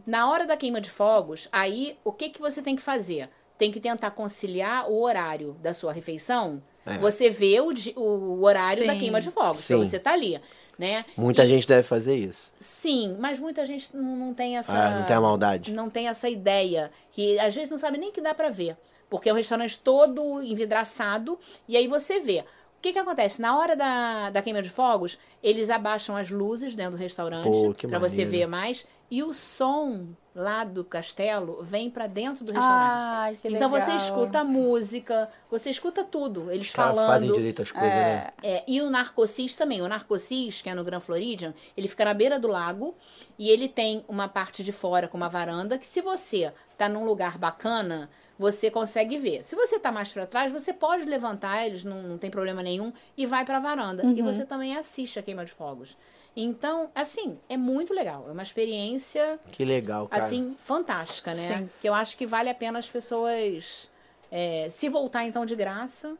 [0.06, 3.28] Na hora da queima de fogos, aí, o que, que você tem que fazer?
[3.58, 6.62] Tem que tentar conciliar o horário da sua refeição.
[7.00, 8.98] Você vê o, o horário da Sim.
[8.98, 9.76] queima de fogos, Sim.
[9.76, 10.38] você tá ali,
[10.78, 11.02] né?
[11.16, 12.52] Muita E- gente deve fazer isso.
[12.54, 14.72] Sim, mas muita gente não, não tem essa.
[14.72, 15.72] Ah, não tem a maldade.
[15.72, 16.90] Não tem essa ideia.
[17.12, 18.76] Que às vezes não sabe nem que dá pra ver.
[19.16, 21.38] Porque é um restaurante todo envidraçado.
[21.68, 22.44] E aí você vê.
[22.78, 23.40] O que que acontece?
[23.40, 27.44] Na hora da, da queima de fogos, eles abaixam as luzes dentro do restaurante.
[27.50, 28.86] Pô, que pra você ver mais.
[29.10, 33.00] E o som lá do castelo vem pra dentro do restaurante.
[33.00, 33.96] Ai, que então você legal.
[33.96, 36.50] escuta a música, você escuta tudo.
[36.50, 37.08] Eles Os caras falando.
[37.08, 38.28] fazem direito as coisas, né?
[38.42, 39.80] É, e o Narcosis também.
[39.80, 42.94] O Narcosis, que é no Grand Floridian, ele fica na beira do lago
[43.38, 47.04] e ele tem uma parte de fora com uma varanda que se você tá num
[47.06, 49.44] lugar bacana, você consegue ver.
[49.44, 52.92] Se você tá mais para trás, você pode levantar, eles não, não tem problema nenhum,
[53.16, 54.04] e vai pra varanda.
[54.04, 55.96] E você também assiste a queima de fogos.
[56.36, 58.26] Então, assim, é muito legal.
[58.28, 60.22] É uma experiência, Que legal, cara.
[60.22, 61.58] assim, fantástica, né?
[61.58, 61.70] Sim.
[61.80, 63.88] Que eu acho que vale a pena as pessoas...
[64.30, 66.16] é, se voltar, então, de graça...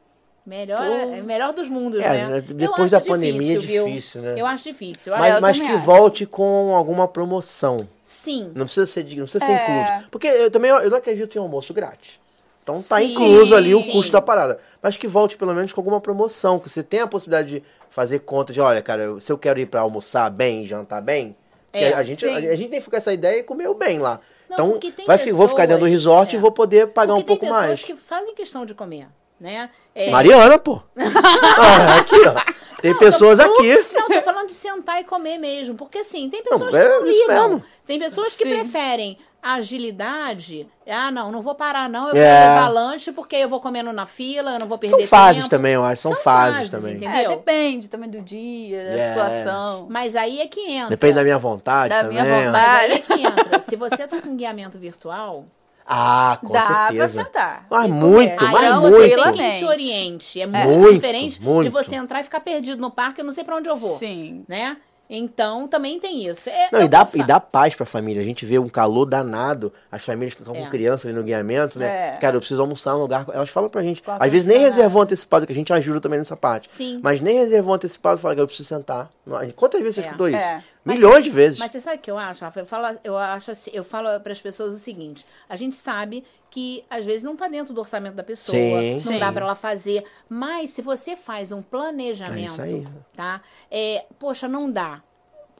[0.46, 2.40] Melhor, é melhor dos mundos, É, né?
[2.42, 3.86] depois Eu da pandemia é viu?
[3.86, 4.34] difícil, né?
[4.36, 5.12] Eu acho difícil.
[5.14, 5.78] Eu mas mas que acho.
[5.78, 7.78] volte com alguma promoção.
[8.02, 8.52] Sim.
[8.54, 9.62] Não precisa ser, de- não precisa ser É.
[9.62, 10.08] incluso.
[10.10, 12.20] Porque eu também eu não acredito em almoço grátis.
[12.62, 13.92] Então tá Sim, incluso ali o sim.
[13.92, 14.58] custo da parada.
[14.82, 16.58] Mas que volte pelo menos com alguma promoção.
[16.58, 19.66] Que você tenha a possibilidade de fazer conta de, olha, cara, se eu quero ir
[19.66, 21.34] pra almoçar bem, jantar bem.
[21.72, 23.74] É, a, gente, a, a gente tem que ficar com essa ideia e comer o
[23.74, 24.20] bem lá.
[24.48, 26.38] Não, então, vai, fi- vou ficar dentro do pessoas- resort é.
[26.38, 27.82] e vou poder pagar Porque um pouco tem pessoas mais.
[27.82, 29.08] que fazem questão de comer,
[29.44, 29.70] né?
[29.94, 30.80] É, Mariana, pô.
[30.96, 32.54] Ah, aqui, ó.
[32.82, 33.74] Tem Não, pessoas tô- aqui.
[33.94, 35.74] Não, tô falando de sentar e comer mesmo.
[35.74, 37.48] Porque assim, tem pessoas Não, que é não lidam.
[37.48, 37.62] mesmo.
[37.86, 38.56] Tem pessoas que Sim.
[38.58, 40.66] preferem agilidade.
[40.86, 42.08] Ah, não, não vou parar, não.
[42.08, 42.20] Eu É.
[42.24, 45.36] quero levar lanche porque eu vou comendo na fila, eu não vou perder São fases
[45.42, 45.48] tempo.
[45.50, 46.02] também, eu acho.
[46.02, 46.96] São, fases, também.
[46.96, 47.10] entendeu?
[47.32, 49.08] É, depende também do dia, da É.
[49.10, 49.86] situação.
[49.88, 50.90] Mas aí é que entra.
[50.90, 52.22] Depende da minha vontade Da também.
[52.22, 52.52] minha vontade.
[52.52, 53.60] Mas aí é que entra.
[53.60, 55.46] Se você tá com guiamento virtual,
[55.86, 57.24] Ah, com Dá pra certeza.
[57.24, 57.66] sentar.
[57.70, 58.80] Mas muito, mas aí muito.
[58.96, 59.58] você tem que tranquilamente.
[59.58, 60.40] te oriente.
[60.40, 61.70] É muito, Muito, diferente de muito.
[61.70, 63.98] você entrar e ficar perdido no parque, eu não sei pra onde eu vou.
[63.98, 64.44] Sim.
[64.48, 64.76] Né?
[65.10, 66.48] Então, também tem isso.
[66.48, 68.22] É, Não, é e dá, e dá paz pra família.
[68.22, 70.62] A gente vê um calor danado, as famílias que estão É.
[70.62, 72.14] com criança ali no guiamento, né?
[72.14, 72.16] É.
[72.16, 73.26] Cara, eu preciso almoçar num lugar.
[73.30, 74.02] Elas falam pra gente.
[74.02, 74.76] Com Às vezes nem ar-condicionado.
[74.76, 76.70] reservou antecipado, que a gente ajuda também nessa parte.
[76.70, 77.00] Sim.
[77.02, 79.10] Mas nem reservou antecipado, fala que eu preciso sentar.
[79.54, 80.04] Quantas vezes você É.
[80.04, 80.38] escutou isso?
[80.84, 81.58] Mas- Milhões de vezes.
[81.58, 82.60] Mas você sabe o que eu acho, Rafa?
[82.60, 86.22] Eu falo, eu acho assim, eu falo para as pessoas o seguinte: a gente sabe
[86.50, 89.18] que às vezes não tá dentro do orçamento da pessoa, Sim, não sim.
[89.18, 92.86] dá para ela fazer, mas se você faz um planejamento, É isso aí.
[93.16, 93.40] tá?
[93.70, 95.02] É, poxa, não dá.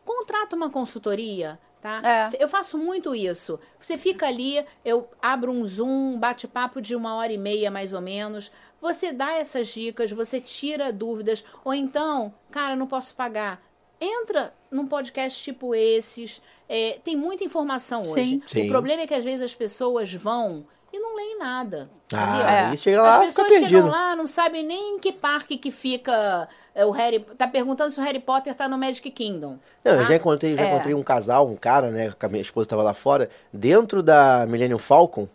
[0.05, 2.01] Contrata uma consultoria, tá?
[2.33, 2.43] É.
[2.45, 3.59] Eu faço muito isso.
[3.81, 7.95] Você fica ali, eu abro um Zoom, um bate-papo de uma hora e meia mais
[7.95, 8.53] ou menos.
[8.81, 13.63] Você dá essas dicas, você tira dúvidas, ou então, cara, não posso pagar.
[14.01, 16.43] Entra num podcast tipo esses.
[16.69, 18.13] é, tem muita informação hoje.
[18.25, 18.43] Sim.
[18.47, 18.67] Sim.
[18.67, 21.91] O problema é que às vezes as pessoas vão e não leem nada.
[22.13, 22.53] Ah?
[22.53, 22.59] É.
[22.67, 23.69] aí chega lá, As pessoas perdido.
[23.69, 27.19] chegam lá, não sabem nem em que parque que fica é, o Harry.
[27.37, 29.59] Tá perguntando se o Harry Potter tá no Magic Kingdom.
[29.85, 30.05] Não, eu tá?
[30.05, 30.73] já encontrei, já É.
[30.75, 32.13] encontrei um casal, um cara, né?
[32.19, 35.29] Que a minha esposa estava lá fora, dentro da Millennium Falcon,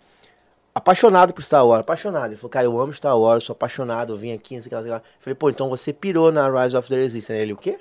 [0.74, 2.28] apaixonado por Star Wars, apaixonado.
[2.28, 4.70] Ele falou, cara, eu amo Star Wars, sou apaixonado, eu vim aqui, não sei o
[4.70, 5.14] que lá, não sei o que lá.
[5.20, 7.42] Falei, pô, então você pirou na Rise of the Resistance.
[7.42, 7.80] Ele, o quê?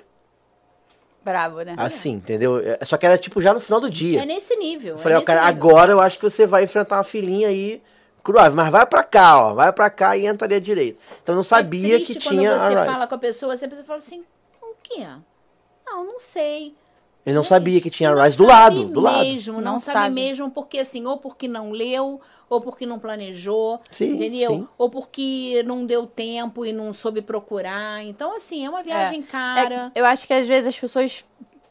[1.23, 1.75] Bravo, né?
[1.77, 2.59] Assim, entendeu?
[2.59, 4.21] É, Só que era tipo já no final do dia.
[4.21, 4.93] É nesse nível.
[4.93, 5.55] Eu é falei, ó, cara, nível.
[5.55, 7.81] agora eu acho que você vai enfrentar uma filhinha aí
[8.23, 10.99] cruave, mas vai pra cá, ó, vai pra cá e entra ali à direita.
[11.21, 13.69] Então eu não sabia é que tinha quando você fala com a pessoa, você a
[13.69, 14.23] pessoa fala assim,
[14.61, 15.05] o quê?
[15.85, 16.75] Não, não sei.
[17.25, 19.19] Ele não Gente, sabia que tinha a Rise do lado, do lado.
[19.25, 20.15] mesmo, não, Não sabe, sabe.
[20.15, 22.19] mesmo, porque assim, ou porque não leu,
[22.49, 24.51] ou porque não planejou, Sim, entendeu?
[24.51, 24.67] sim.
[24.77, 28.03] Ou porque não deu tempo e não soube procurar.
[28.03, 29.23] Então, assim, é uma viagem É.
[29.31, 29.91] cara.
[29.93, 31.23] É, eu acho que às vezes as pessoas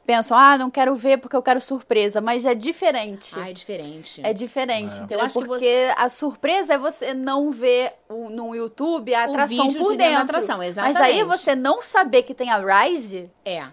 [0.07, 3.35] pensam, ah, não quero ver porque eu quero surpresa, mas é diferente.
[3.39, 4.20] Ah, é diferente.
[4.25, 5.19] É diferente, entendeu?
[5.20, 9.31] Eu acho que Porque a surpresa é você não ver o- no YouTube a O
[9.31, 11.25] atração vídeo por de dentro atração, Mas aí exatamente.
[11.25, 13.65] você não saber que tem a Rise, É.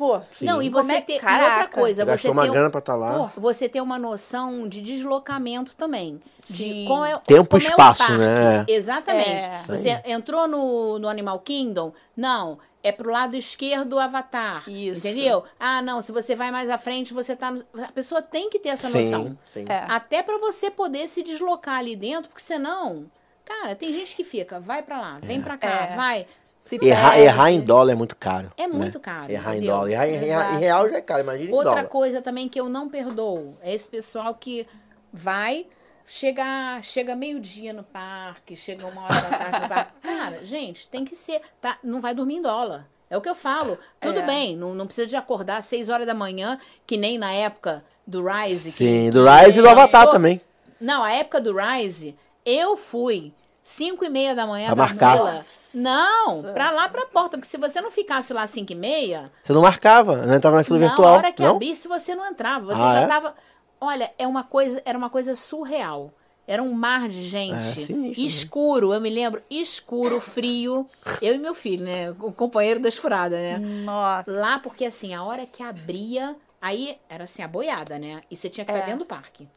[0.00, 0.18] pô.
[0.40, 1.12] Não, e você é- ter.
[1.12, 3.30] E outra coisa, Você uma ter, um- grana pra estar lá.
[3.36, 6.18] você ter uma noção de deslocamento também.
[6.46, 6.84] De Sim.
[6.86, 8.18] qual é, Tempo como e é o espaço, parque.
[8.18, 8.64] né?
[8.66, 9.44] Exatamente.
[9.46, 9.58] É.
[9.68, 11.92] Você entrou no, no Animal Kingdom?
[12.16, 12.58] Não.
[12.82, 14.62] É pro lado esquerdo do Avatar.
[14.66, 15.06] Isso.
[15.06, 15.44] Entendeu?
[15.60, 16.00] Ah, não.
[16.00, 17.50] Se você vai mais à frente, você tá.
[17.50, 19.38] no- A pessoa tem que ter essa Sim, noção.
[19.44, 19.64] sim.
[19.68, 19.84] É.
[19.86, 23.04] Até pra você poder se deslocar ali dentro, porque senão.
[23.44, 25.96] Cara, tem gente que fica, vai pra lá, vem pra cá, É.
[25.96, 26.26] vai.
[26.60, 28.52] Se Errar, errar em dólar é muito caro.
[28.56, 28.74] É né?
[28.76, 29.74] muito caro, Errar em entendeu?
[29.76, 29.90] dólar.
[29.90, 31.84] Errar em, em- em real já é caro, imagina em Outra dólar.
[31.88, 34.66] coisa também que eu não perdoo é esse pessoal que
[35.12, 35.66] vai,
[36.06, 39.92] chega, chega meio-dia no parque, chega uma hora da tarde no parque.
[40.02, 41.40] Cara, gente, tem que ser.
[41.60, 42.86] Tá, não vai dormir em dólar.
[43.08, 43.76] É o que eu falo.
[44.00, 44.22] Tudo É.
[44.26, 47.82] bem, não, não precisa de acordar às 6 horas da manhã, que nem na época
[48.06, 48.70] do Rise.
[48.70, 50.40] Sim, que- do Rise e do Avatar também.
[50.80, 52.14] Não, a época do Rise,
[52.44, 53.32] eu fui
[53.62, 55.16] 5 e meia da manhã Pra pra marcar.
[55.16, 55.42] fila.
[55.74, 59.52] Não, pra lá pra porta, porque se você não ficasse lá 5 e meia, Você
[59.52, 61.14] não marcava, não entrava na fila na virtual.
[61.14, 61.56] hora que não?
[61.56, 62.66] abrisse, você não entrava.
[62.66, 63.06] Você Ah, já é?
[63.06, 63.34] tava.
[63.80, 66.12] Olha, é uma coisa, era uma coisa surreal.
[66.46, 67.54] Era um mar de gente.
[67.54, 68.08] É, sinistro, né?
[68.16, 70.88] escuro, eu me lembro, escuro, frio.
[71.22, 72.10] Eu e meu filho, né?
[72.18, 73.58] O companheiro das furadas, né?
[73.58, 74.28] Nossa.
[74.28, 78.20] Lá, porque assim, a hora que abria, aí era assim, a boiada, né?
[78.28, 78.86] E você tinha que estar É.
[78.86, 79.48] dentro do parque.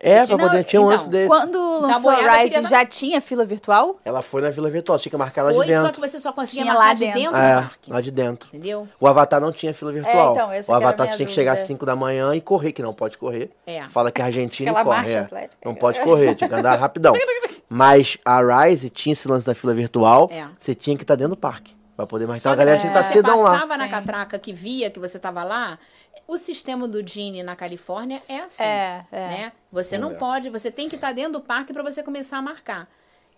[0.00, 0.62] É, pra poder.
[0.64, 1.28] Tinha um então, lance desse.
[1.28, 3.96] Quando lançou boiada, a Rise, já tinha fila virtual?
[4.04, 5.86] Ela foi na vila virtual, tinha que marcar lá de Foi, dentro.
[5.86, 7.18] só que você só conseguia Tinha marcar lá de dentro.
[7.20, 7.92] dentro, do É, parque.
[7.92, 8.48] lá de dentro.
[8.52, 8.88] Entendeu?
[9.00, 10.32] O Avatar não tinha fila virtual.
[10.32, 11.74] então, essa o a Avatar você tinha que chegar às dúvida.
[11.74, 13.50] 5 da manhã e correr, que não pode correr.
[13.66, 13.82] É.
[13.88, 14.96] Fala que é Argentina Aquela e corre.
[15.02, 15.22] marcha é.
[15.22, 15.62] atlética.
[15.68, 17.14] Não pode correr, tinha que andar rapidão.
[17.68, 20.46] Mas a Rise tinha esse lance da fila virtual, É.
[20.58, 21.76] você tinha que estar dentro do parque.
[21.98, 22.40] Pra poder marcar.
[22.42, 23.50] Só Então a que galera tinha que estar você cedão lá.
[23.54, 23.90] passava na Sim.
[23.90, 25.76] catraca que via que você tava lá,
[26.28, 28.62] o sistema do Genie na Califórnia é assim.
[28.62, 29.28] É, é.
[29.28, 29.52] Né?
[29.72, 30.14] Você não É.
[30.14, 32.88] pode, você tem que estar dentro do parque para você começar a marcar.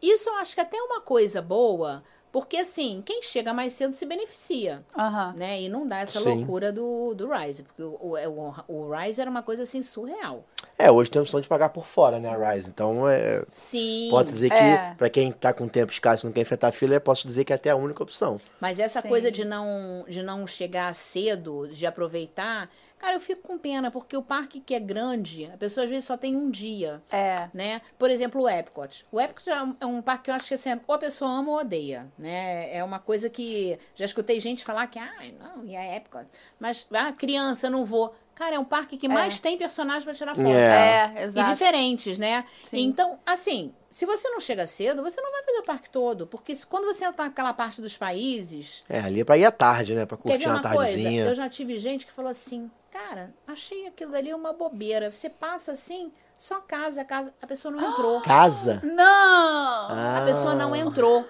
[0.03, 3.93] Isso eu acho que até é uma coisa boa, porque assim, quem chega mais cedo
[3.93, 4.83] se beneficia.
[4.97, 5.35] Aham.
[5.37, 5.63] Né?
[5.63, 6.29] E não dá essa Sim.
[6.37, 7.63] loucura do, do Rise.
[7.65, 10.45] Porque o, o, o, o Rise era uma coisa assim surreal.
[10.79, 12.71] É, hoje tem a opção de pagar por fora, né, a Rise.
[12.71, 14.09] Então, é, Sim.
[14.11, 14.95] pode dizer que, É.
[14.97, 17.53] pra quem tá com tempo escasso e não quer enfrentar fila, eu posso dizer que
[17.53, 18.41] é até a única opção.
[18.61, 19.09] Mas essa Sim.
[19.09, 22.71] coisa de não, de não chegar cedo, de aproveitar,
[23.01, 26.05] cara, eu fico com pena, porque o parque que é grande, a pessoa às vezes
[26.05, 27.03] só tem um dia.
[27.11, 27.49] É.
[27.55, 27.81] Né?
[27.99, 29.07] Por exemplo, o Epcot.
[29.11, 31.31] O Epcot é um, é um parque que eu acho que assim, ou a pessoa
[31.31, 32.07] ama ou odeia.
[32.19, 32.77] Né?
[32.77, 33.79] É uma coisa que.
[33.95, 36.27] Já escutei gente falar que, ah, não, e a Epcot.
[36.59, 38.15] Mas, ah, criança, eu não vou.
[38.35, 40.47] Cara, é um parque que mais tem personagens pra tirar foto.
[40.49, 41.13] É.
[41.17, 41.51] É, E exato.
[41.51, 42.45] diferentes, né?
[42.65, 42.79] Sim.
[42.85, 46.27] Então, assim, se você não chega cedo, você não vai fazer o parque todo.
[46.27, 49.95] Porque quando você entra naquela parte dos países, É, ali é pra ir à tarde,
[49.95, 50.07] né?
[50.07, 50.77] Pra Quer curtir ver uma uma coisa?
[50.93, 51.25] tardezinha.
[51.27, 55.11] Eu já tive gente que falou assim, cara, achei aquilo dali uma bobeira.
[55.11, 57.35] Você passa assim, só casa, casa.
[57.43, 58.21] A pessoa não entrou.
[58.23, 58.81] Casa?
[58.83, 59.89] Não!
[59.91, 61.27] A pessoa não entrou.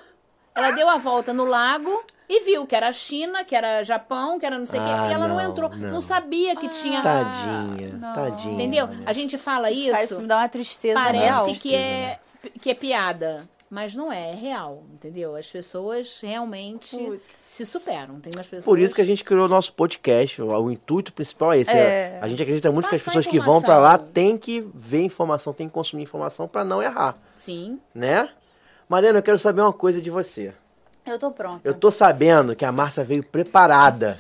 [0.55, 4.47] Ela deu a volta no lago e viu que era China, que era Japão, que
[4.47, 5.11] era não sei o Ah, quê.
[5.11, 5.71] E ela não, não, entrou.
[5.71, 5.93] não.
[5.95, 7.03] Não, sabia que tinha.
[7.03, 8.13] Tadinha, não.
[8.15, 8.55] tadinha.
[8.55, 8.87] Entendeu?
[8.87, 9.03] né?
[9.07, 10.13] A gente fala Cara, isso.
[10.15, 11.47] isso me dá uma tristeza Parece real.
[11.57, 12.19] que é,
[12.61, 13.49] que é piada.
[13.73, 15.37] Mas não é, é real, entendeu?
[15.37, 17.23] As pessoas realmente Putz.
[17.37, 18.19] se superam.
[18.19, 18.65] Tem umas pessoas.
[18.65, 20.43] Por isso que a gente criou o nosso podcast.
[20.43, 21.71] O, intuito principal é esse.
[21.71, 22.19] É.
[22.21, 25.03] A gente acredita muito que as Passar pessoas que vão pra lá têm que ver
[25.05, 27.79] informação, têm que consumir informação pra não errar, Sim.
[27.95, 28.29] né?
[28.91, 30.53] Mariana, eu quero saber uma coisa de você.
[31.07, 31.61] Eu tô pronta.
[31.63, 34.19] Eu tô sabendo que a Márcia veio preparada.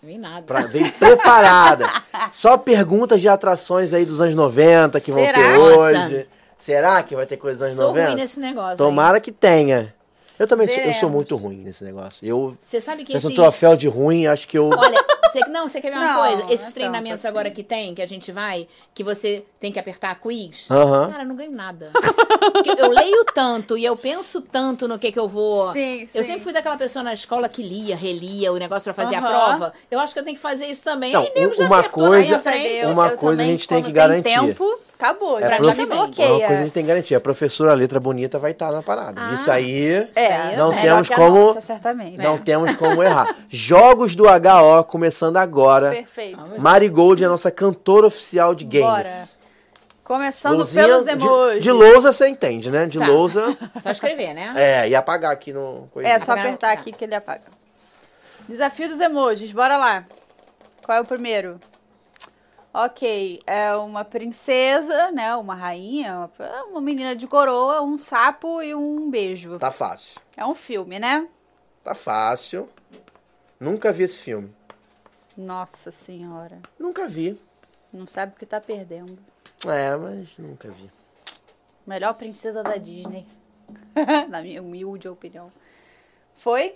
[0.00, 0.42] Vem nada.
[0.42, 1.88] Pra, veio preparada.
[2.30, 5.38] Só perguntas de atrações aí dos anos 90 que vão Será?
[5.38, 5.76] ter Nossa.
[5.76, 6.28] hoje.
[6.56, 8.06] Será que vai ter coisa dos anos Sou 90?
[8.06, 8.76] ruim nesse negócio.
[8.78, 9.92] Tomara que tenha.
[10.38, 12.24] Eu também sou, eu sou muito ruim nesse negócio.
[12.24, 14.70] Eu, Você sabe que se fosse um troféu de ruim, acho que eu.
[14.70, 16.42] Olha, você, não, você quer ver uma Não, coisa?
[16.50, 17.28] é Esses tanto treinamentos assim.
[17.28, 20.66] agora que tem, que a gente vai, que você tem que apertar quiz.
[20.68, 21.90] Cara, eu não ganho nada.
[22.52, 25.70] Porque eu leio tanto e eu penso tanto no que que eu vou...
[25.72, 26.22] Sim, Eu sim.
[26.24, 29.72] sempre fui daquela pessoa na escola que lia, relia o negócio pra fazer a prova.
[29.90, 31.12] Eu acho que eu tenho que fazer isso também.
[31.12, 32.80] Não, Aí, nego, já uma na coisa- minha frente.
[32.82, 34.22] Eu- uma eu coisa a também, gente tem que garantir.
[34.22, 35.38] tempo, acabou.
[35.38, 35.98] É já prof- me também.
[35.98, 36.28] Uma bloqueia.
[36.46, 37.14] coisa a gente tem que garantir.
[37.14, 39.20] A professora letra bonita vai estar na parada.
[39.20, 39.34] Ah.
[39.34, 41.40] Isso aí É, não melhor temos que a como.
[41.46, 42.18] nossa, certamente.
[42.18, 43.34] não temos como errar.
[43.48, 45.90] Jogos do HO começando agora.
[45.90, 46.60] Perfeito.
[46.60, 48.86] Marigold é a nossa cantora oficial de games.
[48.88, 49.42] Bora.
[50.04, 51.62] Começando Lousinha pelos de- emojis.
[51.62, 52.86] De, lousa você entende, né?
[52.86, 53.06] De Tá.
[53.06, 53.56] lousa.
[53.82, 54.52] Só escrever, né?
[54.56, 55.88] É, e apagar aqui no.
[55.92, 56.16] coisinha.
[56.16, 57.42] É, só apertar aqui que ele apaga.
[58.48, 60.04] Desafio dos emojis, bora lá.
[60.84, 61.58] Qual é o primeiro?
[62.74, 65.36] Ok, é uma princesa, né?
[65.36, 69.58] Uma rainha, uma, uma menina de coroa, um sapo e um beijo.
[69.58, 70.18] Tá fácil.
[70.34, 71.28] É um filme, né?
[71.84, 72.66] Tá fácil.
[73.60, 74.50] Nunca vi esse filme.
[75.36, 76.60] Nossa senhora.
[76.78, 77.38] Nunca vi.
[77.92, 79.18] Não sabe o que tá perdendo.
[79.66, 80.90] É, mas nunca vi.
[81.86, 83.26] Melhor princesa da Disney.
[84.30, 85.52] Na minha humilde opinião.
[86.36, 86.74] Foi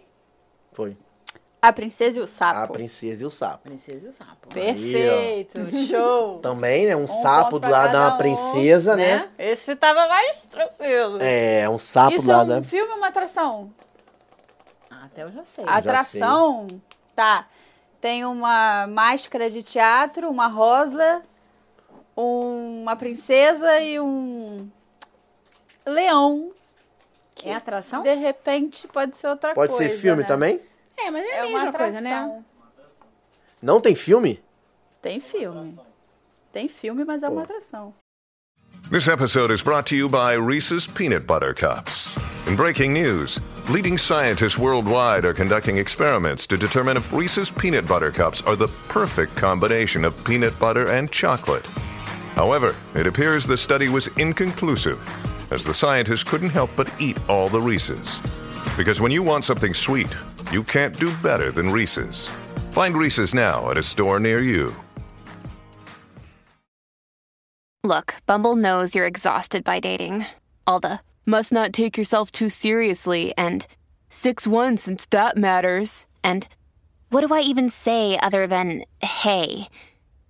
[0.73, 0.95] Foi.
[1.67, 2.61] A Princesa e o Sapo.
[2.61, 3.59] A Princesa e o Sapo.
[3.65, 4.49] Princesa e o sapo.
[4.55, 5.59] Perfeito.
[5.89, 6.39] Show.
[6.39, 6.95] Também, né?
[6.95, 9.29] Um, sapo ponto do lado de cada uma um, princesa, né?
[9.37, 11.19] Esse tava mais tranquilo.
[11.21, 12.63] É, um sapo Isso do é lado um da...
[12.63, 13.73] filme ou uma atração?
[14.89, 15.65] Ah, até eu já sei.
[15.67, 16.69] Atração?
[17.17, 17.49] Tá.
[18.01, 21.21] Tem uma máscara de teatro, uma rosa,
[22.15, 24.71] uma princesa e um
[25.85, 26.53] leão.
[27.45, 28.05] É atração?
[28.05, 29.91] De repente pode ser outra Pode coisa.
[29.91, 30.29] ser filme né?
[30.29, 30.61] também?
[30.99, 32.43] É, mas é, É a mesma coisa, né?
[33.63, 34.41] Não tem filme?
[35.03, 35.79] Tem filme.
[36.53, 37.95] Tem filme, mas é uma atração.
[38.91, 42.17] This episode is brought to you by Reese's Peanut Butter Cups.
[42.47, 48.13] In breaking news, leading scientists worldwide are conducting experiments to determine if Reese's Peanut Butter
[48.13, 51.67] Cups are the perfect combination of peanut butter and chocolate.
[52.37, 55.01] However, it appears the study was inconclusive,
[55.51, 58.21] as the scientists couldn't help but eat all the Reese's.
[58.77, 60.15] Because when you want something sweet,
[60.53, 62.31] you can't do better than Reese's.
[62.73, 64.75] Find Reese's now at a store near you.
[67.85, 70.27] Look, Bumble knows you're exhausted by dating.
[70.67, 73.67] All the must not take yourself too seriously and
[74.09, 76.07] 6 1 since that matters.
[76.25, 76.49] And
[77.11, 79.69] what do I even say other than hey?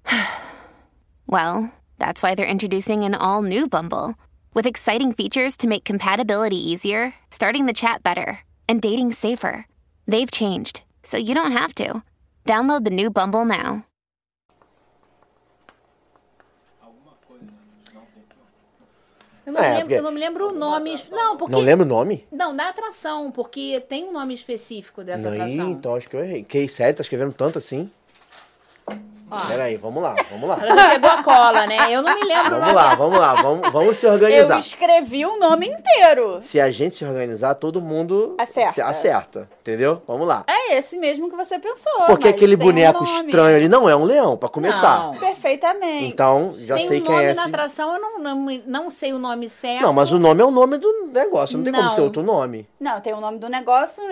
[1.27, 4.17] well, that's why they're introducing an all new Bumble
[4.57, 9.67] with exciting features to make compatibility easier, starting the chat better, and dating safer.
[10.09, 12.03] They've changed, so you don't have to.
[12.47, 13.85] Download the new Bumble now.
[19.45, 20.97] Eu não, É, lembro, porque- eu não me lembro o nome.
[21.13, 21.53] Não, porque.
[21.53, 22.27] Não lembro o nome?
[22.33, 25.71] Não, da atração, porque tem um nome específico dessa Não, atração.
[25.71, 26.43] então acho que eu errei.
[26.43, 27.89] Que sério, tá escrevendo tanto assim?
[29.49, 30.57] Peraí, vamos lá, vamos lá.
[30.63, 31.77] Ela já pegou a cola, né?
[31.93, 34.59] Eu não me lembro Vamos lá, vamos lá, vamos, vamos se Eu organizar.
[34.61, 36.39] escrevi o nome inteiro.
[36.41, 38.73] Se a gente se organizar, todo mundo Acerta.
[38.73, 40.01] se acerta, entendeu?
[40.07, 40.45] Vamos lá.
[40.47, 42.05] É esse mesmo que você pensou.
[42.07, 43.17] Porque aquele um boneco nome.
[43.17, 44.99] estranho ali não é um leão, pra começar.
[45.01, 45.15] Não.
[45.17, 46.05] Perfeitamente.
[46.05, 47.49] Então, já tem sei um quem nome é na esse.
[47.51, 49.83] atração, eu não, não, não sei o nome certo.
[49.83, 51.95] Não, mas o nome é o nome do negócio, não tem como Não.
[51.95, 52.69] ser outro nome.
[52.79, 54.03] Não, tem o nome do negócio.
[54.05, 54.11] Não,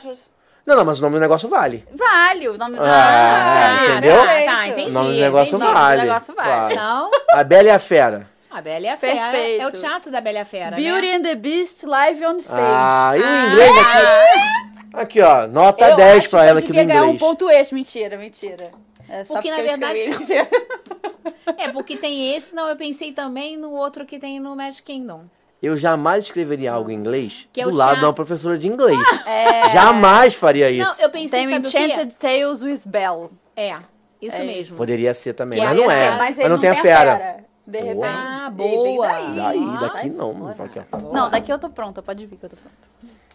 [0.04, 0.35] não.
[0.66, 1.86] Não, não, mas o nome do negócio vale.
[1.94, 3.92] Vale, o nome do Ah, negócio.
[3.92, 4.16] entendeu?
[4.16, 4.50] Tá, Perfeito.
[4.50, 4.90] tá, entendi.
[4.90, 5.72] o nome do negócio entendi.
[5.72, 6.00] vale.
[6.00, 6.48] O negócio vale.
[6.50, 6.72] Claro.
[6.74, 8.28] Então, A Bela e a Fera.
[8.50, 9.30] a Bela e a Fera.
[9.30, 9.62] Perfeito.
[9.62, 11.14] É o teatro da Bela e a Fera, Beauty né?
[11.16, 12.60] and the Beast live on stage.
[12.60, 14.96] Ah, e o inglês aqui?
[14.96, 17.04] Aqui, ó, nota Eu 10 acho pra que ela eu aqui no devia ganhar um
[17.14, 17.20] inglês.
[17.20, 17.76] ponto extra.
[17.76, 18.70] Mentira, mentira.
[19.08, 20.48] É só Porque, na eu verdade, escrevi.
[21.58, 22.52] É, porque tem esse.
[22.54, 25.24] Não, eu pensei também no outro que tem no Magic Kingdom.
[25.62, 28.00] Eu jamais escreveria algo em inglês Que é do o lado teatro.
[28.00, 28.98] de uma professora de inglês.
[29.72, 30.86] Jamais faria isso.
[30.88, 31.66] Não, eu pensei, Tem sabe?
[31.66, 33.30] Enchanted Tales with Belle.
[33.56, 33.76] É,
[34.20, 34.76] isso É mesmo.
[34.76, 35.88] Poderia ser também, Que mas não é é.
[36.08, 36.18] certo.
[36.18, 37.36] Mas, ele não tem a fera.
[37.66, 37.84] De Boa.
[37.94, 38.06] repente.
[38.06, 39.06] Ah, boa.
[39.08, 39.36] daí.
[39.36, 40.32] Daí, Nossa, daqui não.
[40.34, 41.12] não.
[41.12, 42.00] Não, daqui eu tô pronta.
[42.02, 42.76] Pode vir que eu tô pronta.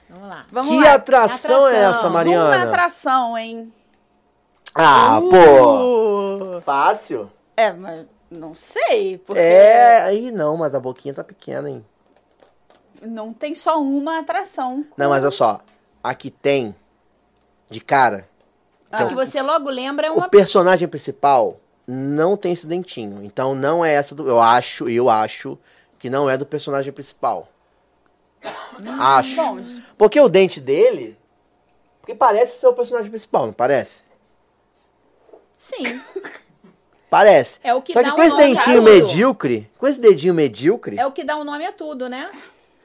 [0.09, 0.45] Vamos lá.
[0.51, 0.93] Vamos Que lá.
[0.93, 1.89] atração, é Atração.
[1.89, 2.63] essa, Uma Mariana?
[2.63, 3.73] atração, hein?
[4.73, 6.57] Ah, pô!
[6.57, 6.61] Uh.
[6.61, 7.29] Fácil.
[7.57, 11.85] É, mas não sei, porque É, aí não, mas a boquinha tá pequena, hein?
[13.01, 14.85] Não tem só uma atração.
[14.95, 15.61] Não, mas olha só.
[16.03, 16.75] Aqui tem,
[17.69, 18.27] de cara,
[18.91, 20.29] O que você logo lembra é o uma.
[20.29, 23.23] personagem principal não tem esse dentinho.
[23.23, 24.27] Então não é essa do.
[24.27, 25.57] Eu acho, eu acho
[25.99, 27.47] que não é do personagem principal.
[28.99, 29.35] Acho.
[29.35, 29.59] Bom,
[29.97, 31.17] Porque o dente dele.
[31.99, 34.03] Porque parece ser o personagem principal, não parece?
[35.57, 36.01] Sim.
[37.07, 37.59] Parece.
[37.63, 39.69] É o que Só que dá com um esse dentinho a medíocre.
[39.77, 40.97] Com esse dedinho medíocre.
[40.97, 42.31] É o que dá um nome a tudo, né?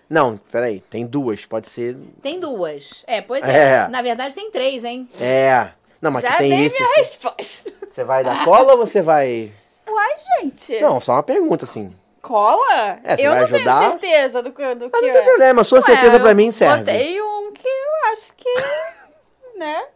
[0.08, 0.80] Não, peraí.
[0.88, 1.44] Tem duas.
[1.46, 1.96] Pode ser.
[2.22, 3.04] Tem duas.
[3.06, 3.84] É, pois é.
[3.84, 3.88] É.
[3.88, 5.08] Na verdade, tem três, hein?
[5.20, 5.70] É.
[6.00, 6.80] Não, mas já que tem dei esse.
[6.80, 7.72] minha resposta.
[7.90, 9.52] Você vai dar cola ou você vai.
[9.88, 10.78] Uai, gente.
[10.80, 11.92] Não, só uma pergunta, assim.
[12.22, 12.98] Cola?
[13.02, 13.78] É, você eu vai não ajudar?
[13.80, 15.24] tenho certeza do que, do Mas que não tem é.
[15.24, 16.78] problema, a sua Ué, certeza pra mim serve.
[16.84, 18.54] Botei um que eu acho que,
[19.58, 19.86] né?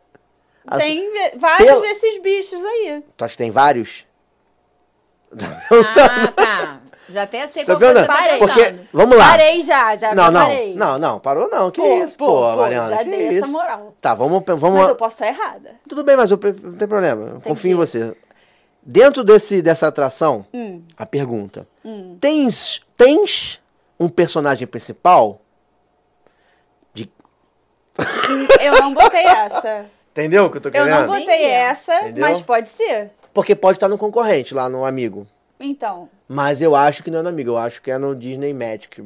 [0.66, 3.04] A Tem ve- vários desses bichos aí.
[3.16, 4.04] Tu acha que tem vários?
[5.72, 6.80] Ah, tá.
[7.12, 8.38] Já até sei Tá tá Parei.
[8.38, 9.28] Porque, vamos lá.
[9.30, 10.74] Parei já, já não, não, parei.
[10.74, 11.70] não, não, parou não.
[11.70, 12.88] Que Pô, isso, pô, pô, Mariana.
[12.88, 13.38] já que dei isso?
[13.38, 13.94] essa moral.
[14.00, 14.78] Tá, vamos, vamos.
[14.80, 15.74] Mas eu posso estar errada.
[15.88, 17.30] Tudo bem, mas eu não tem problema.
[17.34, 18.16] Eu confio em você.
[18.82, 20.82] Dentro desse, dessa atração, Hum.
[20.96, 21.66] a pergunta:
[22.20, 23.60] tens, tens
[23.98, 25.40] um personagem principal?
[26.94, 27.10] De,
[28.60, 29.84] Eu não botei essa.
[30.12, 31.00] entendeu o que eu tô Eu querendo?
[31.00, 31.44] não botei Entendi.
[31.44, 32.26] essa, Entendeu?
[32.28, 33.10] mas pode ser.
[33.34, 35.26] Porque pode estar no concorrente lá no amigo.
[35.58, 36.08] Então.
[36.32, 39.02] Mas eu acho que não é no amigo, eu acho que é no Disney Magic.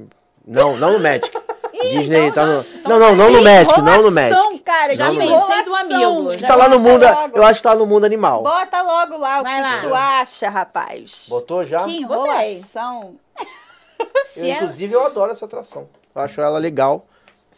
[0.47, 1.31] Não, não no Magic.
[1.91, 2.61] Disney tá no.
[2.61, 4.59] então Não, não, não no Magic, não no Magic.
[4.61, 7.03] cara, Já que pensei do amigo, Que já tá lá no mundo.
[7.05, 7.37] logo.
[7.37, 8.43] Eu acho que tá no mundo animal.
[8.43, 9.81] Bota logo lá o Vai que lá.
[9.81, 11.27] tu acha, rapaz.
[11.31, 11.85] Botou já?
[11.85, 13.17] Que enrolação.
[14.37, 15.89] Eu, é- inclusive, eu adoro essa atração.
[16.15, 17.07] Eu acho ela legal.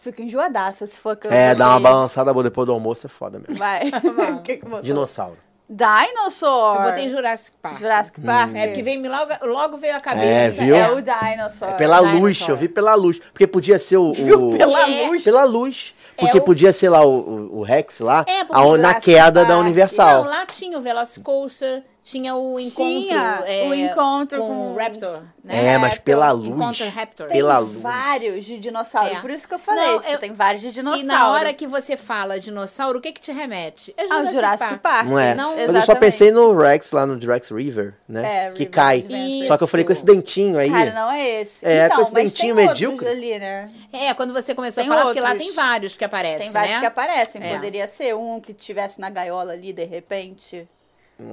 [0.00, 3.08] Fico enjoadaça se for que eu É, dá uma balançada boa depois do almoço, é
[3.08, 3.56] foda mesmo.
[3.56, 3.90] Vai.
[4.38, 4.82] O que que botou?
[4.82, 5.36] Dinossauro.
[5.68, 6.76] Dinosaur.
[6.76, 7.78] Eu botei Jurassic Park.
[7.78, 8.54] Jurassic Park.
[8.54, 10.62] É, porque veio, logo, logo veio a É, cabeça.
[10.62, 10.74] viu?
[10.76, 11.72] É o Dinosaur.
[11.72, 12.20] É pela Dinosaur.
[12.22, 13.18] luz, eu vi pela luz.
[13.18, 14.10] Porque podia ser o.
[14.12, 15.06] o- Pela É.
[15.08, 15.22] luz.
[15.24, 15.94] Pela luz.
[16.16, 19.48] Porque o- podia ser lá o, o- o Rex lá, É, aonde- na queda da
[19.48, 19.60] Park.
[19.60, 20.24] Universal.
[20.24, 22.72] Não, lá tinha o Velocicoaster, tinha o encontro,
[23.02, 25.22] Tinha é, o encontro com, com- o Raptor.
[25.42, 25.74] Né?
[25.74, 26.48] É, mas É, pela luz.
[26.50, 27.26] Encontro Raptor.
[27.28, 27.80] Pela Tem luz.
[27.82, 29.12] vários de dinossauro.
[29.16, 29.20] É.
[29.20, 31.02] Por isso que eu falei, Não, tipo, eu- tem vários de dinossauro.
[31.04, 33.92] E na hora que você fala dinossauro, o que que te remete?
[33.96, 34.80] É Ah, o Jurassic, Jurassic Park.
[34.82, 35.06] Park.
[35.08, 35.34] Não é?
[35.34, 38.46] Não, Mas eu só pensei no Rex lá no Rex River, né?
[38.46, 38.98] É, que River cai.
[38.98, 39.46] Adventure.
[39.48, 40.04] Só que eu falei com Isso.
[40.04, 40.70] esse dentinho aí.
[40.70, 41.66] Cara, não é esse.
[41.66, 43.06] É, então, com esse mas dentinho medíocre.
[43.08, 43.68] outros ali, né?
[43.92, 45.46] É, quando você começou Tem a falar, porque lá outros.
[45.46, 46.80] tem vários que aparecem, Tem vários né?
[46.80, 47.42] que aparecem.
[47.42, 47.54] É.
[47.54, 50.68] Poderia ser um que tivesse na gaiola ali, de repente.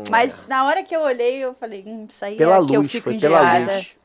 [0.10, 2.82] Mas na hora que eu olhei, eu falei, hum, isso aí Pela é que eu
[2.82, 3.74] luz, fico foi pela enjoada.
[3.76, 3.98] luz.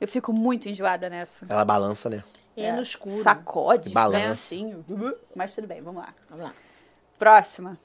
[0.00, 1.46] Eu fico muito enjoada nessa.
[1.48, 2.22] Ela balança, né?
[2.56, 3.22] É, no escuro.
[3.22, 4.26] Sacode, Balança.
[4.26, 4.32] né?
[4.32, 4.84] Assim.
[5.34, 6.14] Mas tudo bem, vamos lá.
[6.28, 6.52] Vamos lá.
[7.18, 7.78] Próxima.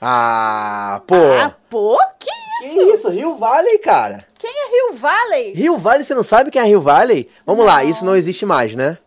[0.00, 1.14] Ah, pô.
[1.42, 2.30] Ah, pô, que
[2.60, 2.94] que isso?
[2.94, 3.08] isso?
[3.08, 4.26] Rio Valley, cara.
[4.38, 5.52] Quem é Rio Valley?
[5.52, 7.28] Rio Valley, você não sabe quem é Rio Valley?
[7.44, 8.98] Vamos lá, isso não existe mais, né?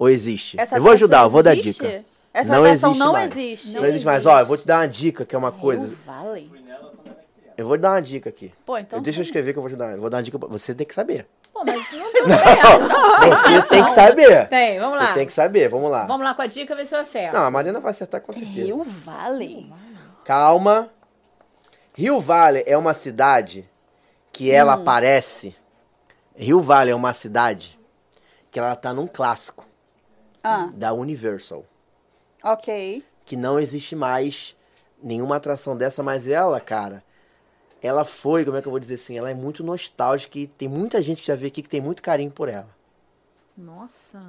[0.00, 0.58] Ou existe?
[0.58, 1.82] Essa eu vou ajudar, eu vou dar existe?
[1.82, 2.02] dica.
[2.32, 3.36] Essa não existe não mais.
[3.36, 3.72] existe.
[3.74, 4.24] Não existe mais.
[4.24, 5.86] Ó, eu vou te dar uma dica, que é uma coisa.
[5.88, 6.50] Rio Valley?
[7.54, 8.50] Eu vou te dar uma dica aqui.
[8.64, 8.98] Pô, então.
[8.98, 9.90] Eu- Deixa eu escrever que eu vou te dar.
[9.90, 10.38] Eu vou dar uma dica.
[10.38, 11.26] pra- Você tem que saber.
[11.52, 13.10] Pô, mas não tem reação.
[13.60, 14.48] Você tem que saber.
[14.48, 15.06] Tem, vamos lá.
[15.08, 16.06] Você tem que saber, vamos lá.
[16.06, 17.36] Vamos lá com a dica, ver se eu acerto.
[17.36, 18.52] Não, a Mariana vai acertar com certeza.
[18.52, 19.70] Rio Valley?
[20.24, 20.88] Calma.
[21.92, 23.68] Rio Valley é uma cidade
[24.32, 25.54] que ela aparece.
[26.34, 27.78] Rio Valley é uma cidade
[28.50, 29.66] que ela tá num clássico
[30.42, 31.64] Ah, da Universal.
[32.42, 33.04] ok.
[33.24, 34.56] Que não existe mais
[35.02, 37.02] nenhuma atração dessa, mas ela, cara,
[37.82, 39.16] ela foi, como é que eu vou dizer assim?
[39.16, 42.02] Ela é muito nostálgica e tem muita gente que já veio aqui que tem muito
[42.02, 42.68] carinho por ela.
[43.56, 44.20] Nossa.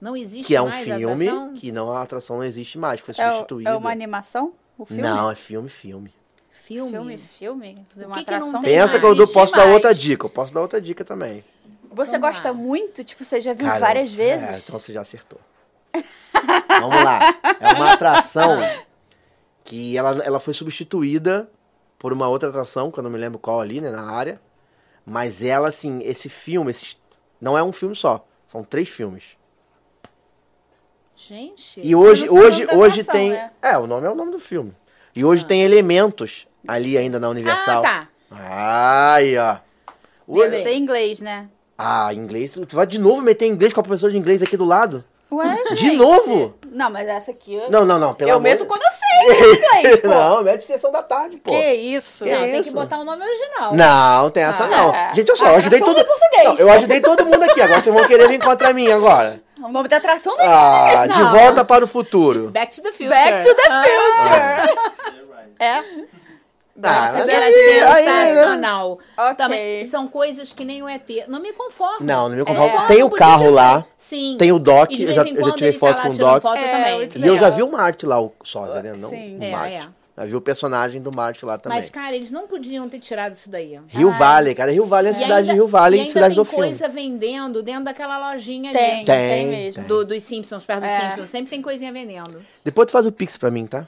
[0.00, 1.54] Não existe Que é um mais filme atração?
[1.54, 3.70] que não, a atração não existe mais, foi É, substituída.
[3.70, 4.52] é uma animação?
[4.78, 5.02] O filme?
[5.02, 6.12] Não, é filme, filme.
[6.50, 6.90] Filme.
[6.90, 7.86] Filme, filme?
[7.96, 8.62] Uma que que não atração?
[8.62, 9.16] tem Pensa mais?
[9.16, 9.72] que eu posso dar mais.
[9.74, 11.44] outra dica, eu posso dar outra dica também.
[11.90, 12.54] Você Vamos gosta lá.
[12.54, 13.02] muito?
[13.04, 14.68] Tipo, você já viu Cara, várias É, vezes?
[14.68, 15.40] então você já acertou.
[16.80, 17.20] Vamos lá.
[17.60, 18.58] É uma atração
[19.64, 21.50] que ela, ela foi substituída
[21.98, 24.40] por uma outra atração, que eu não me lembro qual ali, né, na área.
[25.04, 26.96] Mas ela, assim, esse filme, esse,
[27.40, 28.26] não é um filme só.
[28.46, 29.36] São três filmes.
[31.16, 31.80] Gente.
[31.82, 33.30] E hoje, hoje, hoje atração, tem.
[33.30, 33.50] né?
[33.62, 34.74] É, o nome é o nome do filme.
[35.14, 37.82] E hoje tem elementos ali ainda na Universal.
[37.84, 38.08] Ah, tá.
[38.30, 39.58] Aí, ó.
[40.28, 41.48] Deve ser inglês, né?
[41.78, 42.50] Ah, inglês.
[42.50, 45.04] Tu tu vai de novo meter inglês com a professora de inglês aqui do lado?
[45.32, 45.96] Ué, De gente.
[45.96, 46.54] novo?
[46.70, 47.52] Não, mas essa aqui...
[47.54, 48.14] Eu, Não, não, não.
[48.14, 50.08] Pelo eu amor meto de- quando eu sei inglês, pô.
[50.08, 51.50] Não, mete sessão da tarde, pô.
[51.50, 52.24] Que isso?
[52.24, 52.68] Que Não, tem isso?
[52.70, 53.74] que botar o nome original.
[53.74, 54.94] Não, tem essa Ah, não.
[54.94, 55.14] é.
[55.14, 55.96] Gente, olha só, eu ajudei todo.
[56.44, 57.60] Não, eu ajudei todo mundo aqui.
[57.60, 59.40] Agora vocês vão querer vir contra mim agora.
[59.60, 61.32] O nome da atração não é Ah, de Não.
[61.32, 62.50] volta para o futuro.
[62.50, 63.08] Back to the Future.
[63.08, 64.66] Back to the Ah.
[64.68, 64.78] Future.
[65.58, 65.70] É?
[65.72, 66.06] Ah, Isso
[66.78, 68.26] mas era aí- aí, né?
[68.34, 68.98] sensacional.
[69.16, 69.34] Ok.
[69.36, 71.24] Também são coisas que nem o ET.
[71.28, 71.98] Não me conformo.
[72.00, 72.44] Não, não me É.
[72.44, 72.86] conformo.
[72.86, 73.84] Tem o carro lá.
[73.96, 74.36] Sim.
[74.38, 76.02] Tem o Doc, E de eu vez já- em eu já tirei ele foto tá
[76.02, 76.42] com o Doc.
[76.42, 78.94] foto É, E eu já vi o Marte lá, o sósia, né?
[78.98, 79.38] Não Sim.
[79.38, 79.74] o É, Marte.
[79.74, 79.88] é.
[80.18, 81.76] Já vi o personagem do Marte lá também.
[81.76, 83.78] Mas, cara, eles não podiam ter tirado isso daí.
[83.88, 84.72] Rio Valley, cara.
[84.72, 86.64] Rio Valley é a cidade ainda- de Rio Valley, e ainda cidade tem do filme.
[86.68, 89.04] coisa vendendo dentro daquela lojinha Tem, ali.
[89.04, 89.84] tem, Tem, mesmo.
[89.84, 91.00] Do, dos Simpsons, perto dos É.
[91.00, 91.28] Simpsons.
[91.28, 92.42] Sempre tem coisinha vendendo.
[92.64, 93.86] Depois tu faz o Pix pra mim, tá?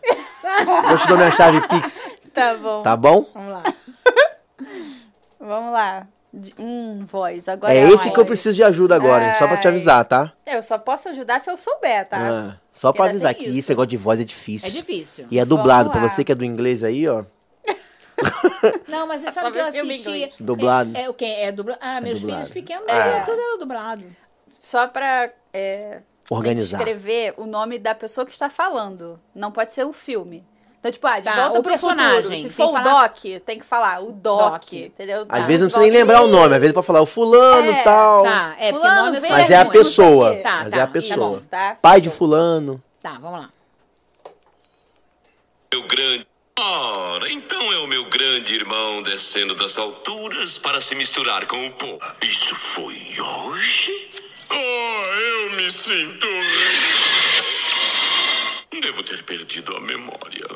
[0.91, 2.07] eu te dou minha chave Pix,
[2.39, 2.83] Tá bom.
[2.83, 3.27] tá bom?
[3.35, 3.63] Vamos lá.
[5.41, 6.07] Vamos lá.
[6.33, 7.49] De- Hum, voz.
[7.49, 9.33] Agora É a esse que eu preciso de ajuda agora, hein?
[9.39, 9.73] Só pra te Ai.
[9.73, 10.33] avisar, tá?
[10.47, 12.19] Eu só posso ajudar se eu souber, tá?
[12.19, 13.59] Ah, só pra Ainda avisar que isso.
[13.59, 14.69] esse negócio de voz é difícil.
[14.69, 15.27] É difícil.
[15.31, 17.25] E é dublado, pra você que é do inglês aí, ó.
[18.89, 20.01] Não, mas você Só sabe que eu assisti.
[20.11, 20.37] inglês.
[20.41, 20.91] Dublado.
[20.97, 21.25] É, é o quê?
[21.25, 21.79] É dublado.
[21.83, 22.41] Ah, meus dublado.
[22.47, 23.21] filhos pequenos, É.
[23.21, 24.05] tudo era dublado.
[24.61, 26.79] Só pra é, Organizar.
[26.79, 29.19] escrever o nome da pessoa que está falando.
[29.35, 30.45] Não pode ser o filme.
[30.81, 32.23] Então, tipo, ah, de Tá, volta o pro personagem.
[32.23, 32.43] futuro.
[32.43, 34.73] Se for o falar- Doc, tem que falar o Doc, Doc.
[34.73, 35.23] entendeu?
[35.29, 37.71] Às Tá, vezes não precisa nem lembrar o nome, às vezes pode falar o fulano
[37.73, 38.23] É, tal.
[38.23, 40.35] Tá, é, porque Fulano nome Mas é a pessoa.
[40.37, 40.41] quê.
[40.43, 41.43] Tá, Mas tá, é a tá pessoa.
[41.51, 41.77] Tá?
[41.83, 42.81] Pai de fulano.
[43.03, 43.51] Tá, vamos lá.
[45.73, 46.27] Meu grande.
[46.61, 51.71] Ora, então é o meu grande irmão descendo das alturas para se misturar com o
[51.73, 51.99] povo.
[52.23, 54.11] Isso foi hoje?
[54.51, 56.27] Oh, eu me sinto.
[58.81, 60.47] Devo ter perdido a memória.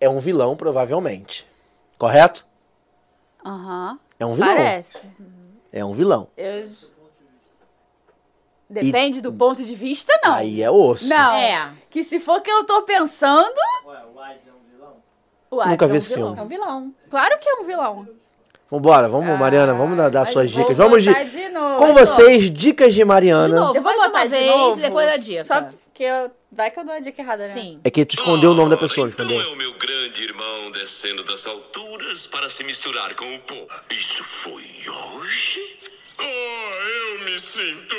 [0.00, 1.46] É um vilão, provavelmente.
[1.96, 2.46] Correto?
[3.44, 3.98] Aham.
[4.18, 4.56] É um vilão.
[4.56, 5.06] Parece.
[5.72, 6.28] É um vilão.
[6.36, 6.64] Eu...
[8.68, 10.34] Depende do ponto de vista, não.
[10.34, 11.08] Aí é osso.
[11.08, 11.34] Não.
[11.34, 11.72] É.
[11.90, 13.54] Que se for que eu tô pensando.
[15.50, 16.34] O Hades Nunca é vi um esse vilão.
[16.34, 16.40] filme.
[16.40, 16.94] É um vilão.
[17.08, 18.08] Claro que é um vilão.
[18.70, 20.76] Vambora, vamos, Mariana, vamos dar, dar suas dicas.
[20.76, 21.78] Vamos de, de novo.
[21.78, 23.54] com vocês, dicas de Mariana.
[23.54, 24.78] De novo, Eu vou botar uma vez novo.
[24.78, 25.44] e depois da dica.
[25.44, 26.30] Só porque eu...
[26.54, 27.52] vai que eu dou a dica errada, né?
[27.54, 27.80] Sim.
[27.84, 29.50] É que tu escondeu o nome da pessoa, Então escondeu.
[29.50, 33.66] é o meu grande irmão descendo das alturas para se misturar com o pó.
[33.90, 35.60] Isso foi hoje?
[36.18, 37.94] Oh, eu me sinto.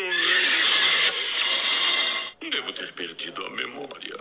[2.49, 4.15] Devo ter perdido a memória.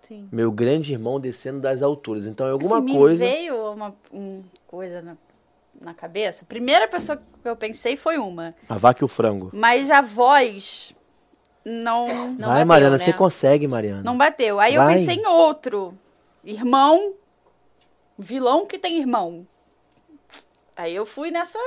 [0.00, 0.28] Sim.
[0.32, 2.26] Meu grande irmão descendo das alturas.
[2.26, 3.24] Então é alguma Assim, me coisa.
[3.24, 5.16] veio uma um coisa na,
[5.80, 6.44] na cabeça.
[6.44, 8.54] A primeira pessoa que eu pensei foi uma.
[8.68, 9.50] A vaca e o frango.
[9.52, 10.94] Mas a voz
[11.64, 13.04] não, não, Vai, bateu, Mariana, né?
[13.04, 14.02] você consegue, Mariana.
[14.02, 14.58] não bateu.
[14.60, 14.94] Aí eu Vai.
[14.94, 15.96] pensei em outro.
[16.44, 17.14] Irmão.
[18.18, 19.46] Vilão que tem irmão.
[20.76, 21.58] Aí eu fui nessa.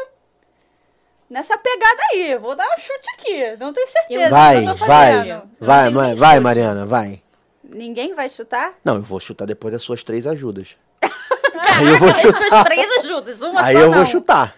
[1.29, 2.37] Nessa pegada aí.
[2.37, 3.55] Vou dar um chute aqui.
[3.57, 4.29] Não tenho certeza.
[4.29, 5.43] Vai, do que eu tô vai.
[5.59, 6.39] Vai, vai, vai.
[6.39, 7.21] Mariana, vai.
[7.63, 8.73] Ninguém vai chutar?
[8.83, 10.75] Não, eu vou chutar depois das suas três ajudas.
[11.01, 13.41] Aí eu vou As suas três ajudas.
[13.41, 13.97] Uma Aí só eu não.
[13.97, 14.55] vou chutar.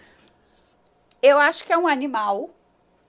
[1.21, 2.49] Eu acho que é um animal,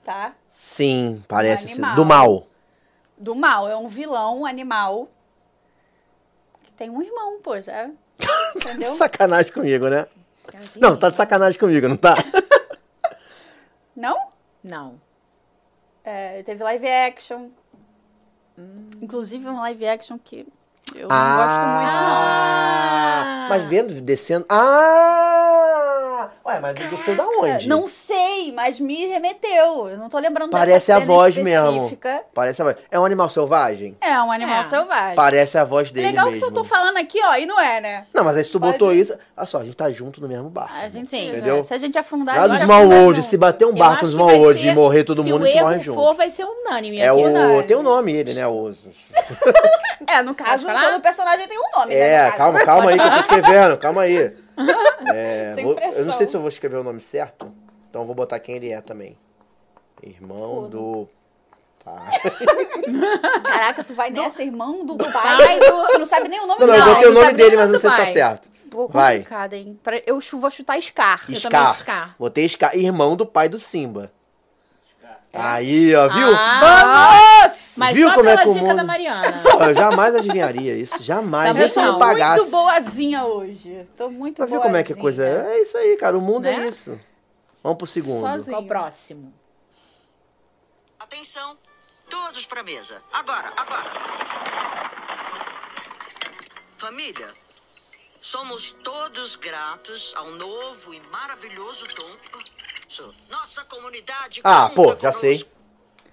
[0.04, 0.32] tá?
[0.56, 1.72] Sim, parece ser.
[1.74, 1.94] animal.
[1.94, 2.46] Do mal.
[3.18, 3.68] Do mal.
[3.68, 5.06] É um vilão, um animal.
[6.62, 7.90] Que tem um irmão, pô, já.
[8.56, 8.92] Entendeu?
[8.92, 10.06] De sacanagem comigo, né?
[10.80, 12.16] Não, tá de sacanagem comigo, não tá?
[13.94, 14.28] Não?
[14.64, 14.98] Não.
[16.02, 17.50] É, teve live action.
[19.02, 20.46] Inclusive um live action que
[20.94, 22.26] eu não ah,
[23.48, 24.46] mas vendo, descendo.
[24.48, 25.25] Ah!
[26.46, 27.54] Ué, mas desceu da gosto muito.
[27.54, 27.68] onde?
[27.68, 29.88] Não sei, mas me remeteu.
[29.88, 31.70] Eu não tô lembrando Parece dessa a voz mesmo.
[31.72, 32.22] específica.
[32.32, 32.76] Parece a voz.
[32.88, 33.96] É um animal selvagem?
[34.00, 34.62] É um animal É.
[34.62, 35.16] selvagem.
[35.16, 36.46] Parece a voz dele Legal que mesmo.
[36.46, 38.06] se eu tô falando aqui, ó, e não é, né?
[38.14, 39.12] Não, mas aí se tu Pode- botou isso.
[39.36, 40.72] Olha só, a gente tá junto no mesmo barco.
[40.74, 41.30] A gente, Sim.
[41.30, 41.62] Entendeu?
[41.64, 44.38] Se a gente afundar, Lá gente Small World, se bater um barco no que Small
[44.38, 46.00] World ser- e morrer todo se mundo, o a gente morre junto.
[46.00, 47.00] for, vai ser unânime.
[47.00, 47.20] É aqui.
[47.20, 47.24] o.
[47.24, 47.62] Verdade.
[47.66, 48.46] Tem o nome ele, né?
[48.46, 48.72] O...
[50.06, 52.00] É, no caso, todo personagem tem um nome, né?
[52.12, 54.32] É, no calma, calma aí que eu tô escrevendo, calma aí.
[55.14, 55.98] É, Sem vou- pressão.
[56.00, 57.52] eu não sei se eu vou escrever o nome certo,
[57.88, 59.16] então eu vou botar quem ele é também.
[60.02, 61.08] Irmão do.
[61.84, 61.94] Tá.
[63.44, 65.12] Caraca, tu vai nessa, irmão do, pai.
[65.12, 66.88] pai do- Tu não sabe nem o nome Não, não, dele.
[66.88, 68.50] eu botei o não nome dele, mas não sei do se tá certo.
[68.70, 69.18] Pô, Vai.
[69.18, 69.78] complicado, hein?
[70.04, 71.20] Eu vou chutar Scar.
[71.28, 71.74] Eu também Scar.
[71.76, 72.16] Scar.
[72.18, 74.10] Botei Scar, irmão do pai do Simba.
[75.38, 76.28] Aí, ó, viu?
[76.34, 76.60] Ah,
[77.42, 77.74] Vamos!
[77.76, 79.42] Mas Viu só como é pela que o dica mundo- da Mariana.
[79.68, 81.52] Eu jamais adivinharia isso, jamais.
[81.74, 82.40] Tá eu Não, me pagasse.
[82.40, 83.86] Muito boazinha hoje.
[83.96, 85.56] Tô muito Mas viu como é que a coisa é?
[85.58, 86.16] É isso aí, cara.
[86.16, 86.68] O mundo é Né?
[86.68, 86.98] isso.
[87.62, 88.20] Vamos pro segundo.
[88.20, 88.56] Sozinho.
[88.56, 89.32] Qual o próximo?
[90.98, 91.56] Atenção,
[92.08, 93.02] todos pra mesa.
[93.12, 93.90] Agora, agora.
[96.78, 97.28] Família,
[98.20, 101.86] somos todos gratos ao novo e maravilhoso
[102.96, 103.12] Tom.
[103.30, 104.40] Nossa comunidade.
[104.44, 105.20] Ah, pô, já conosco.
[105.20, 105.46] sei.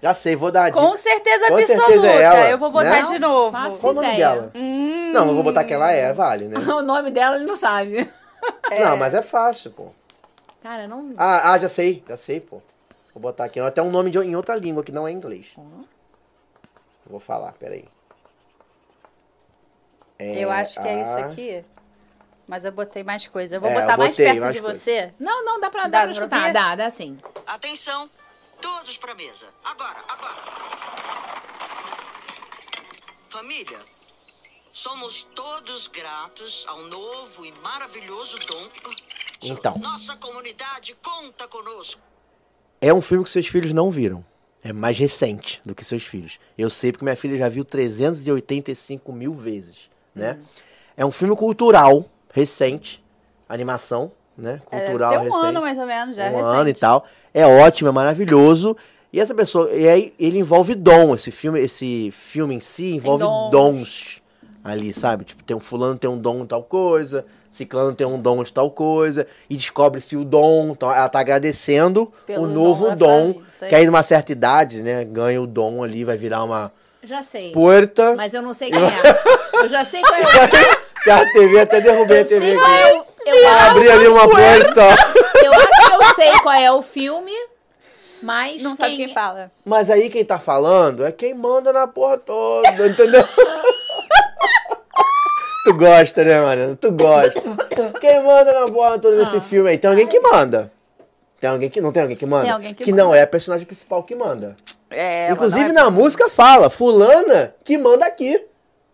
[0.02, 0.80] Já sei, vou dar a dica.
[0.82, 1.86] Com certeza Com absoluta.
[1.86, 3.02] certeza é ela, eu vou botar né?
[3.02, 3.52] de novo.
[3.52, 4.28] Faço Qual o nome ideia.
[4.34, 4.52] dela?
[5.14, 6.56] Não, eu vou botar que ela é, vale, né?
[6.68, 8.10] O nome dela ele não sabe.
[8.78, 9.88] Não, mas é fácil, pô.
[10.62, 11.14] Cara, não.
[11.16, 12.60] Ah, ah, já sei, já sei, pô.
[13.14, 15.46] Vou botar aqui até um nome de, em outra língua que não é inglês.
[17.06, 17.86] Vou falar, peraí.
[20.18, 21.64] É, Eu acho que é isso a- aqui.
[22.46, 23.56] Mas eu botei mais coisa.
[23.56, 24.78] Eu vou É, botar eu mais perto mais de coisa.
[24.78, 25.14] você.
[25.18, 26.38] Não, não, dá pra, Dá dá pra escutar.
[26.40, 26.52] ouvir?
[26.52, 27.18] Dá, dá sim.
[27.46, 28.08] Atenção,
[28.60, 29.46] todos pra mesa.
[29.64, 30.34] Agora, agora.
[33.30, 33.78] Família,
[34.72, 38.68] somos todos gratos ao novo e maravilhoso Tom.
[39.42, 39.74] Então.
[39.78, 42.00] Nossa comunidade conta conosco.
[42.80, 44.24] É um filme que seus filhos não viram.
[44.62, 46.38] É mais recente do que seus filhos.
[46.56, 50.38] Eu sei porque minha filha já viu 385 mil vezes, né?
[50.96, 53.02] É um filme cultural, recente,
[53.48, 54.60] animação, né?
[54.66, 55.46] Cultural Tem um recente.
[55.46, 56.56] ano mais ou menos, já é um recente.
[56.56, 57.06] ano e tal.
[57.32, 58.76] É ótimo, é maravilhoso.
[59.12, 63.22] E essa pessoa, e aí ele envolve dom, esse filme, esse filme em si envolve
[63.22, 63.50] dons.
[63.52, 64.22] dons
[64.64, 65.24] ali, sabe?
[65.24, 68.52] Tipo, tem um fulano tem um dom de tal coisa, ciclano tem um dom de
[68.52, 73.20] tal coisa, e descobre-se o dom, então ela tá agradecendo Pelo o dom novo dom,
[73.34, 73.70] família, isso aí.
[73.70, 76.72] que aí numa certa idade, né, ganha o dom ali, vai virar uma
[77.04, 77.52] Já sei.
[77.52, 78.16] puerta.
[78.16, 79.00] Mas eu não sei quem é.
[79.62, 80.83] Eu já sei qual é.
[81.04, 82.98] Tem a TV, até derrubei a Eu sei TV qual é aqui.
[82.98, 83.04] o.
[83.26, 84.80] Eu acho, Abri ali uma puerta.
[84.82, 87.32] eu acho que eu sei qual é o filme,
[88.22, 88.84] mas Não quem...
[88.86, 89.50] sabe quem fala.
[89.64, 93.26] Mas aí quem tá falando é quem manda na porra toda, entendeu?
[95.64, 96.76] tu gosta, né, Mariana?
[96.78, 97.40] Tu gosta.
[98.00, 99.24] Quem manda na porra toda Ah.
[99.24, 99.78] nesse filme aí?
[99.78, 100.70] Tem alguém que manda.
[101.40, 102.44] Tem alguém que não tem alguém que manda?
[102.44, 103.18] Tem alguém que não manda.
[103.18, 104.56] é a personagem principal que manda.
[104.90, 108.40] É, Inclusive não é na música fala, fulana que manda aqui.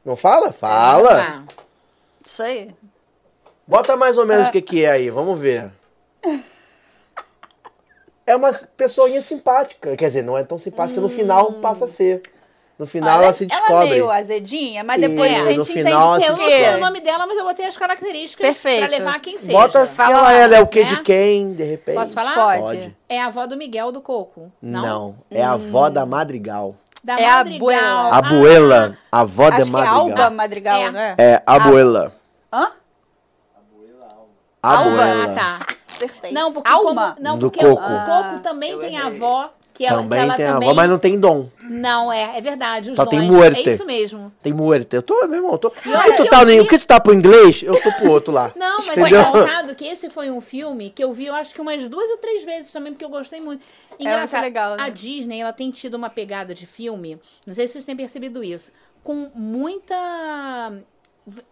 [0.05, 0.51] Não fala?
[0.53, 1.21] Fala.
[1.21, 1.43] Ah,
[2.31, 2.71] Isso aí.
[3.67, 5.69] Bota mais ou menos o que, que é aí, vamos ver.
[8.25, 9.97] É uma pessoinha simpática.
[9.97, 12.23] Quer dizer, não é tão simpática, no final passa a ser.
[12.79, 13.91] No final Olha, ela se Ela é descobre.
[13.91, 16.79] meio azedinha, mas depois E a gente no entende final, por Eu não sei o
[16.81, 18.89] nome dela, mas eu botei as características Perfeito.
[18.89, 19.53] pra levar quem seja.
[19.53, 20.87] Bota que Fala ela, ela é o quê né?
[20.89, 21.97] de quem, de repente.
[21.97, 22.35] Posso falar?
[22.59, 22.97] Pode.
[23.09, 24.51] É a avó do Miguel do Coco.
[24.63, 24.81] Não?
[24.83, 26.75] Não, é a avó da Madrigal.
[27.05, 27.69] Da É a Madrigal.
[27.69, 28.11] abuela.
[28.11, 30.01] A abuela, a avó Acho de que é Madrigal.
[30.01, 30.91] Alba Madrigal, É.
[30.91, 31.15] né?
[31.19, 32.20] É, a abuela.
[32.53, 32.73] Hã?
[34.63, 34.91] Alba.
[34.91, 35.25] Abuela.
[35.25, 35.67] Ah, tá.
[35.89, 36.33] Acertei.
[36.33, 37.13] Não, porque, Alma.
[37.15, 37.87] como, não, Do porque o- Coco.
[37.93, 39.53] o Coco também tem a avó.
[39.73, 40.69] Que ela, Também que ela tem a também...
[40.69, 41.49] avó, mas não tem dom.
[41.63, 42.91] Não, é, é verdade.
[42.91, 43.29] Os Só tem dons.
[43.31, 43.67] muerte.
[43.67, 44.31] É isso mesmo.
[44.43, 44.95] Tem muerte.
[44.95, 45.69] Eu tô, meu irmão, eu tô.
[45.69, 47.63] O que olha, tu eu tá, vi- o que tu tá pro inglês?
[47.63, 48.53] Eu tô pro outro lá.
[48.57, 49.07] Não, mas Entendeu?
[49.07, 52.11] é engraçado que esse foi um filme que eu vi, eu acho que umas duas
[52.11, 53.65] ou três vezes também, porque eu gostei muito.
[53.99, 54.83] Engraçado, legal, né?
[54.83, 58.45] a Disney, ela tem tido uma pegada de filme, não sei se vocês têm percebido
[58.45, 58.73] isso,
[59.03, 60.75] com muita...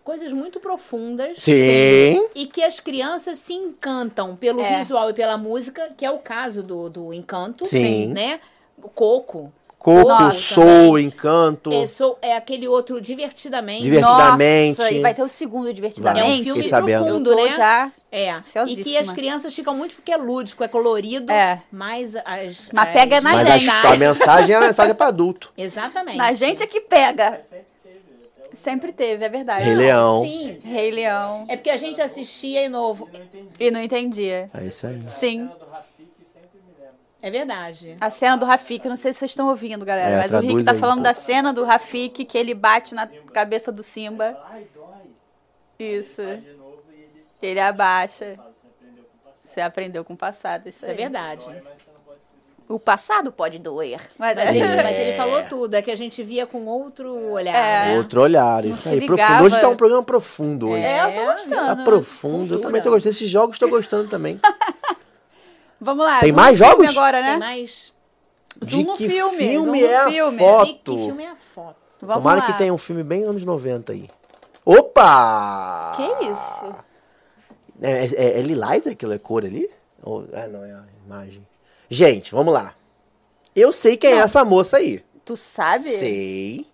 [0.04, 1.38] coisas muito profundas.
[1.38, 2.26] Sim.
[2.34, 4.78] E que as crianças se encantam pelo É.
[4.78, 8.06] visual e pela música, que é o caso do, do Encanto, Sim.
[8.08, 8.40] né?
[8.82, 9.52] O Coco.
[9.78, 11.72] Coco, Nossa, Soul, Encanto.
[11.72, 13.84] É, sou- é aquele outro Divertidamente.
[13.84, 14.76] Divertidamente.
[14.76, 16.26] Nossa, e vai ter o segundo É Divertidamente.
[16.26, 17.04] um Fiquei filme sabendo.
[17.04, 17.48] profundo, né?
[17.56, 18.34] já É.
[18.66, 21.62] E que as crianças ficam muito porque é lúdico, é colorido, É.
[21.70, 22.70] mas as.
[22.72, 23.86] Mas as pega na Mas gente.
[23.86, 25.52] a, a mensagem é a mensagem pra adulto.
[25.56, 26.16] Exatamente.
[26.16, 27.40] Na gente é que pega.
[28.58, 29.64] Sempre teve, é verdade.
[29.64, 30.24] Rei Leão.
[30.24, 30.58] Sim.
[30.64, 31.44] Rei Leão.
[31.48, 33.08] É porque a gente assistia e novo.
[33.58, 34.50] E não entendia.
[34.52, 35.00] É isso aí.
[35.08, 35.48] Sim.
[37.22, 37.96] É verdade.
[38.00, 40.64] A cena do Rafik, não sei se vocês estão ouvindo, galera, É, mas o Rick
[40.64, 41.08] tá um falando pouco.
[41.08, 44.36] da cena do Rafik que ele bate na cabeça do Simba.
[45.78, 46.22] Isso.
[47.40, 48.38] Ele abaixa.
[49.36, 50.96] Você aprendeu com o passado, isso, Isso é aí.
[50.96, 51.46] verdade.
[52.68, 53.98] O passado pode doer.
[54.18, 54.82] Mas, Mas ele, é.
[54.82, 57.54] mas ele falou tudo, é que a gente via com outro olhar.
[57.56, 57.88] É.
[57.92, 57.96] né?
[57.98, 59.06] Outro olhar, Não isso aí.
[59.06, 59.44] Profundo.
[59.44, 60.84] Hoje tá um programa profundo hoje.
[60.84, 61.84] É, eu tô Tá gostando.
[61.84, 62.54] profundo.
[62.54, 63.14] Eu também tô gostando.
[63.14, 64.38] Esses jogos tô gostando também.
[65.80, 66.20] Vamos lá.
[66.20, 66.96] Tem mais no filme jogos?
[66.96, 67.30] agora, né?
[67.30, 67.92] Tem mais.
[68.64, 69.36] Zoom De no que filme.
[69.38, 70.38] filme zoom no é a filme.
[70.38, 70.66] foto?
[70.66, 71.76] Que, que filme é a foto?
[72.00, 72.46] Vamos Tomara lá.
[72.46, 74.08] que tenha um filme bem anos 90 aí.
[74.64, 75.92] Opa!
[75.96, 76.74] Que isso?
[77.80, 79.12] É, é, é lilás aquilo?
[79.14, 79.70] É cor ali?
[80.02, 81.46] Ou, ah, não, é a imagem.
[81.88, 82.74] Gente, vamos lá.
[83.54, 85.04] Eu sei quem é essa moça aí.
[85.24, 85.84] Tu sabe?
[85.84, 86.66] Sei.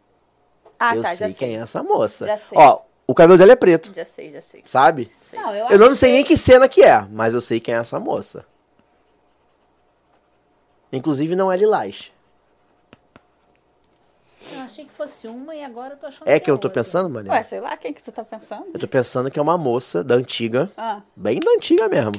[0.78, 1.56] Ah, eu tá, sei já quem sei.
[1.56, 2.26] é essa moça.
[2.26, 2.58] Já sei.
[2.58, 4.62] Ó, o cabelo dela é preto, Já sei, já sei.
[4.66, 5.10] sabe?
[5.32, 7.74] Não, eu, Eu não sei que- nem que cena que é, mas eu sei quem
[7.74, 8.44] é essa moça.
[10.92, 12.12] Inclusive não é lilás.
[14.52, 16.66] Eu achei que fosse uma e agora eu tô achando É que eu é tô
[16.68, 16.70] outra.
[16.70, 17.32] pensando, Maria?
[17.32, 18.66] Ué, sei lá, quem que tu tá pensando?
[18.74, 22.12] Eu tô pensando que é uma moça da antiga, Ah, bem da antiga mesmo.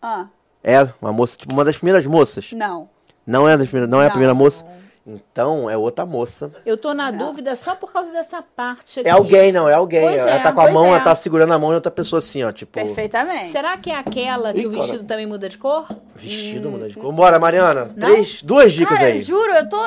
[0.00, 0.26] ah,
[0.64, 2.52] É, uma moça, tipo, uma das primeiras moças.
[2.52, 2.88] não.
[3.24, 4.10] Não é, das primeiras, não é a Não.
[4.12, 4.66] primeira moça?
[5.06, 6.52] Então, é outra moça.
[6.66, 9.08] Eu tô na dúvida só por causa dessa parte aqui.
[9.08, 10.00] É alguém, não, é alguém.
[10.02, 10.88] Pois ela é, tá com a pois mão, é.
[10.88, 12.72] ela tá segurando a mão de outra pessoa assim, ó, tipo...
[12.72, 13.46] Perfeitamente.
[13.46, 14.82] Será que é aquela que Ih, o cara.
[14.82, 15.86] vestido também muda de cor?
[16.16, 17.12] Vestido, muda de cor.
[17.12, 17.92] Bora, Mariana.
[17.96, 18.10] Não?
[18.12, 19.18] Três, duas dicas Cara, aí.
[19.20, 19.80] juro, eu tô.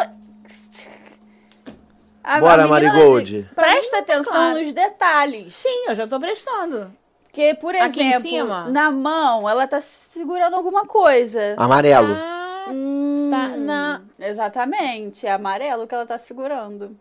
[2.23, 3.49] A- Bora, menina Marigold.
[3.53, 4.60] Presta atenção claro.
[4.60, 5.56] nos detalhes.
[5.56, 6.91] Sim, eu já tô prestando.
[7.36, 8.70] Porque, por Aqui em exemplo, cima?
[8.70, 11.53] na mão, ela tá segurando alguma coisa.
[11.57, 12.14] Amarelo.
[12.18, 13.48] Ah, Hum, tá.
[13.57, 14.02] Na...
[14.18, 16.98] Exatamente, é amarelo que ela tá segurando.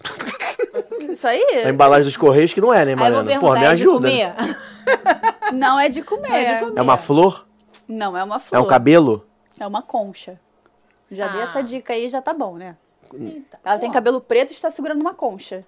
[1.10, 3.40] Isso aí A embalagem dos Correios que não é, né, Mariana?
[3.40, 4.08] Porra, me é de ajuda.
[4.10, 4.34] comer?
[5.54, 6.28] não é de comer.
[6.28, 6.78] Não é de comer.
[6.78, 7.46] É uma flor?
[7.88, 8.60] Não, é uma É flor.
[8.62, 9.26] um cabelo?
[9.58, 10.38] É uma concha.
[11.10, 11.44] Já dei Ah.
[11.44, 12.76] essa dica aí, já tá bom, né?
[13.12, 15.64] Eita, Ela tem pô, cabelo preto e está segurando uma concha.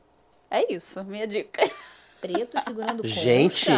[0.50, 1.62] É isso, minha dica.
[2.24, 3.20] Preto segurando concha.
[3.20, 3.70] Gente,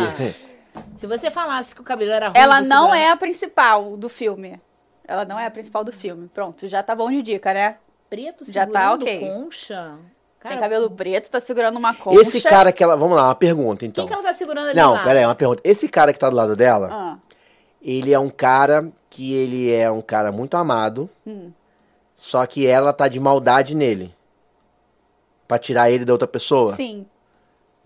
[0.95, 4.61] Se você falasse que o cabelo era ruim, Ela não é a principal do filme.
[5.07, 6.29] Ela não é a principal do filme.
[6.29, 7.77] Pronto, já tá bom de dica, né?
[8.09, 9.21] preto Já tá segurando ok.
[9.21, 9.99] concha.
[10.39, 12.21] Cara, tem cabelo preto, tá segurando uma concha.
[12.21, 12.95] esse cara que ela...
[12.97, 14.05] Vamos lá, uma pergunta, então.
[14.05, 15.03] Quem que ela tá segurando ali Não, lá?
[15.03, 15.61] pera aí, uma pergunta.
[15.65, 17.19] Esse cara que tá do lado dela, Ah,
[17.83, 21.51] ele é um cara que ele é um cara muito amado, Hum.
[22.15, 24.15] só que ela tá de maldade nele.
[25.49, 26.71] Pra tirar ele da outra pessoa?
[26.73, 27.07] sim.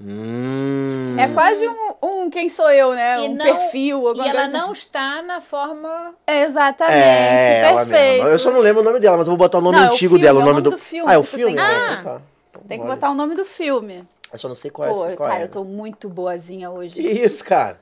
[0.03, 1.17] Hum.
[1.19, 3.21] É quase um, um quem sou eu, né?
[3.25, 4.03] E um não- perfil.
[4.17, 6.15] E ela coisa não está na forma...
[6.27, 8.27] Exatamente, É, perfeito.
[8.27, 9.89] Eu só não lembro o nome dela, mas eu vou botar o nome Não, é
[9.89, 10.71] o antigo filme, dela, o é o nome nome do...
[10.71, 11.55] do filme Ah, é o filme?
[11.55, 12.23] tem Ah, que- então tá.
[12.51, 12.95] Então Tem que olha.
[12.95, 14.09] botar o nome do filme.
[14.33, 15.17] Eu só não sei qual Pô, é.
[15.17, 15.45] Qual cara, é.
[15.45, 16.95] eu tô muito boazinha hoje.
[16.95, 17.79] Que isso, cara?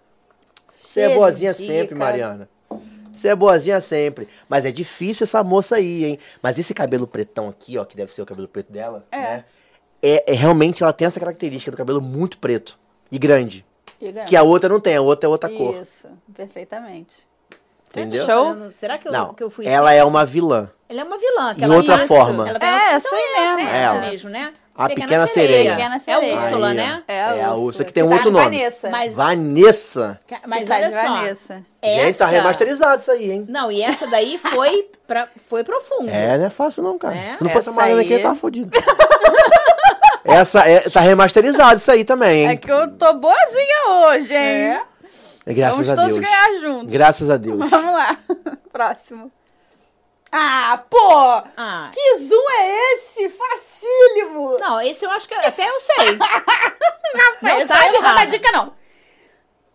[0.75, 1.65] Você é boazinha dica.
[1.73, 2.49] sempre, Mariana.
[3.13, 4.29] Você é boazinha sempre.
[4.49, 6.19] Mas é difícil essa moça aí, hein?
[6.43, 9.17] Mas esse cabelo pretão aqui, ó, que deve ser o cabelo preto dela, É.
[9.19, 9.45] né?
[10.03, 12.79] É, é realmente ela tem essa característica do cabelo muito preto
[13.11, 13.65] e grande.
[14.01, 15.75] E Que a outra não tem, a outra é outra cor.
[15.83, 17.27] Isso, perfeitamente.
[17.91, 18.25] Entendeu?
[18.25, 18.71] Show.
[18.77, 19.67] Será que eu, Não, que eu fui...
[19.67, 20.71] ela é uma vilã.
[20.89, 21.55] Ela é uma vilã.
[21.55, 22.49] Que Em ela outra tá- forma.
[22.49, 23.69] Ela tá- É, Então essa aí é essa, mesmo.
[23.71, 24.01] é essa Ela.
[24.11, 24.53] mesmo, né?
[24.77, 25.71] A Pequena Sereia.
[25.73, 26.33] Pequena Sereia.
[26.33, 27.03] É a Úrsula, Aí, né?
[27.09, 28.57] É É a Úrsula, que tem um tá outro no nome.
[28.59, 28.91] Vanessa.
[28.91, 30.21] Mas, Vanessa.
[30.47, 31.09] mas tá olha só.
[31.15, 31.55] Vanessa.
[31.57, 33.47] Gente, tá essa- remasterizado isso aí, hein?
[33.49, 36.09] Não, e essa daí foi, pra, foi profundo.
[36.11, 37.17] É, não é fácil não, cara.
[37.17, 37.37] É?
[37.39, 38.71] Se não fosse a Essa Mariana aí- aqui, eu tava fodido.
[40.29, 42.57] Essa é, tá remasterizado isso aí também, É hein?
[42.59, 44.41] que eu tô boazinha hoje, hein?
[44.41, 44.83] É.
[45.47, 46.25] Graças Vamos a todos Deus.
[46.27, 46.93] ganhar juntos.
[46.93, 47.59] Graças a Deus.
[47.71, 48.19] Vamos lá.
[48.71, 49.33] Próximo.
[50.31, 51.43] Ah, pô!
[51.57, 51.91] Ah.
[51.93, 53.31] Que zoom é esse?
[53.31, 54.59] Facílimo!
[54.59, 56.19] Não, esse eu acho que até eu sei.
[57.43, 58.73] Não, Não sabe, não vou dar dica, não.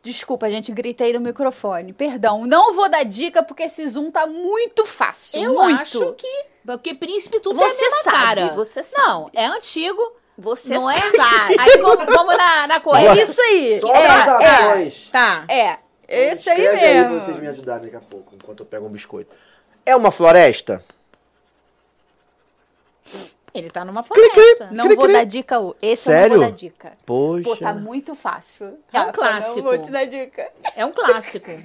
[0.04, 1.92] Desculpa, gente, gritei no microfone.
[1.94, 5.42] Perdão, não vou dar dica porque esse zoom tá muito fácil.
[5.42, 5.82] Eu muito.
[5.82, 6.46] acho que.
[6.64, 8.54] Porque Príncipe tudo Você é a mesma sabe, cara.
[8.54, 9.02] você sabe.
[9.08, 10.00] Não, é antigo.
[10.38, 11.00] Você não é?
[11.00, 11.56] sabe.
[11.60, 13.20] Aí vamos, vamos na, na coisa.
[13.20, 13.80] É isso aí.
[13.80, 15.10] Só é, as é, ações.
[15.12, 15.46] Tá.
[15.48, 15.78] é.
[16.08, 17.22] Esse aí Escreve aí pra mesmo.
[17.22, 19.36] vocês me ajudarem daqui a pouco, enquanto eu pego um biscoito.
[19.86, 20.84] É uma floresta?
[23.54, 24.30] Ele tá numa Cri, cri.
[24.32, 24.70] floresta.
[24.72, 25.14] Não Cri, vou cri.
[25.14, 25.56] dar dica.
[25.80, 26.30] Esse eu Sério?
[26.32, 26.92] não vou dar dica.
[27.06, 27.44] Poxa.
[27.44, 28.80] Pô, tá muito fácil.
[28.92, 29.56] É um clássico.
[29.58, 30.50] Não vou te dar dica.
[30.76, 31.50] É um clássico.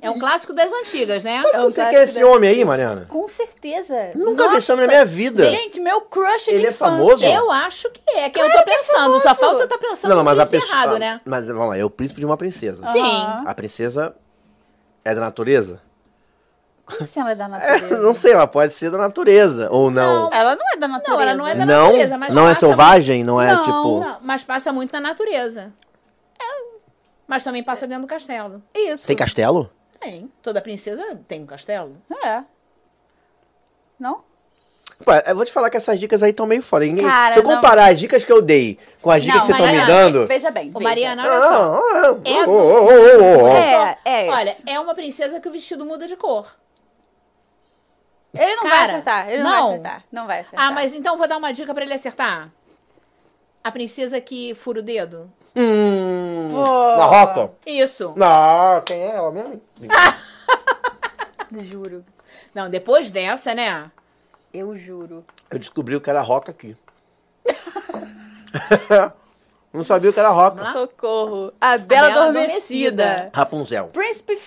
[0.00, 1.42] É um clássico das antigas, né?
[1.52, 3.06] É um Você quer esse da- homem aí, Mariana?
[3.08, 4.12] Com certeza.
[4.14, 5.04] Nunca vi esse homem na Nossa.
[5.04, 5.46] minha vida.
[5.46, 6.96] Gente, meu crush Ele de é infância.
[6.96, 7.24] famoso?
[7.24, 9.14] Eu acho que é, que eu tô pensando.
[9.14, 9.40] Só famoso.
[9.40, 10.70] falta eu tá pensando não, não, no mas a pessoa.
[10.72, 11.20] errado, né?
[11.24, 12.84] Mas vamos lá, é o príncipe de uma princesa.
[12.92, 13.02] Sim.
[13.44, 14.14] A princesa
[15.04, 15.82] é da natureza?
[16.88, 17.98] Como se ela é da natureza?
[18.00, 20.30] não sei, ela pode ser da natureza ou não.
[20.32, 21.12] Ela não é da natureza.
[21.16, 24.00] Não, ela não é da Não, natureza, mas não é selvagem, não é Não, tipo.
[24.00, 25.72] Não, mas passa muito na natureza.
[26.40, 26.64] É,
[27.26, 28.62] Mas também passa dentro do castelo.
[28.74, 29.06] Isso.
[29.06, 29.70] Tem castelo?
[30.00, 30.30] Tem.
[30.42, 31.92] Toda princesa tem um castelo.
[32.24, 32.42] É.
[33.98, 34.22] Não?
[35.04, 36.84] Pô, eu vou te falar que essas dicas aí estão meio fora.
[36.84, 37.54] Ninguém- Cara, Se eu não.
[37.54, 40.26] comparar as dicas que eu dei com as dicas não, que vocês estão me dando.
[40.26, 40.70] Veja bem.
[40.72, 40.80] Veja.
[40.82, 41.62] Mariana, olha só.
[41.62, 43.48] Não, não, É oh.
[43.48, 44.30] É, é.
[44.30, 46.46] Olha, é uma princesa que o vestido muda de cor.
[48.34, 49.30] Ele não vai Cara, acertar.
[49.30, 49.60] Ele não, não.
[49.60, 50.04] vai acertar.
[50.12, 50.66] Não vai acertar.
[50.66, 52.50] Ah, mas então vou dar uma dica pra ele acertar.
[53.64, 55.30] A princesa que fura o dedo.
[55.56, 56.96] Hum, Pô.
[56.96, 57.52] na roca?
[57.66, 58.12] Isso.
[58.16, 59.60] Não, quem é ela mesmo?
[61.64, 62.04] Juro.
[62.54, 63.90] Não, depois dessa, né?
[64.52, 65.24] Eu juro.
[65.50, 66.76] Eu descobri o que era roca aqui.
[69.72, 70.64] Não sabia o que era roca.
[70.72, 71.52] Socorro.
[71.60, 73.04] A Bela, Bela Adormecida.
[73.04, 73.30] Adormecida.
[73.34, 73.88] Rapunzel.
[73.88, 74.38] Príncipe...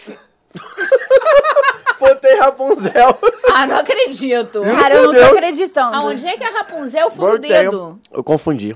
[1.99, 3.19] Botei Rapunzel.
[3.53, 4.61] Ah, não acredito.
[4.63, 5.31] Cara, eu não tô Deus.
[5.31, 5.95] acreditando.
[5.95, 7.51] Aonde é que a Rapunzel fura o Botei.
[7.51, 7.99] dedo?
[8.11, 8.75] Eu confundi.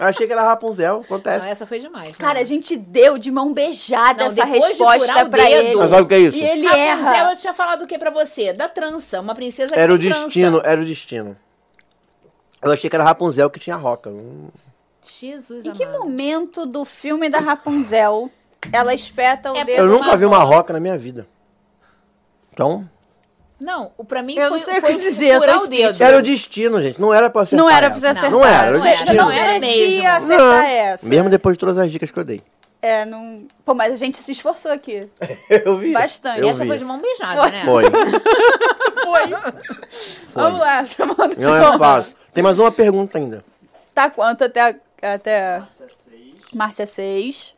[0.00, 1.48] Eu achei que era Rapunzel, Não, acontece.
[1.48, 2.08] essa foi demais.
[2.08, 2.14] né?
[2.18, 5.54] Cara, a gente deu de mão beijada Não, essa depois de resposta o pra dedo-
[5.54, 5.76] ele.
[5.76, 6.36] Mas sabe o que é isso?
[6.36, 7.30] E ele Rapunzel, erra.
[7.32, 8.52] eu tinha falado o que pra você?
[8.52, 9.20] Da trança.
[9.20, 10.72] Uma princesa que Era o tem destino, trança.
[10.72, 11.36] era o destino.
[12.60, 14.10] Eu achei que era Rapunzel que tinha roca.
[14.10, 14.48] Hum.
[15.06, 16.00] Jesus Em que amado.
[16.00, 18.28] momento do filme da Rapunzel
[18.72, 20.72] ela espeta o É dedo Eu nunca vi uma roca?
[20.72, 21.26] na minha vida.
[22.52, 22.88] Então,
[23.60, 26.02] Não, o pra mim Eu foi, não sei o foi que dizer, furar o dedo.
[26.02, 27.00] era o destino, gente.
[27.00, 28.30] Não era pra acertar Não era pra você acertar.
[28.30, 29.22] Não era, era o Não era, destino.
[29.22, 30.08] não era mesmo.
[30.08, 30.52] acertar Não.
[30.62, 31.08] essa.
[31.08, 32.42] Mesmo depois de todas as dicas que eu dei.
[32.80, 33.46] É, não...
[33.64, 35.08] Pô, mas a gente se esforçou aqui.
[35.48, 35.90] Eu vi.
[35.92, 36.40] Bastante.
[36.40, 36.68] Eu Essa vi.
[36.68, 37.62] foi de mão beijada, né?
[37.64, 37.84] Foi.
[40.34, 42.16] Vamos lá, que Não é fácil.
[42.32, 43.42] Tem mais uma pergunta ainda.
[43.94, 44.60] Tá quanto até...
[44.60, 45.62] a- até...
[46.54, 47.54] Márcia 6.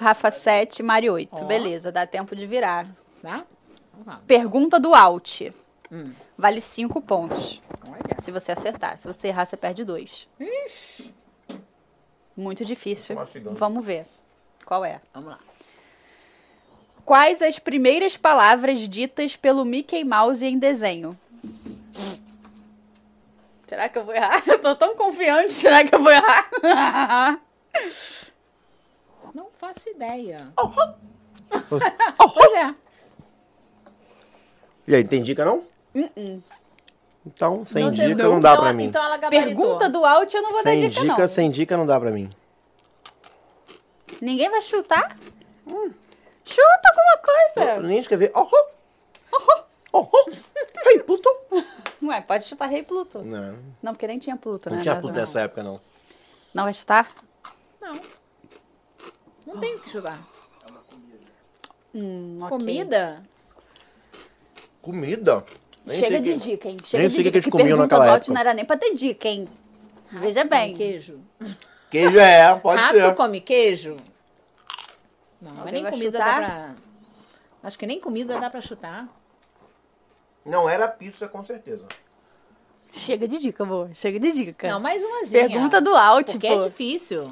[0.00, 1.44] Rafa 7, Mari 8.
[1.44, 2.88] Beleza, dá tempo de virar.
[3.20, 3.44] Tá?
[4.26, 5.42] Pergunta do Alt.
[5.92, 6.14] Hum.
[6.38, 7.60] Vale 5 pontos.
[8.18, 8.96] Se você acertar.
[8.96, 10.26] Se você errar, você perde 2.
[12.34, 13.14] Muito difícil.
[13.52, 14.06] Vamos ver.
[14.64, 15.02] Qual é?
[15.12, 15.38] Vamos lá.
[17.04, 21.18] Quais as primeiras palavras ditas pelo Mickey Mouse em desenho?
[23.66, 24.42] Será que eu vou errar?
[24.48, 25.52] Eu tô tão confiante.
[25.52, 26.50] Será que eu vou errar?
[29.34, 30.52] Não faço ideia.
[32.16, 32.74] pois é.
[34.86, 35.64] E aí, tem dica não?
[37.26, 38.84] Então, sem Não dica não dá então, pra mim.
[38.84, 39.56] Então ela gabaritou.
[39.56, 41.28] Pergunta do Alt eu não vou sem dar dica, dica, não.
[41.28, 42.30] sem dica não dá pra mim.
[44.20, 45.16] Ninguém vai chutar?
[46.44, 47.70] Chuta alguma coisa.
[47.76, 48.32] Eu nem escrever.
[48.34, 48.66] Oh, oh,
[49.32, 50.30] oh, oh, oh.
[50.88, 51.28] Ei, Pluto.
[52.02, 53.22] Ué, pode chutar Rei Pluto.
[53.22, 54.82] Não, Não, porque nem tinha Pluto, não né?
[54.82, 55.00] tinha Não.
[55.02, 55.80] Pluto nessa época, não.
[56.54, 57.08] Não vai chutar?
[57.80, 58.00] Não.
[59.52, 60.18] Não tem o que ajudar.
[61.94, 62.48] Hum, ok.
[62.50, 63.20] Comida?
[64.80, 65.44] Comida?
[65.84, 66.76] Nem Chega sei de que- dica, hein?
[66.84, 67.38] Chega nem de sei o que dica.
[67.38, 68.32] eles comiam naquela época.
[68.32, 69.48] não era nem pra ter dica, hein?
[70.12, 70.76] Veja Come bem.
[70.76, 71.20] queijo?
[71.90, 73.14] Queijo é, pode Rato ser.
[73.14, 73.96] come queijo?
[75.40, 76.40] Não, mas nem comida chutar?
[76.40, 76.74] dá pra...
[77.62, 79.08] Acho que nem comida dá pra chutar.
[80.44, 81.86] Não era pizza, com certeza.
[82.92, 83.90] Chega de dica, amor.
[83.94, 84.68] Chega de dica.
[84.68, 85.48] Não, mais umazinha.
[85.48, 86.62] Pergunta do Alt, Porque pô.
[86.62, 87.26] é difícil.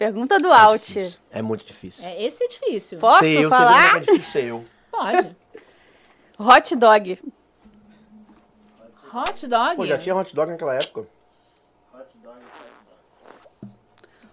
[0.00, 0.86] Pergunta do Alt.
[0.86, 1.20] Difícil.
[1.30, 2.06] É muito difícil.
[2.06, 2.98] É, esse é difícil.
[2.98, 3.96] Posso sei, eu falar?
[3.96, 4.64] é é difícil, sei eu.
[4.90, 5.36] Pode.
[6.38, 7.18] Hot dog.
[9.12, 9.76] Hot dog?
[9.76, 11.06] Pô, já tinha hot dog naquela época.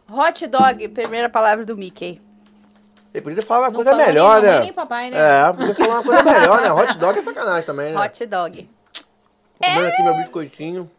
[0.09, 2.21] Hot dog, primeira palavra do Mickey.
[3.13, 4.61] Ele podia falar uma Não coisa melhor, né?
[4.61, 5.17] nem papai, né?
[5.17, 6.71] É, podia falar uma coisa melhor, né?
[6.71, 7.99] Hot dog é sacanagem também, né?
[7.99, 8.69] Hot dog.
[9.61, 10.89] Comendo aqui meu biscoitinho.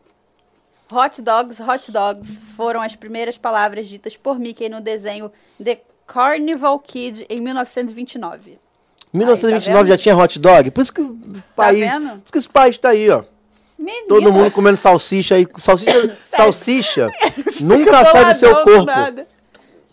[0.91, 5.31] Hot dogs, hot dogs foram as primeiras palavras ditas por Mickey no desenho
[5.63, 8.59] The Carnival Kid em 1929.
[9.13, 10.71] Em 1929 Aí, tá já tinha hot dog?
[10.71, 11.81] Por isso que o país.
[11.81, 12.09] vendo?
[12.09, 13.23] por isso que esse país tá aí, ó.
[13.79, 15.47] Menino, Todo mundo comendo salsicha aí.
[15.59, 17.11] Salsicha, salsicha
[17.61, 18.85] nunca sai do seu corpo.
[18.85, 19.27] nada.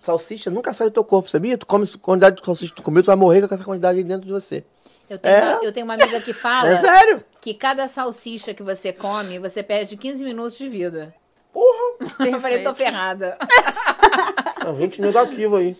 [0.02, 1.58] Salsicha nunca sai do teu corpo, sabia?
[1.58, 3.98] Tu come a quantidade de salsicha que tu comeu, tu vai morrer com essa quantidade
[3.98, 4.64] aí dentro de você.
[5.10, 5.42] Eu tenho, É.
[5.56, 7.24] uma, eu tenho uma amiga que fala É sério?
[7.42, 11.14] que cada salsicha que você come, você perde 15 minutos de vida.
[11.54, 11.96] Porra!
[12.28, 13.38] Eu falei, tô ferrada.
[14.66, 15.78] Não, gente negativa aí.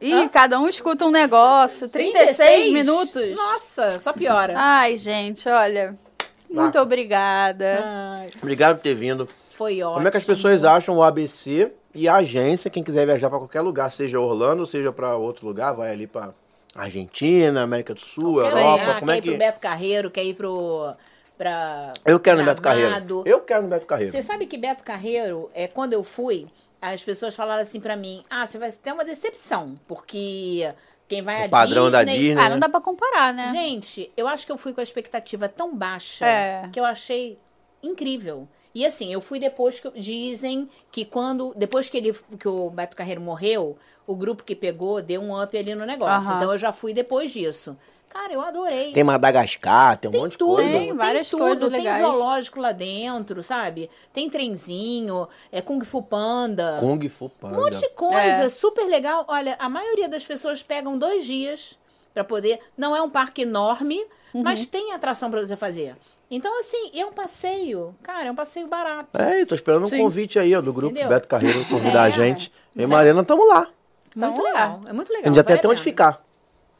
[0.00, 1.88] Ih, cada um escuta um negócio.
[1.88, 3.34] 36, minutos.
[3.34, 4.54] Nossa, só piora.
[4.56, 5.96] Ai, gente, olha.
[6.48, 7.82] Muito obrigada.
[7.84, 9.28] Ai, Obrigado por ter vindo.
[9.52, 9.94] foi ótimo.
[9.96, 13.38] Como é que as pessoas acham o ABC e a agência, quem quiser viajar pra
[13.38, 16.32] qualquer lugar, seja Orlando, seja pra outro lugar, vai ali pra
[16.74, 19.28] Argentina, América do Sul, Quer Europa, ganhar, como é quer ir que...
[19.30, 20.94] pro Beto Carreiro, quer ir pro...
[21.36, 23.22] Pra Eu quero no Beto Carreiro.
[23.24, 24.10] Eu quero no Beto Carreiro.
[24.10, 26.48] Você sabe que Beto Carreiro, é, quando eu fui,
[26.82, 30.68] as pessoas falaram assim pra mim, ah, você vai ter uma decepção, porque
[31.06, 32.18] quem vai O a padrão da Disney...
[32.28, 33.52] Disney, Ah, não dá pra comparar, né?
[33.52, 36.68] Gente, eu acho que eu fui com a expectativa tão baixa É.
[36.72, 37.38] que eu achei
[37.82, 38.48] incrível.
[38.74, 42.96] E assim, eu fui depois que dizem que quando depois que ele que o Beto
[42.96, 43.78] Carreiro morreu,
[44.08, 46.28] o grupo que pegou deu um up ali no negócio.
[46.30, 46.38] Aham.
[46.38, 47.76] Então eu já fui depois disso.
[48.08, 48.90] Cara, eu adorei.
[48.92, 50.70] Tem Madagascar, tem um monte de tudo, coisa.
[50.70, 52.02] Tem várias tudo, coisas tem legais.
[52.02, 53.90] zoológico lá dentro, sabe?
[54.14, 56.78] Tem trenzinho, é Kung Fu Panda.
[56.80, 57.54] Kung Fu Panda.
[57.58, 58.48] Um monte de coisa, É.
[58.48, 59.26] super legal.
[59.28, 61.78] Olha, a maioria das pessoas pegam dois dias
[62.14, 62.58] pra poder.
[62.78, 64.02] Não é um parque enorme,
[64.32, 64.42] Uhum.
[64.42, 65.94] mas tem atração pra você fazer.
[66.30, 67.94] Então, assim, é um passeio.
[68.02, 69.08] Cara, é um passeio barato.
[69.18, 69.98] É, e tô esperando um Sim.
[69.98, 71.10] convite aí, ó, do grupo Entendeu?
[71.10, 72.12] Beto Carreiro convidar a É.
[72.12, 72.50] gente.
[72.74, 73.68] Eu e Mariana, tamo lá.
[74.26, 74.80] Muito Então, legal.
[74.86, 75.30] É muito A legal.
[75.30, 76.22] gente já tem até a onde ficar.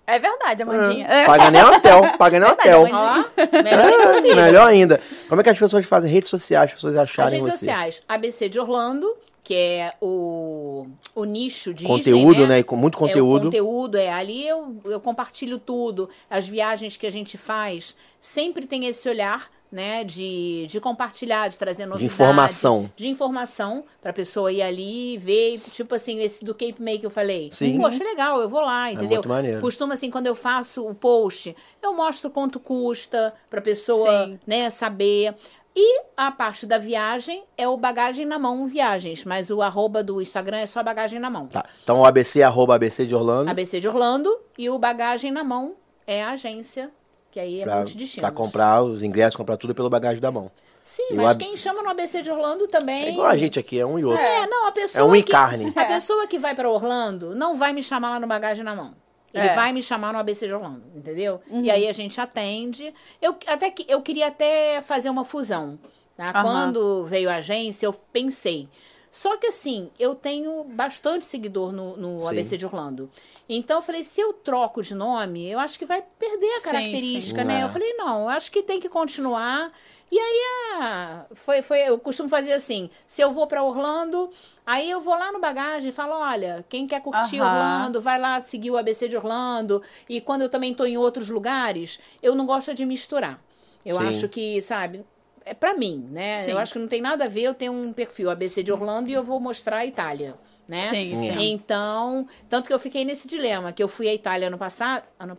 [0.07, 1.07] É verdade, Amandinha.
[1.07, 1.27] É.
[1.27, 2.87] Paga nem hotel, paga nem hotel.
[2.91, 3.25] Ó,
[3.63, 5.01] melhor É, melhor ainda.
[5.29, 7.59] Como é que as pessoas fazem redes sociais, as pessoas As acharem redes você?
[7.59, 9.07] sociais, ABC de Orlando,
[9.49, 12.59] que é o, o nicho de Conteúdo, né?
[12.59, 13.45] E com muito É, o conteúdo.
[13.47, 14.13] conteúdo, é.
[14.13, 16.11] Ali eu, eu compartilho tudo.
[16.29, 20.05] As viagens que a gente faz sempre tem esse olhar, né?
[20.05, 22.13] De, de compartilhar, de trazer novidade.
[22.13, 22.93] informação.
[22.95, 25.63] De informação, pra pessoa ir ali e ver.
[25.71, 27.49] Tipo assim, esse do Cape May que eu falei.
[27.51, 27.79] Sim.
[27.79, 29.17] Poxa, legal, eu vou lá, entendeu?
[29.17, 29.63] muito maneiro.
[29.63, 34.39] Costuma, assim, quando eu faço o post, eu mostro quanto custa pra pessoa, Sim.
[34.47, 35.35] né, saber.
[35.81, 40.21] E a parte da viagem é o Bagagem na Mão Viagens, mas o arroba do
[40.21, 41.47] Instagram é só Bagagem na Mão.
[41.47, 41.65] Tá.
[41.85, 43.49] Então o ABC, arroba ABC de Orlando.
[43.49, 46.91] ABC de Orlando e o Bagagem na Mão é a agência,
[47.31, 48.23] que aí é pra, multidestino.
[48.27, 50.51] pra comprar os ingressos, comprar tudo pelo bagagem da mão.
[50.83, 53.05] Sim, E mas ab- quem chama no ABC de Orlando também.
[53.05, 54.21] É igual a gente aqui, é um e outro.
[54.21, 55.03] É, não, a pessoa.
[55.03, 55.73] É um que, encarne.
[55.77, 58.95] A pessoa que vai pra Orlando não vai me chamar lá no Bagagem na Mão.
[59.33, 59.55] Ele É.
[59.55, 61.41] vai me chamar no ABC de Orlando, entendeu?
[61.51, 61.63] Uhum.
[61.63, 62.93] E aí a gente atende.
[63.21, 65.79] Eu, até que, eu queria até fazer uma fusão.
[66.17, 66.31] Tá?
[66.31, 66.43] Aham.
[66.43, 68.69] Quando veio a agência, eu pensei.
[69.11, 72.29] Só que assim, eu tenho bastante seguidor no, no Sim.
[72.29, 73.11] ABC de Orlando.
[73.49, 76.65] Então eu falei, se eu troco de nome, eu acho que vai perder a Sim,
[76.65, 77.47] característica, sim.
[77.47, 77.61] né?
[77.61, 77.65] É.
[77.65, 79.73] Eu falei, não, eu acho que tem que continuar.
[80.11, 80.43] E aí,
[80.81, 84.31] ah, foi, foi, eu costumo fazer assim: se eu vou para Orlando,
[84.65, 87.47] aí eu vou lá no bagagem e falo: olha, quem quer curtir Aham.
[87.47, 89.83] Orlando, vai lá seguir o ABC de Orlando.
[90.09, 93.43] E quando eu também tô em outros lugares, eu não gosto de misturar.
[93.85, 94.09] Eu Sim.
[94.09, 95.05] acho que, sabe,
[95.45, 96.39] é para mim, né?
[96.39, 96.53] Sim.
[96.53, 99.11] Eu acho que não tem nada a ver eu ter um perfil ABC de Orlando
[99.11, 100.37] e eu vou mostrar a Itália.
[100.67, 100.91] Né?
[100.91, 101.51] Sim, sim.
[101.51, 105.39] Então, tanto que eu fiquei nesse dilema, que eu fui à Itália ano passado, ano,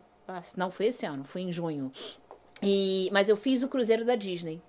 [0.58, 1.91] não foi esse ano, foi em junho.
[2.61, 4.61] E, mas eu fiz o cruzeiro da Disney.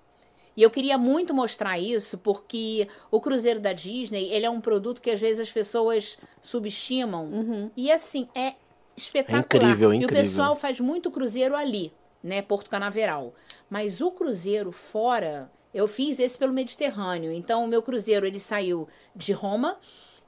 [0.55, 5.01] E eu queria muito mostrar isso porque o cruzeiro da Disney, ele é um produto
[5.01, 7.71] que às vezes as pessoas subestimam.
[7.75, 8.53] E assim, é
[8.95, 9.41] espetacular.
[9.41, 10.23] É incrível, E o incrível.
[10.23, 13.33] pessoal faz muito cruzeiro ali, né, Porto Canaveral.
[13.69, 17.31] Mas o cruzeiro fora, eu fiz esse pelo Mediterrâneo.
[17.31, 19.77] Então o meu cruzeiro ele saiu de Roma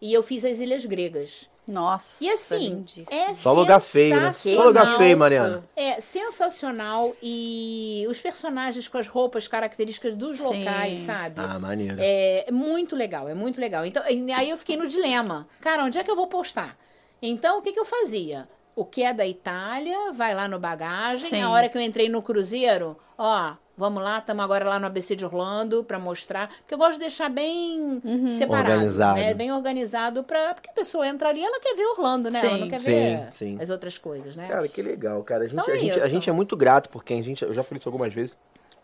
[0.01, 1.49] e eu fiz as ilhas gregas.
[1.67, 2.23] Nossa.
[2.23, 4.33] E assim, é Só lugar feio, né?
[4.33, 5.63] Só lugar feio, Mariana.
[5.75, 10.43] É sensacional e os personagens com as roupas características dos Sim.
[10.43, 11.35] locais, sabe?
[11.37, 11.95] Ah, maneiro.
[11.99, 13.85] É muito legal, é muito legal.
[13.85, 15.47] Então, aí eu fiquei no dilema.
[15.61, 16.77] Cara, onde é que eu vou postar?
[17.21, 18.49] Então, o que, que eu fazia?
[18.75, 21.29] O que é da Itália, vai lá no bagagem.
[21.29, 21.41] Sim.
[21.41, 25.15] A hora que eu entrei no cruzeiro, ó, vamos lá, estamos agora lá no ABC
[25.15, 26.47] de Orlando para mostrar.
[26.47, 28.01] Porque eu gosto de deixar bem
[28.31, 28.71] separado.
[28.71, 29.19] Organizado.
[29.19, 29.33] Né?
[29.33, 32.39] Bem organizado, pra, porque a pessoa entra ali, ela quer ver Orlando, né?
[32.39, 32.59] Ela Sim.
[32.59, 33.57] não quer Sim, ver sim.
[33.59, 34.47] as outras coisas, né?
[34.47, 35.45] Cara, que legal, cara.
[35.45, 37.53] A gente, Então é a, gente, a gente é muito grato porque a gente, eu
[37.53, 38.37] já falei isso algumas vezes.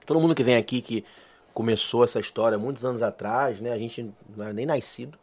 [0.05, 1.05] Todo mundo que vem aqui que
[1.53, 3.71] começou essa história muitos anos atrás, né?
[3.71, 5.17] A gente não era nem nascido.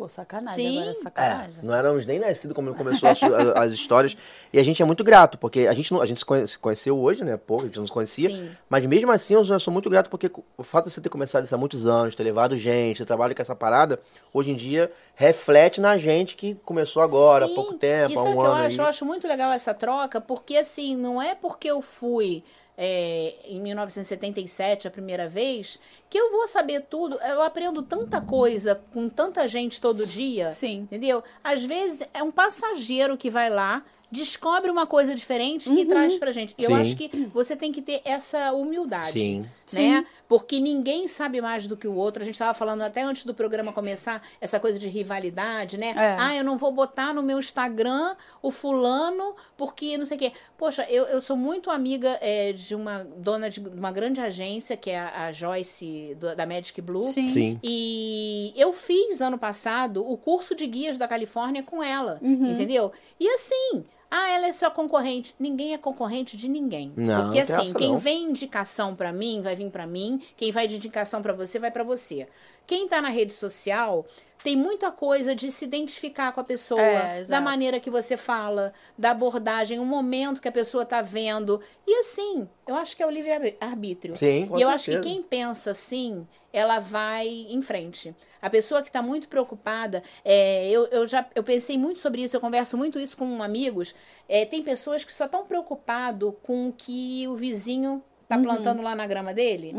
[0.00, 0.76] Pô, sacanagem Sim.
[0.78, 1.62] agora, É, sacanagem.
[1.62, 4.16] não éramos nem nascidos como começou as, a- as histórias.
[4.50, 6.58] E a gente é muito grato, porque a gente, não, a gente se conhe- se
[6.58, 7.36] conheceu hoje, né?
[7.36, 8.30] Pouco, a gente não se conhecia.
[8.30, 8.50] Sim.
[8.66, 11.54] Mas mesmo assim, eu sou muito grato, porque o fato de você ter começado isso
[11.54, 14.00] há muitos anos, ter levado gente, ter trabalhado com essa parada,
[14.32, 18.30] hoje em dia reflete na gente que começou agora, há Sim, pouco tempo, Isso há
[18.30, 18.64] é um que eu ano.
[18.64, 18.80] acho.
[18.80, 22.42] Eu acho muito legal essa troca, porque assim, não é porque eu fui
[22.82, 25.78] é, em 1977 a primeira vez
[26.08, 27.18] que eu vou saber tudo.
[27.20, 30.50] Eu aprendo tanta coisa com tanta gente todo dia.
[30.50, 30.80] Sim.
[30.90, 31.22] Entendeu?
[31.44, 33.84] Às vezes é um passageiro que vai lá.
[34.10, 36.54] Descobre uma coisa diferente e traz pra gente.
[36.58, 36.76] Eu Sim.
[36.80, 39.46] acho que você tem que ter essa humildade Sim.
[39.72, 40.04] né?
[40.28, 42.22] Porque ninguém sabe mais do que o outro.
[42.22, 45.92] A gente estava falando até antes do programa começar, essa coisa de rivalidade, né?
[45.96, 46.16] É.
[46.18, 50.32] Ah, eu não vou botar no meu Instagram o fulano porque não sei o quê.
[50.58, 54.90] Poxa, eu, eu sou muito amiga é, de uma dona de uma grande agência, que
[54.90, 57.04] é a, a Joyce do- da Magic Blue.
[57.04, 57.32] Sim.
[57.32, 57.60] Sim.
[57.62, 62.52] E eu fiz ano passado o curso de guias da Califórnia com ela, Uhum.
[62.52, 62.92] entendeu?
[63.18, 65.34] E assim, ah, ela é só concorrente.
[65.38, 66.92] Ninguém é concorrente de ninguém.
[66.96, 67.98] Não, Porque não assim, quem não.
[67.98, 70.20] vem indicação pra mim, vai vir pra mim.
[70.36, 72.26] Quem vai de indicação pra você, vai pra você.
[72.66, 74.04] Quem tá na rede social
[74.42, 78.72] tem muita coisa de se identificar com a pessoa, É, da maneira que você fala,
[78.96, 81.60] da abordagem, o momento que a pessoa tá vendo.
[81.86, 84.16] E assim, eu acho que é o livre-arbítrio.
[84.16, 85.14] Sim, com E eu acho que certeza.
[85.14, 88.14] quem pensa assim, ela vai em frente.
[88.40, 92.36] A pessoa que está muito preocupada, é, eu, eu já eu pensei muito sobre isso,
[92.36, 93.94] eu converso muito isso com amigos.
[94.28, 98.42] É, tem pessoas que só estão preocupados com o que o vizinho está Uhum.
[98.44, 99.72] plantando lá na grama dele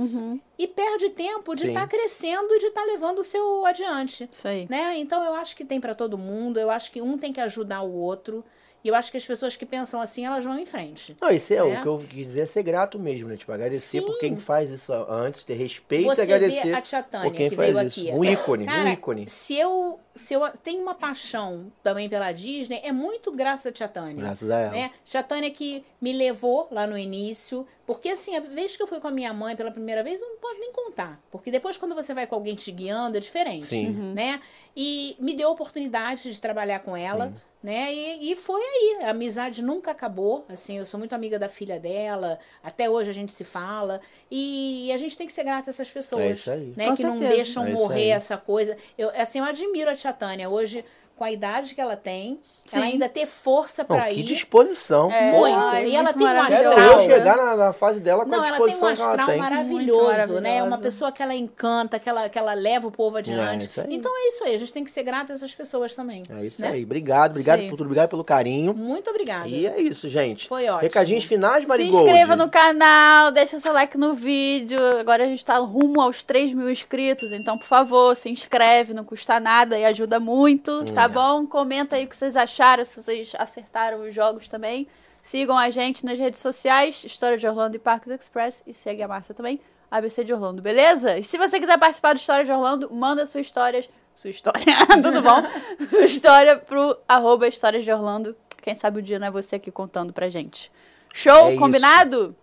[0.60, 1.68] e perde tempo de Sim.
[1.70, 4.28] estar crescendo e de estar levando o seu adiante.
[4.30, 4.68] Isso aí.
[4.70, 4.98] Né?
[4.98, 7.82] Então eu acho que tem para todo mundo, eu acho que um tem que ajudar
[7.82, 8.44] o outro.
[8.84, 11.16] E eu acho que as pessoas que pensam assim, elas vão em frente.
[11.22, 11.64] Não, isso é, É.
[11.64, 13.38] o que eu quis dizer é ser grato mesmo, né?
[13.38, 17.04] Tipo, agradecer por quem faz isso antes, ter respeito Você e agradecer vê a tia
[17.04, 18.00] Tânia por quem que faz veio isso.
[18.02, 18.12] aqui.
[18.12, 19.30] Um ícone, Cara, um ícone.
[19.30, 23.88] Se eu, se eu tenho uma paixão também pela Disney, é muito graças a tia
[23.88, 24.24] Tânia.
[24.24, 24.72] Graças a ela.
[24.72, 24.92] Né?
[25.06, 27.66] Tia Tânia que me levou lá no início.
[27.86, 30.38] Porque assim, a vez que eu fui com a minha mãe pela primeira vez, não
[30.38, 31.20] pode nem contar.
[31.30, 33.68] Porque depois, quando você vai com alguém te guiando, é diferente.
[33.68, 33.90] Sim.
[34.14, 34.40] Né?
[34.76, 37.34] E me deu a oportunidade de trabalhar com ela.
[37.62, 37.94] Né?
[37.94, 39.04] E, e foi aí.
[39.04, 40.46] A amizade nunca acabou.
[40.50, 42.40] Assim, eu sou muito amiga da filha dela.
[42.64, 44.00] Até hoje a gente se fala.
[44.32, 46.24] E a gente tem que ser grata a essas pessoas.
[46.24, 46.74] É isso aí.
[46.76, 46.88] Né?
[46.88, 47.36] Com que não certeza.
[47.36, 48.10] deixam É morrer aí.
[48.12, 48.76] essa coisa.
[48.98, 50.50] Eu, assim, eu admiro a tia Tânia.
[50.50, 50.84] Hoje,
[51.22, 52.40] com a idade que ela tem,
[52.74, 54.24] ela ainda ter força Não, pra que ir.
[54.24, 55.12] disposição.
[55.12, 55.56] É, Muito.
[55.56, 56.64] Ai, e ela muito tem um maravilhoso.
[56.70, 57.02] Quero astral.
[57.02, 59.10] eu chegar na, na fase dela com Não, a ela tem um disposição que ela
[59.12, 59.38] astral tem.
[59.38, 60.64] maravilhoso, Muito né?
[60.64, 63.64] Uma pessoa que ela encanta, que ela, que ela leva o povo adiante.
[63.64, 63.88] É, isso aí.
[63.92, 66.24] Então é isso aí, a gente tem que ser grata a essas pessoas também.
[66.28, 66.70] É isso né?
[66.70, 66.84] aí.
[66.84, 67.70] Obrigado, obrigado aí.
[67.70, 68.74] por tudo, obrigado pelo carinho.
[68.74, 69.48] Muito obrigada.
[69.48, 70.48] E é isso, gente.
[70.48, 70.82] Foi ótimo.
[70.82, 72.04] Recadinhos finais, Se Marigold.
[72.04, 74.80] inscreva no canal, deixa seu like no vídeo.
[75.00, 79.04] Agora a gente tá rumo aos 3 mil inscritos, então, por favor, se inscreve, não
[79.04, 81.46] custa nada e ajuda muito, tá bom?
[81.48, 84.88] Comenta aí o que vocês acharam, se vocês acertaram os jogos também.
[85.22, 89.08] Sigam a gente nas redes sociais, História de Orlando e Parques Express, e segue a
[89.08, 89.60] Márcia também,
[89.92, 91.18] ABC de Orlando, beleza?
[91.20, 93.84] E se você quiser participar do História de Orlando, manda sua história,
[94.16, 94.66] sua história,
[95.04, 95.44] tudo bom?
[95.90, 98.36] sua história pro arroba Histórias de Orlando.
[98.62, 100.72] Quem sabe o dia não é você aqui contando pra gente.
[101.14, 101.60] Show, É isso.
[101.60, 102.36] combinado?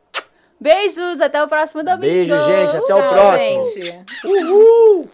[0.60, 2.00] Beijos, até o próximo domingo.
[2.00, 2.76] Beijo, gente.
[2.76, 3.64] Até o Tchau, próximo.
[3.64, 4.06] gente.
[4.24, 5.08] Uhul!